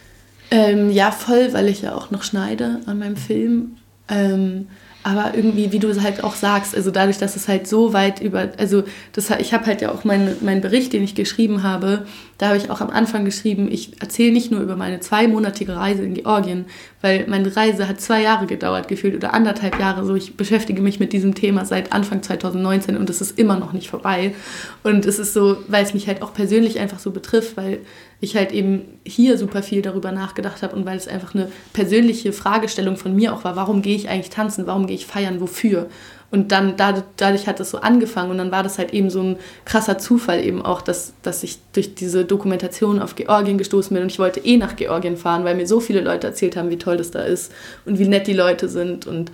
Ähm, 0.52 0.92
ja, 0.92 1.12
voll, 1.12 1.54
weil 1.54 1.68
ich 1.68 1.82
ja 1.82 1.96
auch 1.96 2.12
noch 2.12 2.24
schneide 2.24 2.82
an 2.86 3.00
meinem 3.00 3.18
Film. 3.18 3.78
Ähm, 4.10 4.68
aber 5.04 5.36
irgendwie, 5.36 5.72
wie 5.72 5.80
du 5.80 6.02
halt 6.02 6.22
auch 6.24 6.36
sagst, 6.36 6.76
also 6.76 6.92
dadurch, 6.92 7.18
dass 7.18 7.38
es 7.38 7.48
halt 7.48 7.66
so 7.66 7.94
weit 7.94 8.20
über, 8.20 8.50
also 8.58 8.84
das, 9.14 9.30
ich 9.40 9.54
habe 9.54 9.66
halt 9.66 9.82
ja 9.82 9.92
auch 9.92 10.04
meinen 10.04 10.36
mein 10.42 10.60
Bericht, 10.60 10.92
den 10.92 11.02
ich 11.02 11.16
geschrieben 11.16 11.64
habe, 11.64 12.06
da 12.38 12.50
habe 12.50 12.58
ich 12.58 12.70
auch 12.70 12.82
am 12.82 12.92
Anfang 12.92 13.26
geschrieben, 13.26 13.68
ich 13.72 14.00
erzähle 14.00 14.32
nicht 14.32 14.52
nur 14.52 14.62
über 14.62 14.76
meine 14.76 15.00
zweimonatige 15.00 15.76
Reise 15.76 16.04
in 16.04 16.14
Georgien, 16.14 16.66
weil 17.02 17.26
meine 17.28 17.56
Reise 17.56 17.88
hat 17.88 18.00
zwei 18.00 18.22
Jahre 18.22 18.46
gedauert, 18.46 18.88
gefühlt, 18.88 19.16
oder 19.16 19.34
anderthalb 19.34 19.80
Jahre 19.80 20.06
so. 20.06 20.14
Ich 20.16 20.38
beschäftige 20.38 20.82
mich 20.82 21.00
mit 21.00 21.14
diesem 21.14 21.34
Thema 21.34 21.66
seit 21.66 21.94
Anfang 21.94 22.22
2019 22.22 22.96
und 22.96 23.10
es 23.10 23.22
ist 23.22 23.40
immer 23.40 23.58
noch 23.58 23.74
nicht 23.74 23.90
vorbei. 23.90 24.36
Und 24.84 25.06
es 25.06 25.18
ist 25.18 25.34
so, 25.34 25.58
weil 25.68 25.84
es 25.84 25.96
mich 25.96 26.08
halt 26.08 26.22
auch 26.22 26.34
persönlich 26.34 26.80
einfach 26.80 27.00
so 27.00 27.10
betrifft, 27.10 27.58
weil 27.58 27.80
ich 28.20 28.36
halt 28.36 28.52
eben 28.52 28.82
hier 29.04 29.38
super 29.38 29.64
viel 29.64 29.82
darüber 29.82 30.12
nachgedacht 30.12 30.62
habe 30.62 30.76
und 30.76 30.86
weil 30.86 30.98
es 30.98 31.08
einfach 31.08 31.34
eine 31.34 31.52
persönliche 31.74 32.34
Fragestellung 32.34 32.98
von 32.98 33.16
mir 33.16 33.34
auch 33.34 33.44
war, 33.44 33.56
warum 33.56 33.82
gehe 33.82 33.96
ich 33.96 34.10
eigentlich 34.10 34.32
tanzen, 34.32 34.68
warum 34.68 34.88
gehe 34.88 34.96
ich 34.96 35.06
feiern, 35.06 35.40
wofür? 35.40 35.90
Und 36.30 36.52
dann 36.52 36.76
dadurch 36.76 37.48
hat 37.48 37.62
das 37.62 37.70
so 37.70 37.78
angefangen 37.78 38.32
und 38.32 38.38
dann 38.38 38.52
war 38.52 38.62
das 38.62 38.78
halt 38.78 38.94
eben 38.94 39.10
so 39.10 39.22
ein 39.22 39.38
krasser 39.64 39.98
Zufall 39.98 40.44
eben 40.44 40.62
auch, 40.62 40.82
dass, 40.82 41.14
dass 41.24 41.42
ich 41.42 41.60
durch 41.72 41.96
diese 41.96 42.26
Dokumentation 42.26 43.02
auf 43.02 43.16
Georgien 43.16 43.58
gestoßen 43.58 43.94
bin 43.94 44.04
und 44.04 44.12
ich 44.12 44.20
wollte 44.20 44.42
eh 44.42 44.58
nach 44.58 44.76
Georgien 44.76 45.16
fahren, 45.16 45.46
weil 45.46 45.56
mir 45.56 45.68
so 45.68 45.80
viele 45.80 46.02
Leute 46.02 46.28
erzählt 46.28 46.58
haben, 46.58 46.70
wie 46.70 46.78
toll 46.78 46.98
das 46.98 47.12
da 47.12 47.22
ist 47.22 47.54
und 47.86 47.98
wie 47.98 48.10
nett 48.10 48.28
die 48.28 48.34
Leute 48.34 48.68
sind 48.68 49.08
und 49.08 49.32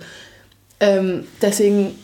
ähm, 0.78 1.24
deswegen 1.42 1.98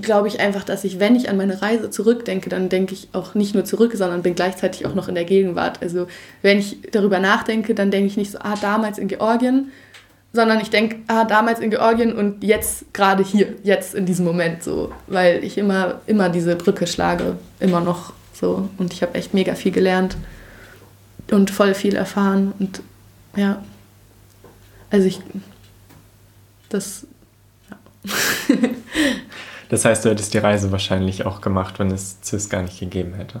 glaube 0.00 0.28
ich 0.28 0.40
einfach, 0.40 0.64
dass 0.64 0.84
ich, 0.84 1.00
wenn 1.00 1.16
ich 1.16 1.28
an 1.28 1.36
meine 1.36 1.60
Reise 1.62 1.90
zurückdenke, 1.90 2.48
dann 2.50 2.68
denke 2.68 2.94
ich 2.94 3.08
auch 3.12 3.34
nicht 3.34 3.54
nur 3.54 3.64
zurück, 3.64 3.92
sondern 3.94 4.22
bin 4.22 4.34
gleichzeitig 4.34 4.86
auch 4.86 4.94
noch 4.94 5.08
in 5.08 5.14
der 5.14 5.24
Gegenwart. 5.24 5.82
Also 5.82 6.06
wenn 6.42 6.58
ich 6.58 6.78
darüber 6.90 7.18
nachdenke, 7.18 7.74
dann 7.74 7.90
denke 7.90 8.08
ich 8.08 8.16
nicht 8.16 8.32
so, 8.32 8.38
ah, 8.38 8.54
damals 8.60 8.98
in 8.98 9.08
Georgien, 9.08 9.70
sondern 10.34 10.60
ich 10.60 10.68
denke, 10.68 10.96
ah, 11.06 11.24
damals 11.24 11.60
in 11.60 11.70
Georgien 11.70 12.12
und 12.12 12.42
jetzt 12.42 12.92
gerade 12.92 13.22
hier, 13.22 13.54
jetzt 13.62 13.94
in 13.94 14.04
diesem 14.04 14.24
Moment 14.24 14.64
so, 14.64 14.92
weil 15.06 15.44
ich 15.44 15.56
immer, 15.56 16.00
immer 16.06 16.28
diese 16.28 16.56
Brücke 16.56 16.88
schlage, 16.88 17.36
immer 17.60 17.80
noch 17.80 18.12
so. 18.32 18.68
Und 18.76 18.92
ich 18.92 19.02
habe 19.02 19.14
echt 19.14 19.32
mega 19.32 19.54
viel 19.54 19.70
gelernt 19.70 20.16
und 21.30 21.52
voll 21.52 21.72
viel 21.72 21.94
erfahren 21.94 22.52
und 22.58 22.82
ja, 23.36 23.62
also 24.90 25.06
ich, 25.06 25.20
das, 26.68 27.06
ja. 27.70 28.56
Das 29.70 29.84
heißt, 29.84 30.04
du 30.04 30.10
hättest 30.10 30.34
die 30.34 30.38
Reise 30.38 30.70
wahrscheinlich 30.72 31.26
auch 31.26 31.40
gemacht, 31.40 31.78
wenn 31.78 31.90
es 31.90 32.18
CIS 32.22 32.48
gar 32.48 32.62
nicht 32.62 32.78
gegeben 32.78 33.14
hätte. 33.14 33.40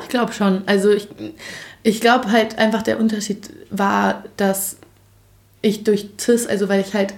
Ich 0.00 0.08
glaube 0.08 0.32
schon. 0.32 0.62
Also 0.66 0.90
ich, 0.90 1.08
ich 1.82 2.00
glaube 2.00 2.30
halt 2.30 2.56
einfach 2.56 2.82
der 2.82 2.98
Unterschied 3.00 3.50
war, 3.70 4.24
dass 4.36 4.76
ich 5.66 5.84
durch 5.84 6.10
CIS, 6.18 6.46
also 6.46 6.68
weil 6.68 6.80
ich 6.80 6.94
halt 6.94 7.14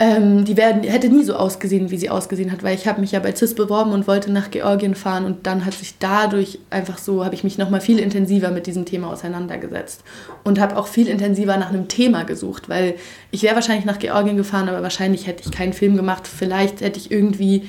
ähm, 0.00 0.46
die 0.46 0.56
werden, 0.56 0.82
hätte 0.82 1.10
nie 1.10 1.24
so 1.24 1.34
ausgesehen, 1.34 1.90
wie 1.90 1.98
sie 1.98 2.08
ausgesehen 2.08 2.50
hat, 2.50 2.62
weil 2.62 2.74
ich 2.74 2.88
habe 2.88 3.02
mich 3.02 3.12
ja 3.12 3.20
bei 3.20 3.36
CIS 3.36 3.54
beworben 3.54 3.92
und 3.92 4.08
wollte 4.08 4.32
nach 4.32 4.50
Georgien 4.50 4.94
fahren 4.94 5.26
und 5.26 5.46
dann 5.46 5.66
hat 5.66 5.74
sich 5.74 5.98
dadurch 5.98 6.58
einfach 6.70 6.96
so, 6.96 7.22
habe 7.22 7.34
ich 7.34 7.44
mich 7.44 7.58
nochmal 7.58 7.82
viel 7.82 7.98
intensiver 7.98 8.50
mit 8.50 8.66
diesem 8.66 8.86
Thema 8.86 9.12
auseinandergesetzt 9.12 10.02
und 10.42 10.58
habe 10.58 10.78
auch 10.78 10.86
viel 10.86 11.06
intensiver 11.06 11.58
nach 11.58 11.68
einem 11.68 11.86
Thema 11.86 12.24
gesucht, 12.24 12.70
weil 12.70 12.94
ich 13.30 13.42
wäre 13.42 13.56
wahrscheinlich 13.56 13.84
nach 13.84 13.98
Georgien 13.98 14.38
gefahren, 14.38 14.70
aber 14.70 14.82
wahrscheinlich 14.82 15.26
hätte 15.26 15.42
ich 15.44 15.50
keinen 15.50 15.74
Film 15.74 15.96
gemacht, 15.96 16.26
vielleicht 16.26 16.80
hätte 16.80 16.98
ich 16.98 17.10
irgendwie 17.10 17.68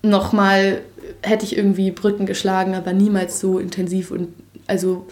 nochmal, 0.00 0.80
hätte 1.20 1.44
ich 1.44 1.54
irgendwie 1.54 1.90
Brücken 1.90 2.24
geschlagen, 2.24 2.74
aber 2.74 2.94
niemals 2.94 3.40
so 3.40 3.58
intensiv 3.58 4.10
und 4.10 4.28
also 4.66 5.06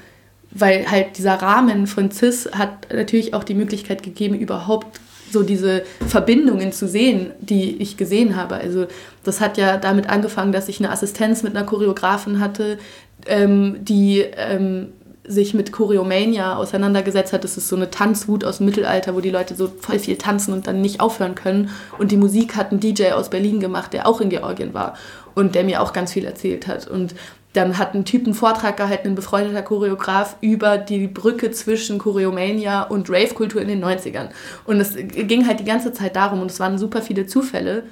weil 0.51 0.90
halt 0.90 1.18
dieser 1.18 1.34
Rahmen 1.34 1.86
von 1.86 2.11
CIS 2.11 2.51
hat 2.53 2.92
natürlich 2.92 3.34
auch 3.34 3.44
die 3.44 3.55
Möglichkeit 3.55 4.03
gegeben, 4.03 4.34
überhaupt 4.34 5.01
so 5.32 5.42
diese 5.42 5.84
Verbindungen 6.09 6.72
zu 6.72 6.88
sehen, 6.88 7.30
die 7.40 7.76
ich 7.76 7.96
gesehen 7.96 8.36
habe. 8.36 8.57
Also 8.57 8.86
das 9.22 9.40
hat 9.40 9.59
ja 9.59 9.76
damit 9.76 10.09
angefangen, 10.09 10.53
dass 10.53 10.68
ich 10.68 10.80
eine 10.80 10.90
Assistenz 10.90 11.42
mit 11.42 11.57
einer 11.57 11.66
Choreografin 11.66 12.40
hatte, 12.40 12.78
ähm, 13.26 13.76
die 13.80 14.24
ähm, 14.36 14.88
sich 15.24 15.55
mit 15.55 15.70
Choreomania 15.70 16.57
auseinandergesetzt 16.57 17.32
hat. 17.32 17.44
Das 17.44 17.57
ist 17.57 17.68
so 17.68 17.76
eine 17.76 17.90
Tanzwut 17.90 18.44
aus 18.44 18.57
dem 18.57 18.66
Mittelalter, 18.66 19.14
wo 19.14 19.20
die 19.20 19.30
Leute 19.30 19.55
so 19.55 19.70
voll 19.80 19.98
viel 19.98 20.16
tanzen 20.16 20.53
und 20.53 20.66
dann 20.66 20.80
nicht 20.80 21.01
aufhören 21.01 21.34
können. 21.34 21.70
Und 21.98 22.11
die 22.11 22.16
Musik 22.16 22.57
hat 22.57 22.72
ein 22.72 22.80
DJ 22.80 23.12
aus 23.12 23.30
Berlin 23.30 23.61
gemacht, 23.61 23.92
der 23.92 24.09
auch 24.09 24.20
in 24.20 24.30
Georgien 24.30 24.74
war 24.74 24.94
und 25.34 25.55
der 25.55 25.64
mir 25.64 25.82
auch 25.82 25.92
ganz 25.92 26.12
viel 26.12 26.24
erzählt 26.24 26.66
hat. 26.66 26.88
Und 26.88 27.14
dann 27.53 27.78
hat 27.78 27.94
ein 27.94 28.05
Typ 28.05 28.24
einen 28.26 28.34
Vortrag 28.34 28.76
gehalten, 28.76 29.09
ein 29.09 29.14
befreundeter 29.14 29.62
Choreograf, 29.62 30.36
über 30.40 30.78
die 30.78 31.09
Brücke 31.09 31.51
zwischen 31.51 31.98
Choreomania 31.98 32.82
und 32.82 33.11
Rave-Kultur 33.11 33.61
in 33.61 33.68
den 33.68 33.84
90ern. 33.84 34.28
Und 34.64 34.80
es 34.80 34.94
ging 34.96 35.46
halt 35.46 35.61
die 35.61 35.64
ganze 35.64 35.92
Zeit 35.92 36.14
darum, 36.16 36.40
und 36.42 36.51
es 36.51 36.61
waren 36.61 36.78
super 36.78 37.03
viele 37.03 37.26
Zufälle, 37.26 37.84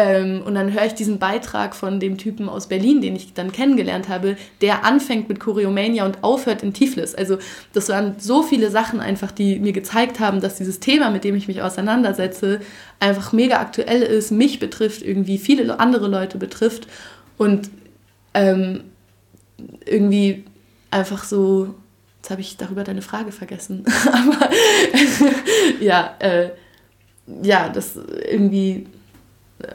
Ähm, 0.00 0.42
und 0.44 0.54
dann 0.54 0.72
höre 0.72 0.84
ich 0.84 0.94
diesen 0.94 1.18
Beitrag 1.18 1.74
von 1.74 1.98
dem 1.98 2.18
Typen 2.18 2.48
aus 2.48 2.68
Berlin, 2.68 3.00
den 3.00 3.16
ich 3.16 3.34
dann 3.34 3.50
kennengelernt 3.50 4.08
habe, 4.08 4.36
der 4.60 4.84
anfängt 4.84 5.28
mit 5.28 5.40
Choreomania 5.40 6.04
und 6.06 6.22
aufhört 6.22 6.62
in 6.62 6.72
Tiflis. 6.72 7.16
Also 7.16 7.38
das 7.72 7.88
waren 7.88 8.14
so 8.18 8.44
viele 8.44 8.70
Sachen 8.70 9.00
einfach, 9.00 9.32
die 9.32 9.58
mir 9.58 9.72
gezeigt 9.72 10.20
haben, 10.20 10.40
dass 10.40 10.54
dieses 10.54 10.78
Thema, 10.78 11.10
mit 11.10 11.24
dem 11.24 11.34
ich 11.34 11.48
mich 11.48 11.62
auseinandersetze, 11.62 12.60
einfach 13.00 13.32
mega 13.32 13.58
aktuell 13.60 14.02
ist, 14.02 14.30
mich 14.30 14.60
betrifft, 14.60 15.02
irgendwie 15.02 15.36
viele 15.36 15.80
andere 15.80 16.06
Leute 16.06 16.38
betrifft 16.38 16.86
und 17.36 17.68
ähm, 18.34 18.84
irgendwie 19.84 20.44
einfach 20.90 21.24
so, 21.24 21.74
jetzt 22.20 22.30
habe 22.30 22.40
ich 22.40 22.56
darüber 22.56 22.84
deine 22.84 23.02
Frage 23.02 23.32
vergessen, 23.32 23.84
aber 24.06 24.50
ja, 25.80 26.14
äh, 26.18 26.50
ja, 27.42 27.68
das 27.68 27.96
irgendwie 27.96 28.86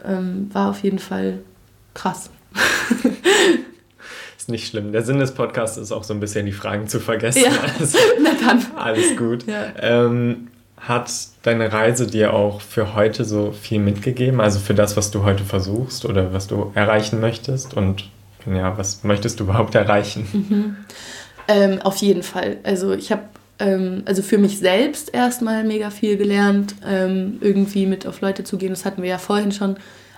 ähm, 0.06 0.50
war 0.54 0.70
auf 0.70 0.84
jeden 0.84 1.00
Fall 1.00 1.40
krass. 1.94 2.30
ist 4.38 4.50
nicht 4.50 4.68
schlimm. 4.68 4.92
Der 4.92 5.04
Sinn 5.04 5.20
des 5.20 5.34
Podcasts 5.34 5.78
ist 5.78 5.92
auch 5.92 6.04
so 6.04 6.14
ein 6.14 6.20
bisschen 6.20 6.46
die 6.46 6.52
Fragen 6.52 6.88
zu 6.88 7.00
vergessen. 7.00 7.44
Ja. 7.44 7.52
Also, 7.80 7.98
Na 8.22 8.32
dann. 8.40 8.66
Alles 8.76 9.16
gut. 9.16 9.46
Ja. 9.48 9.74
Ähm, 9.80 10.48
hat 10.78 11.12
deine 11.44 11.72
Reise 11.72 12.08
dir 12.08 12.34
auch 12.34 12.60
für 12.60 12.94
heute 12.94 13.24
so 13.24 13.52
viel 13.54 13.80
mitgegeben? 13.80 14.42
Also 14.42 14.60
für 14.60 14.74
das, 14.74 14.98
was 14.98 15.12
du 15.12 15.24
heute 15.24 15.46
versuchst 15.46 16.04
oder 16.04 16.34
was 16.34 16.48
du 16.48 16.72
erreichen 16.76 17.22
möchtest? 17.22 17.74
Und 17.74 18.10
ja, 18.46 18.78
was 18.78 19.04
möchtest 19.04 19.40
du 19.40 19.46
überhaupt 19.46 19.76
erreichen? 19.76 20.28
Mhm. 20.34 20.78
Ähm, 21.48 21.82
auf 21.82 21.98
jeden 21.98 22.24
Fall. 22.24 22.58
Also 22.64 22.94
ich 22.94 23.12
habe 23.12 23.24
ähm, 23.60 24.04
also 24.06 24.22
für 24.22 24.38
mich 24.38 24.60
selbst 24.60 25.14
erstmal 25.14 25.64
mega 25.64 25.90
viel 25.90 26.18
gelernt, 26.18 26.76
ähm, 26.86 27.38
irgendwie 27.42 27.86
mit 27.86 28.08
auf 28.08 28.22
Leute 28.22 28.44
zu 28.44 28.58
gehen, 28.58 28.70
das 28.70 28.86
hatten 28.86 29.02
wir 29.02 29.10
ja 29.10 29.18
vorhin 29.18 29.52
schon, 29.52 29.78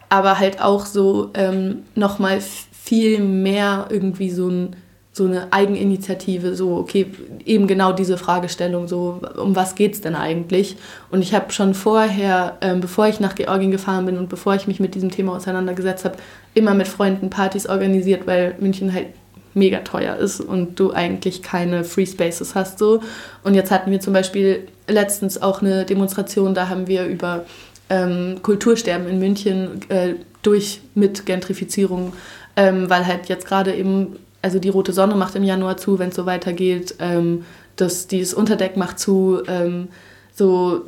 aber 0.10 0.40
halt 0.40 0.62
auch 0.62 0.86
so 0.86 1.32
ähm, 1.34 1.84
nochmal 1.96 2.40
viel 2.42 3.20
mehr 3.20 3.88
irgendwie 3.90 4.30
so, 4.30 4.50
ein, 4.50 4.76
so 5.16 5.24
eine 5.24 5.54
Eigeninitiative, 5.54 6.58
so, 6.58 6.76
okay, 6.76 7.06
eben 7.46 7.68
genau 7.68 7.94
diese 7.94 8.18
Fragestellung, 8.18 8.90
so, 8.90 9.22
um 9.38 9.56
was 9.56 9.76
geht 9.76 9.94
es 9.94 10.02
denn 10.02 10.14
eigentlich? 10.14 10.76
Und 11.10 11.22
ich 11.22 11.34
habe 11.34 11.54
schon 11.54 11.74
vorher, 11.74 12.58
ähm, 12.60 12.82
bevor 12.82 13.08
ich 13.08 13.22
nach 13.22 13.34
Georgien 13.34 13.72
gefahren 13.72 14.06
bin 14.06 14.18
und 14.18 14.28
bevor 14.28 14.56
ich 14.56 14.68
mich 14.68 14.82
mit 14.82 14.94
diesem 14.94 15.12
Thema 15.12 15.38
auseinandergesetzt 15.38 16.04
habe, 16.04 16.18
immer 16.54 16.74
mit 16.74 16.90
Freunden 16.90 17.30
Partys 17.30 17.66
organisiert, 17.66 18.28
weil 18.28 18.56
München 18.60 18.94
halt 18.94 19.08
mega 19.54 19.80
teuer 19.80 20.18
ist 20.18 20.42
und 20.42 20.78
du 20.82 20.92
eigentlich 20.92 21.42
keine 21.42 21.86
Free 21.86 22.06
Spaces 22.06 22.54
hast. 22.54 22.78
So. 22.78 23.00
Und 23.42 23.54
jetzt 23.54 23.72
hatten 23.72 23.92
wir 23.92 24.02
zum 24.02 24.12
Beispiel 24.12 24.68
letztens 24.90 25.42
auch 25.42 25.62
eine 25.62 25.86
Demonstration, 25.86 26.54
da 26.54 26.68
haben 26.68 26.88
wir 26.88 27.06
über 27.06 27.46
ähm, 27.90 28.40
Kultursterben 28.42 29.08
in 29.08 29.20
München 29.20 29.80
äh, 29.88 30.16
durch 30.42 30.82
mit 30.94 31.26
Gentrifizierung, 31.26 32.12
ähm, 32.58 32.90
weil 32.90 33.08
halt 33.08 33.30
jetzt 33.30 33.48
gerade 33.48 33.74
eben, 33.74 34.18
also 34.46 34.60
die 34.60 34.70
Rote 34.70 34.94
Sonne 34.94 35.16
macht 35.16 35.34
im 35.34 35.44
Januar 35.44 35.76
zu, 35.76 35.98
wenn 35.98 36.10
es 36.10 36.16
so 36.16 36.28
weitergeht, 36.28 36.94
ähm, 37.00 37.46
das, 37.78 38.06
dieses 38.06 38.36
Unterdeck 38.36 38.78
macht 38.78 39.00
zu, 39.00 39.42
ähm, 39.48 39.88
so 40.36 40.84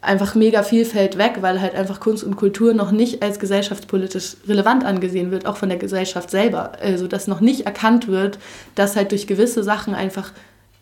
einfach 0.00 0.34
mega 0.34 0.62
viel 0.62 0.86
fällt 0.86 1.18
weg, 1.18 1.36
weil 1.42 1.60
halt 1.60 1.74
einfach 1.74 2.00
Kunst 2.00 2.24
und 2.24 2.36
Kultur 2.36 2.72
noch 2.72 2.92
nicht 2.92 3.22
als 3.22 3.38
gesellschaftspolitisch 3.38 4.38
relevant 4.48 4.86
angesehen 4.86 5.30
wird, 5.30 5.44
auch 5.44 5.58
von 5.58 5.68
der 5.68 5.76
Gesellschaft 5.76 6.30
selber. 6.30 6.72
Also 6.80 7.06
dass 7.06 7.26
noch 7.26 7.42
nicht 7.42 7.66
erkannt 7.66 8.08
wird, 8.08 8.38
dass 8.74 8.96
halt 8.96 9.12
durch 9.12 9.26
gewisse 9.26 9.62
Sachen 9.62 9.94
einfach 9.94 10.32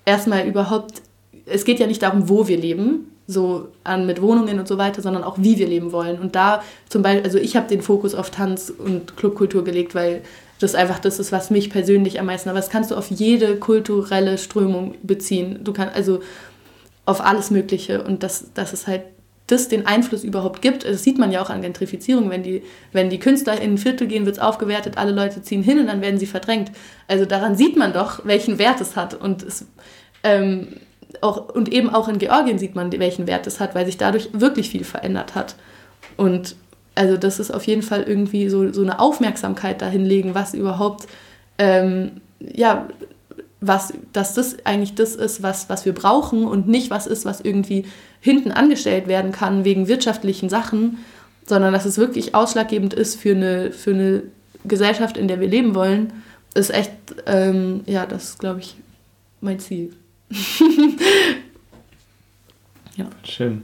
erstmal 0.05 0.47
überhaupt, 0.47 1.03
es 1.47 1.65
geht 1.65 1.81
ja 1.81 1.89
nicht 1.89 2.05
darum, 2.05 2.29
wo 2.29 2.47
wir 2.47 2.57
leben, 2.57 3.09
so 3.27 3.67
an 3.83 4.07
mit 4.07 4.23
Wohnungen 4.23 4.61
und 4.61 4.69
so 4.69 4.79
weiter, 4.79 5.03
sondern 5.03 5.25
auch 5.25 5.39
wie 5.39 5.59
wir 5.59 5.67
leben 5.67 5.91
wollen. 5.91 6.21
Und 6.21 6.37
da 6.37 6.63
zum 6.89 7.03
Beispiel, 7.03 7.25
also 7.25 7.39
ich 7.39 7.57
habe 7.57 7.67
den 7.67 7.83
Fokus 7.83 8.15
auf 8.15 8.31
Tanz 8.31 8.71
und 8.71 9.17
Clubkultur 9.17 9.65
gelegt, 9.65 9.97
weil 9.97 10.23
das 10.63 10.75
einfach 10.75 10.99
das 10.99 11.19
ist, 11.19 11.33
was 11.33 11.51
mich 11.51 11.71
persönlich 11.71 12.21
am 12.21 12.27
meisten, 12.27 12.49
aber 12.49 12.59
das 12.59 12.71
kannst 12.71 12.91
du 12.91 12.97
auf 12.97 13.11
jede 13.11 13.57
kulturelle 13.57 14.39
Strömung 14.39 14.95
beziehen. 15.03 15.61
Du 15.63 15.73
kannst, 15.73 15.95
also 15.95 16.21
auf 17.05 17.25
alles 17.25 17.51
Mögliche 17.51 18.03
und 18.03 18.23
dass, 18.23 18.53
dass 18.55 18.73
es 18.73 18.87
halt 18.87 19.03
das 19.49 19.69
den 19.69 19.87
Einfluss 19.87 20.25
überhaupt 20.25 20.63
gibt. 20.63 20.85
Das 20.85 21.03
sieht 21.03 21.19
man 21.19 21.33
ja 21.33 21.43
auch 21.43 21.51
an 21.51 21.63
Gentrifizierung. 21.63 22.31
Wenn 22.31 22.43
die, 22.43 22.63
wenn 22.93 23.11
die 23.11 23.19
Künstler 23.19 23.61
in 23.61 23.73
ein 23.73 23.79
Viertel 23.79 24.07
gehen, 24.07 24.25
wird 24.25 24.37
es 24.37 24.43
aufgewertet, 24.43 24.97
alle 24.97 25.13
Leute 25.13 25.43
ziehen 25.43 25.63
hin 25.63 25.81
und 25.81 25.87
dann 25.89 26.01
werden 26.01 26.19
sie 26.19 26.27
verdrängt. 26.27 26.71
Also 27.09 27.27
daran 27.27 27.57
sieht 27.57 27.77
man 27.77 27.93
doch, 27.93 28.25
welchen 28.25 28.59
Wert 28.59 28.81
es 28.81 28.97
hat. 28.97 29.15
Und, 29.15 29.43
es, 29.43 29.67
ähm, 30.23 30.77
auch, 31.21 31.49
und 31.49 31.71
eben 31.71 31.91
auch 31.91 32.09
in 32.09 32.19
Georgien 32.19 32.59
sieht 32.59 32.75
man, 32.75 32.93
welchen 32.93 33.27
Wert 33.27 33.47
es 33.47 33.61
hat, 33.61 33.75
weil 33.75 33.85
sich 33.85 33.99
dadurch 33.99 34.31
wirklich 34.33 34.71
viel 34.71 34.85
verändert 34.85 35.35
hat. 35.35 35.57
Und 36.17 36.57
also 36.95 37.17
das 37.17 37.39
ist 37.39 37.53
auf 37.53 37.65
jeden 37.65 37.83
Fall 37.83 38.03
irgendwie 38.03 38.49
so, 38.49 38.73
so 38.73 38.83
eine 38.83 39.01
Aufmerksamkeit 39.01 39.81
dahin 39.81 40.05
legen, 40.05 40.35
was 40.35 40.55
überhaupt 40.55 41.07
ähm, 41.59 42.21
ja, 42.41 42.89
was, 43.61 43.93
dass 44.13 44.35
das 44.35 44.57
eigentlich 44.67 44.95
das 44.95 45.15
ist, 45.15 45.43
was, 45.43 45.69
was 45.69 45.85
wir 45.85 45.95
brauchen 45.95 46.45
und 46.45 46.67
nicht 46.67 46.91
was 46.91 47.07
ist, 47.07 47.25
was 47.25 47.41
irgendwie 47.41 47.85
hinten 48.21 48.51
angestellt 48.51 49.07
werden 49.07 49.31
kann 49.31 49.65
wegen 49.65 49.87
wirtschaftlichen 49.87 50.49
Sachen, 50.49 50.99
sondern 51.47 51.73
dass 51.73 51.85
es 51.85 51.97
wirklich 51.97 52.35
ausschlaggebend 52.35 52.93
ist 52.93 53.21
für 53.21 53.37
eine, 53.37 53.71
für 53.71 53.93
eine 53.93 54.25
Gesellschaft, 54.65 55.17
in 55.17 55.29
der 55.29 55.41
wir 55.41 55.49
leben 55.49 55.75
wollen, 55.75 56.13
ist 56.55 56.71
echt, 56.71 56.93
ähm, 57.27 57.83
ja, 57.87 58.05
das 58.05 58.31
ist, 58.31 58.41
glaube 58.41 58.61
ich, 58.61 58.77
mein 59.41 59.61
Ziel. 59.61 59.93
ja. 62.97 63.07
Schön. 63.25 63.63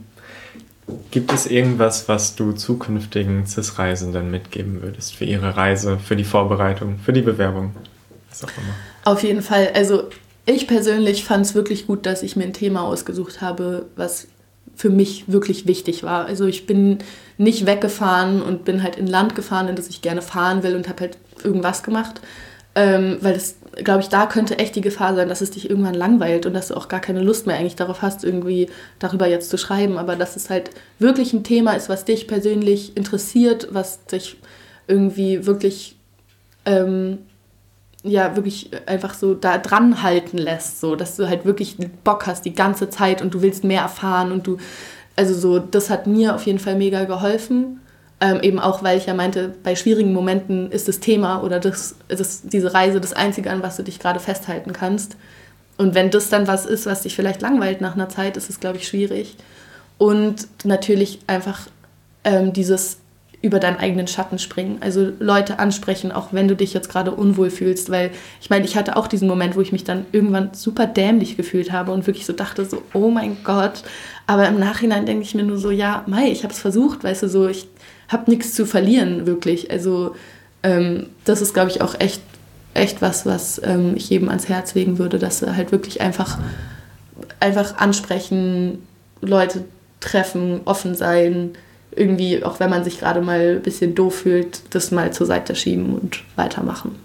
Gibt 1.11 1.31
es 1.33 1.47
irgendwas, 1.47 2.07
was 2.07 2.35
du 2.35 2.51
zukünftigen 2.51 3.45
CIS-Reisenden 3.45 4.29
mitgeben 4.31 4.81
würdest 4.81 5.15
für 5.15 5.25
ihre 5.25 5.57
Reise, 5.57 5.97
für 5.97 6.15
die 6.15 6.23
Vorbereitung, 6.23 6.99
für 7.03 7.13
die 7.13 7.21
Bewerbung? 7.21 7.75
Was 8.29 8.43
auch 8.43 8.49
immer. 8.57 8.73
Auf 9.05 9.23
jeden 9.23 9.41
Fall. 9.41 9.69
Also 9.73 10.09
ich 10.45 10.67
persönlich 10.67 11.23
fand 11.23 11.45
es 11.45 11.55
wirklich 11.55 11.87
gut, 11.87 12.05
dass 12.05 12.23
ich 12.23 12.35
mir 12.35 12.43
ein 12.43 12.53
Thema 12.53 12.83
ausgesucht 12.83 13.41
habe, 13.41 13.85
was 13.95 14.27
für 14.75 14.89
mich 14.89 15.25
wirklich 15.27 15.67
wichtig 15.67 16.03
war. 16.03 16.25
Also 16.25 16.45
ich 16.45 16.65
bin 16.65 16.99
nicht 17.37 17.65
weggefahren 17.65 18.41
und 18.41 18.65
bin 18.65 18.81
halt 18.81 18.95
in 18.95 19.07
Land 19.07 19.35
gefahren, 19.35 19.67
in 19.67 19.75
das 19.75 19.89
ich 19.89 20.01
gerne 20.01 20.21
fahren 20.21 20.63
will 20.63 20.75
und 20.75 20.87
habe 20.87 21.01
halt 21.01 21.17
irgendwas 21.43 21.83
gemacht. 21.83 22.21
Ähm, 22.75 23.17
weil 23.21 23.33
das, 23.33 23.55
glaube 23.83 24.01
ich, 24.01 24.09
da 24.09 24.25
könnte 24.25 24.59
echt 24.59 24.75
die 24.75 24.81
Gefahr 24.81 25.15
sein, 25.15 25.29
dass 25.29 25.41
es 25.41 25.51
dich 25.51 25.69
irgendwann 25.69 25.93
langweilt 25.93 26.45
und 26.45 26.53
dass 26.53 26.69
du 26.69 26.75
auch 26.75 26.87
gar 26.87 26.99
keine 26.99 27.21
Lust 27.21 27.47
mehr 27.47 27.57
eigentlich 27.57 27.75
darauf 27.75 28.01
hast, 28.01 28.23
irgendwie 28.23 28.69
darüber 28.99 29.27
jetzt 29.27 29.49
zu 29.49 29.57
schreiben. 29.57 29.97
Aber 29.97 30.15
dass 30.15 30.35
es 30.35 30.49
halt 30.49 30.71
wirklich 30.99 31.33
ein 31.33 31.43
Thema 31.43 31.73
ist, 31.73 31.89
was 31.89 32.05
dich 32.05 32.27
persönlich 32.27 32.95
interessiert, 32.97 33.69
was 33.71 34.05
dich 34.05 34.37
irgendwie 34.87 35.45
wirklich 35.45 35.95
ähm, 36.65 37.19
ja 38.03 38.35
wirklich 38.35 38.71
einfach 38.85 39.13
so 39.13 39.33
da 39.33 39.57
dran 39.57 40.01
halten 40.01 40.37
lässt, 40.37 40.79
so 40.79 40.95
dass 40.95 41.15
du 41.15 41.27
halt 41.27 41.45
wirklich 41.45 41.77
Bock 42.03 42.27
hast 42.27 42.45
die 42.45 42.53
ganze 42.53 42.89
Zeit 42.89 43.21
und 43.21 43.33
du 43.33 43.41
willst 43.41 43.63
mehr 43.63 43.81
erfahren 43.81 44.31
und 44.31 44.47
du, 44.47 44.57
also 45.15 45.33
so, 45.33 45.59
das 45.59 45.89
hat 45.89 46.07
mir 46.07 46.35
auf 46.35 46.45
jeden 46.45 46.59
Fall 46.59 46.75
mega 46.75 47.03
geholfen. 47.05 47.81
Ähm, 48.21 48.41
eben 48.41 48.59
auch, 48.59 48.83
weil 48.83 48.97
ich 48.97 49.05
ja 49.05 49.13
meinte, 49.13 49.53
bei 49.63 49.75
schwierigen 49.75 50.11
Momenten 50.11 50.71
ist 50.71 50.89
das 50.89 50.99
Thema 50.99 51.41
oder 51.41 51.59
das, 51.59 51.95
das, 52.09 52.41
diese 52.41 52.73
Reise 52.73 52.99
das 52.99 53.13
Einzige, 53.13 53.49
an 53.49 53.63
was 53.63 53.77
du 53.77 53.83
dich 53.83 53.99
gerade 53.99 54.19
festhalten 54.19 54.73
kannst. 54.73 55.15
Und 55.77 55.95
wenn 55.95 56.11
das 56.11 56.27
dann 56.27 56.45
was 56.45 56.65
ist, 56.65 56.85
was 56.85 57.03
dich 57.03 57.15
vielleicht 57.15 57.41
langweilt 57.41 57.79
nach 57.79 57.93
einer 57.93 58.09
Zeit, 58.09 58.35
ist 58.35 58.49
es, 58.49 58.59
glaube 58.59 58.77
ich, 58.77 58.87
schwierig. 58.87 59.37
Und 59.97 60.47
natürlich 60.65 61.19
einfach 61.27 61.67
ähm, 62.25 62.51
dieses 62.51 62.97
über 63.41 63.59
deinen 63.59 63.77
eigenen 63.77 64.07
Schatten 64.07 64.37
springen. 64.37 64.79
Also 64.81 65.13
Leute 65.19 65.59
ansprechen, 65.59 66.11
auch 66.11 66.33
wenn 66.33 66.49
du 66.49 66.55
dich 66.55 66.73
jetzt 66.73 66.89
gerade 66.89 67.11
unwohl 67.11 67.49
fühlst. 67.49 67.89
Weil 67.89 68.11
ich 68.41 68.49
meine, 68.49 68.65
ich 68.65 68.75
hatte 68.75 68.97
auch 68.97 69.07
diesen 69.07 69.29
Moment, 69.29 69.55
wo 69.55 69.61
ich 69.61 69.71
mich 69.71 69.85
dann 69.85 70.05
irgendwann 70.11 70.49
super 70.53 70.87
dämlich 70.87 71.37
gefühlt 71.37 71.71
habe 71.71 71.93
und 71.93 72.05
wirklich 72.05 72.25
so 72.25 72.33
dachte, 72.33 72.65
so, 72.65 72.83
oh 72.93 73.09
mein 73.09 73.37
Gott. 73.45 73.83
Aber 74.27 74.47
im 74.47 74.59
Nachhinein 74.59 75.05
denke 75.05 75.23
ich 75.23 75.35
mir 75.35 75.43
nur 75.43 75.57
so, 75.57 75.71
ja, 75.71 76.03
Mai, 76.05 76.27
ich 76.29 76.43
habe 76.43 76.53
es 76.53 76.59
versucht, 76.59 77.03
weißt 77.03 77.23
du, 77.23 77.29
so, 77.29 77.47
ich 77.47 77.69
habe 78.09 78.29
nichts 78.29 78.53
zu 78.53 78.65
verlieren, 78.65 79.25
wirklich. 79.25 79.71
Also 79.71 80.15
ähm, 80.63 81.07
das 81.23 81.41
ist, 81.41 81.53
glaube 81.53 81.69
ich, 81.69 81.81
auch 81.81 81.97
echt, 81.99 82.21
echt 82.73 83.01
was, 83.01 83.25
was 83.25 83.61
ähm, 83.63 83.93
ich 83.95 84.09
jedem 84.09 84.27
ans 84.29 84.49
Herz 84.49 84.73
legen 84.75 84.97
würde, 84.99 85.19
dass 85.19 85.39
sie 85.39 85.55
halt 85.55 85.71
wirklich 85.71 86.01
einfach, 86.01 86.37
einfach 87.39 87.77
ansprechen, 87.77 88.85
Leute 89.21 89.63
treffen, 89.99 90.61
offen 90.65 90.95
sein, 90.95 91.51
irgendwie, 91.91 92.43
auch 92.43 92.59
wenn 92.59 92.69
man 92.69 92.83
sich 92.83 92.99
gerade 92.99 93.21
mal 93.21 93.55
ein 93.57 93.61
bisschen 93.61 93.95
doof 93.95 94.19
fühlt, 94.19 94.61
das 94.73 94.91
mal 94.91 95.11
zur 95.11 95.27
Seite 95.27 95.55
schieben 95.55 95.95
und 95.95 96.23
weitermachen. 96.35 96.95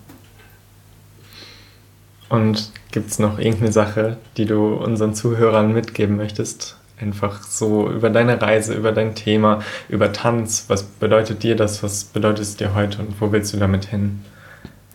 Und 2.29 2.71
gibt 2.91 3.11
es 3.11 3.19
noch 3.19 3.39
irgendeine 3.39 3.73
Sache, 3.73 4.17
die 4.37 4.47
du 4.47 4.75
unseren 4.75 5.15
Zuhörern 5.15 5.73
mitgeben 5.73 6.17
möchtest? 6.17 6.77
Einfach 7.01 7.43
so 7.43 7.91
über 7.91 8.09
deine 8.09 8.41
Reise, 8.41 8.75
über 8.75 8.93
dein 8.93 9.15
Thema, 9.15 9.63
über 9.89 10.13
Tanz. 10.13 10.67
Was 10.69 10.85
bedeutet 10.85 11.43
dir 11.43 11.57
das? 11.57 11.83
Was 11.83 12.05
bedeutet 12.05 12.43
es 12.43 12.57
dir 12.57 12.75
heute 12.75 13.01
und 13.01 13.21
wo 13.21 13.33
willst 13.33 13.53
du 13.53 13.57
damit 13.57 13.87
hin? 13.87 14.23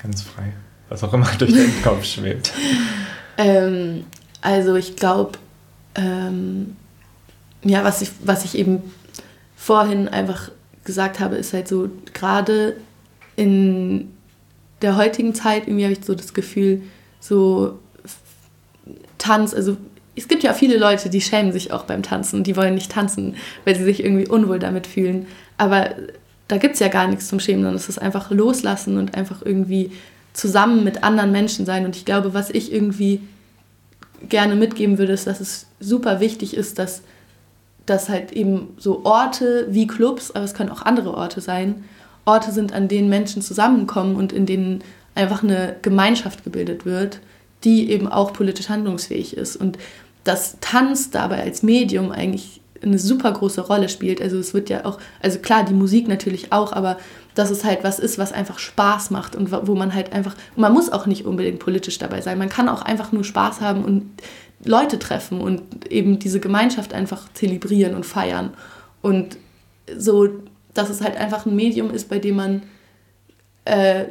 Ganz 0.01 0.21
frei. 0.21 0.53
Was 0.87 1.03
auch 1.03 1.13
immer 1.13 1.29
durch 1.37 1.51
deinen 1.51 1.81
Kopf 1.83 2.05
schwebt. 2.05 2.53
Ähm, 3.37 4.05
also 4.41 4.75
ich 4.75 4.95
glaube, 4.95 5.33
ähm, 5.95 6.77
ja, 7.63 7.83
was 7.83 8.01
ich, 8.01 8.11
was 8.23 8.45
ich 8.45 8.57
eben 8.57 8.81
vorhin 9.55 10.07
einfach 10.07 10.51
gesagt 10.85 11.19
habe, 11.19 11.35
ist 11.35 11.53
halt 11.53 11.67
so, 11.67 11.89
gerade 12.13 12.77
in 13.35 14.11
der 14.81 14.95
heutigen 14.95 15.35
Zeit, 15.35 15.67
irgendwie 15.67 15.83
habe 15.83 15.93
ich 15.93 16.03
so 16.03 16.15
das 16.15 16.33
Gefühl, 16.33 16.81
so 17.19 17.79
Tanz, 19.17 19.53
also 19.53 19.77
es 20.19 20.27
gibt 20.27 20.43
ja 20.43 20.53
viele 20.53 20.77
Leute, 20.77 21.09
die 21.09 21.21
schämen 21.21 21.53
sich 21.53 21.71
auch 21.71 21.85
beim 21.85 22.03
Tanzen, 22.03 22.43
die 22.43 22.57
wollen 22.57 22.73
nicht 22.73 22.91
tanzen, 22.91 23.35
weil 23.63 23.75
sie 23.75 23.85
sich 23.85 24.03
irgendwie 24.03 24.27
unwohl 24.27 24.59
damit 24.59 24.85
fühlen. 24.85 25.27
Aber 25.57 25.91
da 26.49 26.57
gibt 26.57 26.73
es 26.73 26.81
ja 26.81 26.89
gar 26.89 27.07
nichts 27.07 27.29
zum 27.29 27.39
Schämen, 27.39 27.61
sondern 27.61 27.77
es 27.77 27.87
ist 27.87 28.01
einfach 28.01 28.29
loslassen 28.29 28.97
und 28.97 29.15
einfach 29.15 29.41
irgendwie 29.43 29.91
zusammen 30.33 30.83
mit 30.83 31.03
anderen 31.03 31.31
Menschen 31.31 31.65
sein. 31.65 31.85
Und 31.85 31.95
ich 31.95 32.03
glaube, 32.03 32.33
was 32.33 32.49
ich 32.49 32.73
irgendwie 32.73 33.21
gerne 34.27 34.55
mitgeben 34.55 34.97
würde, 34.97 35.13
ist, 35.13 35.25
dass 35.25 35.39
es 35.39 35.67
super 35.79 36.19
wichtig 36.19 36.53
ist, 36.53 36.79
dass, 36.79 37.01
dass 37.85 38.09
halt 38.09 38.33
eben 38.33 38.73
so 38.77 39.05
Orte 39.05 39.67
wie 39.69 39.87
Clubs, 39.87 40.31
aber 40.31 40.43
es 40.43 40.53
können 40.53 40.69
auch 40.69 40.81
andere 40.81 41.13
Orte 41.13 41.39
sein, 41.39 41.85
Orte 42.25 42.51
sind, 42.51 42.73
an 42.73 42.89
denen 42.89 43.07
Menschen 43.07 43.41
zusammenkommen 43.41 44.17
und 44.17 44.33
in 44.33 44.45
denen 44.45 44.83
einfach 45.15 45.43
eine 45.43 45.77
Gemeinschaft 45.81 46.43
gebildet 46.43 46.85
wird, 46.85 47.21
die 47.63 47.89
eben 47.91 48.07
auch 48.07 48.33
politisch 48.33 48.69
handlungsfähig 48.69 49.35
ist. 49.35 49.55
Und 49.55 49.77
dass 50.23 50.57
Tanz 50.59 51.11
dabei 51.11 51.43
als 51.43 51.63
Medium 51.63 52.11
eigentlich 52.11 52.61
eine 52.81 52.99
super 52.99 53.31
große 53.31 53.61
Rolle 53.61 53.89
spielt. 53.89 54.21
Also 54.21 54.37
es 54.37 54.53
wird 54.53 54.69
ja 54.69 54.85
auch, 54.85 54.99
also 55.21 55.39
klar, 55.39 55.65
die 55.65 55.73
Musik 55.73 56.07
natürlich 56.07 56.51
auch, 56.51 56.71
aber 56.71 56.97
dass 57.35 57.49
es 57.49 57.63
halt 57.63 57.83
was 57.83 57.99
ist, 57.99 58.17
was 58.17 58.31
einfach 58.31 58.59
Spaß 58.59 59.11
macht 59.11 59.35
und 59.35 59.51
wo 59.51 59.75
man 59.75 59.93
halt 59.93 60.13
einfach, 60.13 60.35
man 60.55 60.73
muss 60.73 60.91
auch 60.91 61.05
nicht 61.05 61.25
unbedingt 61.25 61.59
politisch 61.59 61.97
dabei 61.97 62.21
sein, 62.21 62.37
man 62.37 62.49
kann 62.49 62.69
auch 62.69 62.81
einfach 62.81 63.11
nur 63.11 63.23
Spaß 63.23 63.61
haben 63.61 63.83
und 63.83 64.11
Leute 64.63 64.99
treffen 64.99 65.39
und 65.39 65.89
eben 65.89 66.19
diese 66.19 66.39
Gemeinschaft 66.39 66.93
einfach 66.93 67.31
zelebrieren 67.33 67.95
und 67.95 68.05
feiern. 68.05 68.51
Und 69.01 69.37
so, 69.95 70.29
dass 70.73 70.89
es 70.89 71.01
halt 71.01 71.15
einfach 71.15 71.45
ein 71.45 71.55
Medium 71.55 71.91
ist, 71.91 72.09
bei 72.09 72.19
dem 72.19 72.35
man, 72.35 72.63
äh, 73.65 74.05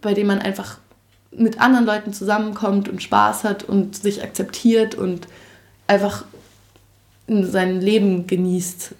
bei 0.00 0.14
dem 0.14 0.28
man 0.28 0.38
einfach 0.38 0.78
mit 1.36 1.60
anderen 1.60 1.86
Leuten 1.86 2.12
zusammenkommt 2.12 2.88
und 2.88 3.02
Spaß 3.02 3.44
hat 3.44 3.64
und 3.64 3.96
sich 3.96 4.22
akzeptiert 4.22 4.94
und 4.94 5.26
einfach 5.86 6.24
sein 7.28 7.80
Leben 7.80 8.26
genießt 8.26 8.94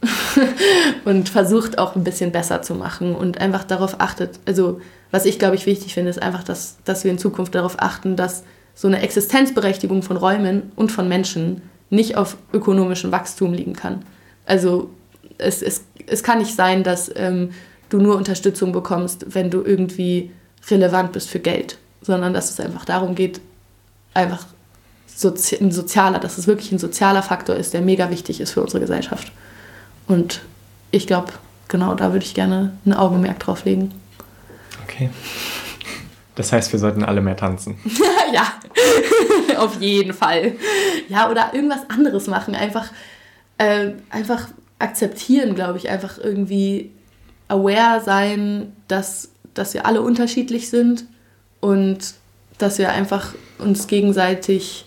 und 1.05 1.29
versucht 1.29 1.79
auch 1.79 1.97
ein 1.97 2.05
bisschen 2.05 2.33
besser 2.33 2.63
zu 2.63 2.75
machen 2.75 3.15
und 3.15 3.41
einfach 3.41 3.65
darauf 3.65 4.01
achtet. 4.01 4.39
Also 4.47 4.81
was 5.11 5.27
ich 5.27 5.39
glaube 5.39 5.57
ich 5.57 5.67
wichtig 5.67 5.95
finde, 5.95 6.11
ist 6.11 6.23
einfach, 6.23 6.43
dass, 6.43 6.79
dass 6.85 7.05
wir 7.05 7.11
in 7.11 7.19
Zukunft 7.19 7.55
darauf 7.55 7.77
achten, 7.79 8.17
dass 8.17 8.45
so 8.75 8.89
eine 8.89 9.03
Existenzberechtigung 9.03 10.03
von 10.03 10.17
Räumen 10.17 10.73
und 10.77 10.91
von 10.91 11.09
Menschen 11.09 11.63
nicht 11.91 12.17
auf 12.17 12.39
ökonomischem 12.55 13.13
Wachstum 13.13 13.53
liegen 13.53 13.75
kann. 13.75 14.03
Also 14.47 14.89
es, 15.37 15.61
es, 15.61 15.85
es 16.07 16.23
kann 16.23 16.39
nicht 16.39 16.55
sein, 16.55 16.83
dass 16.83 17.11
ähm, 17.15 17.51
du 17.91 17.99
nur 17.99 18.17
Unterstützung 18.17 18.73
bekommst, 18.73 19.27
wenn 19.35 19.51
du 19.51 19.63
irgendwie 19.63 20.31
relevant 20.71 21.13
bist 21.13 21.29
für 21.29 21.41
Geld 21.41 21.77
sondern 22.03 22.35
dass 22.35 22.51
es 22.51 22.61
einfach 22.61 22.85
darum 22.85 23.15
geht, 23.15 23.41
einfach 24.15 24.45
sozi 25.07 25.57
ein 25.57 25.73
sozialer, 25.73 26.19
dass 26.19 26.39
es 26.39 26.47
wirklich 26.47 26.73
ein 26.73 26.79
sozialer 26.79 27.23
Faktor 27.23 27.57
ist, 27.57 27.75
der 27.75 27.81
mega 27.81 28.11
wichtig 28.11 28.41
ist 28.41 28.53
für 28.53 28.63
unsere 28.63 28.81
Gesellschaft. 28.81 29.33
Und 30.07 30.41
ich 30.91 31.07
glaube, 31.07 31.33
genau 31.69 31.95
da 31.95 32.13
würde 32.13 32.25
ich 32.25 32.35
gerne 32.35 32.73
ein 32.85 32.93
Augenmerk 32.93 33.39
drauf 33.41 33.65
legen. 33.65 33.93
Okay. 34.85 35.11
Das 36.35 36.53
heißt, 36.53 36.73
wir 36.73 36.79
sollten 36.79 37.05
alle 37.05 37.21
mehr 37.21 37.37
tanzen. 37.37 37.79
ja, 38.33 38.53
auf 39.59 39.81
jeden 39.81 40.15
Fall. 40.15 40.53
Ja, 41.09 41.31
oder 41.31 41.53
irgendwas 41.53 41.89
anderes 41.89 42.27
machen. 42.27 42.55
Einfach, 42.55 42.91
äh, 43.59 43.93
einfach 44.11 44.49
akzeptieren, 44.79 45.55
glaube 45.55 45.79
ich. 45.79 45.91
Einfach 45.91 46.19
irgendwie 46.19 46.91
aware 47.49 48.01
sein, 48.03 48.73
dass, 48.89 49.29
dass 49.53 49.75
wir 49.75 49.85
alle 49.85 50.01
unterschiedlich 50.01 50.71
sind 50.71 51.05
und 51.63 52.15
dass 52.59 52.77
wir 52.79 52.91
einfach 52.91 53.35
uns 53.59 53.87
gegenseitig 53.87 54.85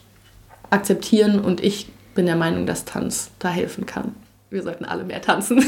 akzeptieren 0.69 1.39
und 1.39 1.63
ich 1.63 1.87
bin 2.13 2.25
der 2.25 2.35
Meinung, 2.35 2.67
dass 2.67 2.83
Tanz 2.85 3.31
da 3.39 3.49
helfen 3.49 3.85
kann. 3.85 4.13
Wir 4.49 4.61
sollten 4.61 4.83
alle 4.85 5.05
mehr 5.05 5.21
tanzen. 5.21 5.63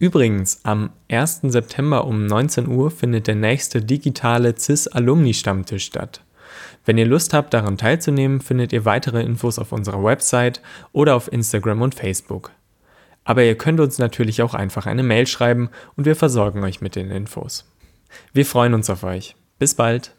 Übrigens, 0.03 0.59
am 0.63 0.89
1. 1.09 1.43
September 1.43 2.03
um 2.03 2.25
19 2.25 2.67
Uhr 2.67 2.91
findet 2.91 3.27
der 3.27 3.35
nächste 3.35 3.81
digitale 3.81 4.53
CIS-Alumni-Stammtisch 4.53 5.85
statt. 5.85 6.25
Wenn 6.83 6.97
ihr 6.97 7.05
Lust 7.05 7.33
habt, 7.33 7.53
daran 7.53 7.77
teilzunehmen, 7.77 8.41
findet 8.41 8.73
ihr 8.73 8.83
weitere 8.83 9.23
Infos 9.23 9.57
auf 9.59 9.71
unserer 9.71 10.03
Website 10.03 10.61
oder 10.91 11.15
auf 11.15 11.31
Instagram 11.31 11.81
und 11.81 11.95
Facebook. 11.95 12.51
Aber 13.23 13.45
ihr 13.45 13.57
könnt 13.57 13.79
uns 13.79 13.97
natürlich 13.97 14.41
auch 14.41 14.53
einfach 14.53 14.87
eine 14.87 15.03
Mail 15.03 15.25
schreiben 15.25 15.69
und 15.95 16.03
wir 16.05 16.17
versorgen 16.17 16.65
euch 16.65 16.81
mit 16.81 16.97
den 16.97 17.09
Infos. 17.09 17.63
Wir 18.33 18.45
freuen 18.45 18.73
uns 18.73 18.89
auf 18.89 19.05
euch. 19.05 19.37
Bis 19.57 19.73
bald! 19.73 20.13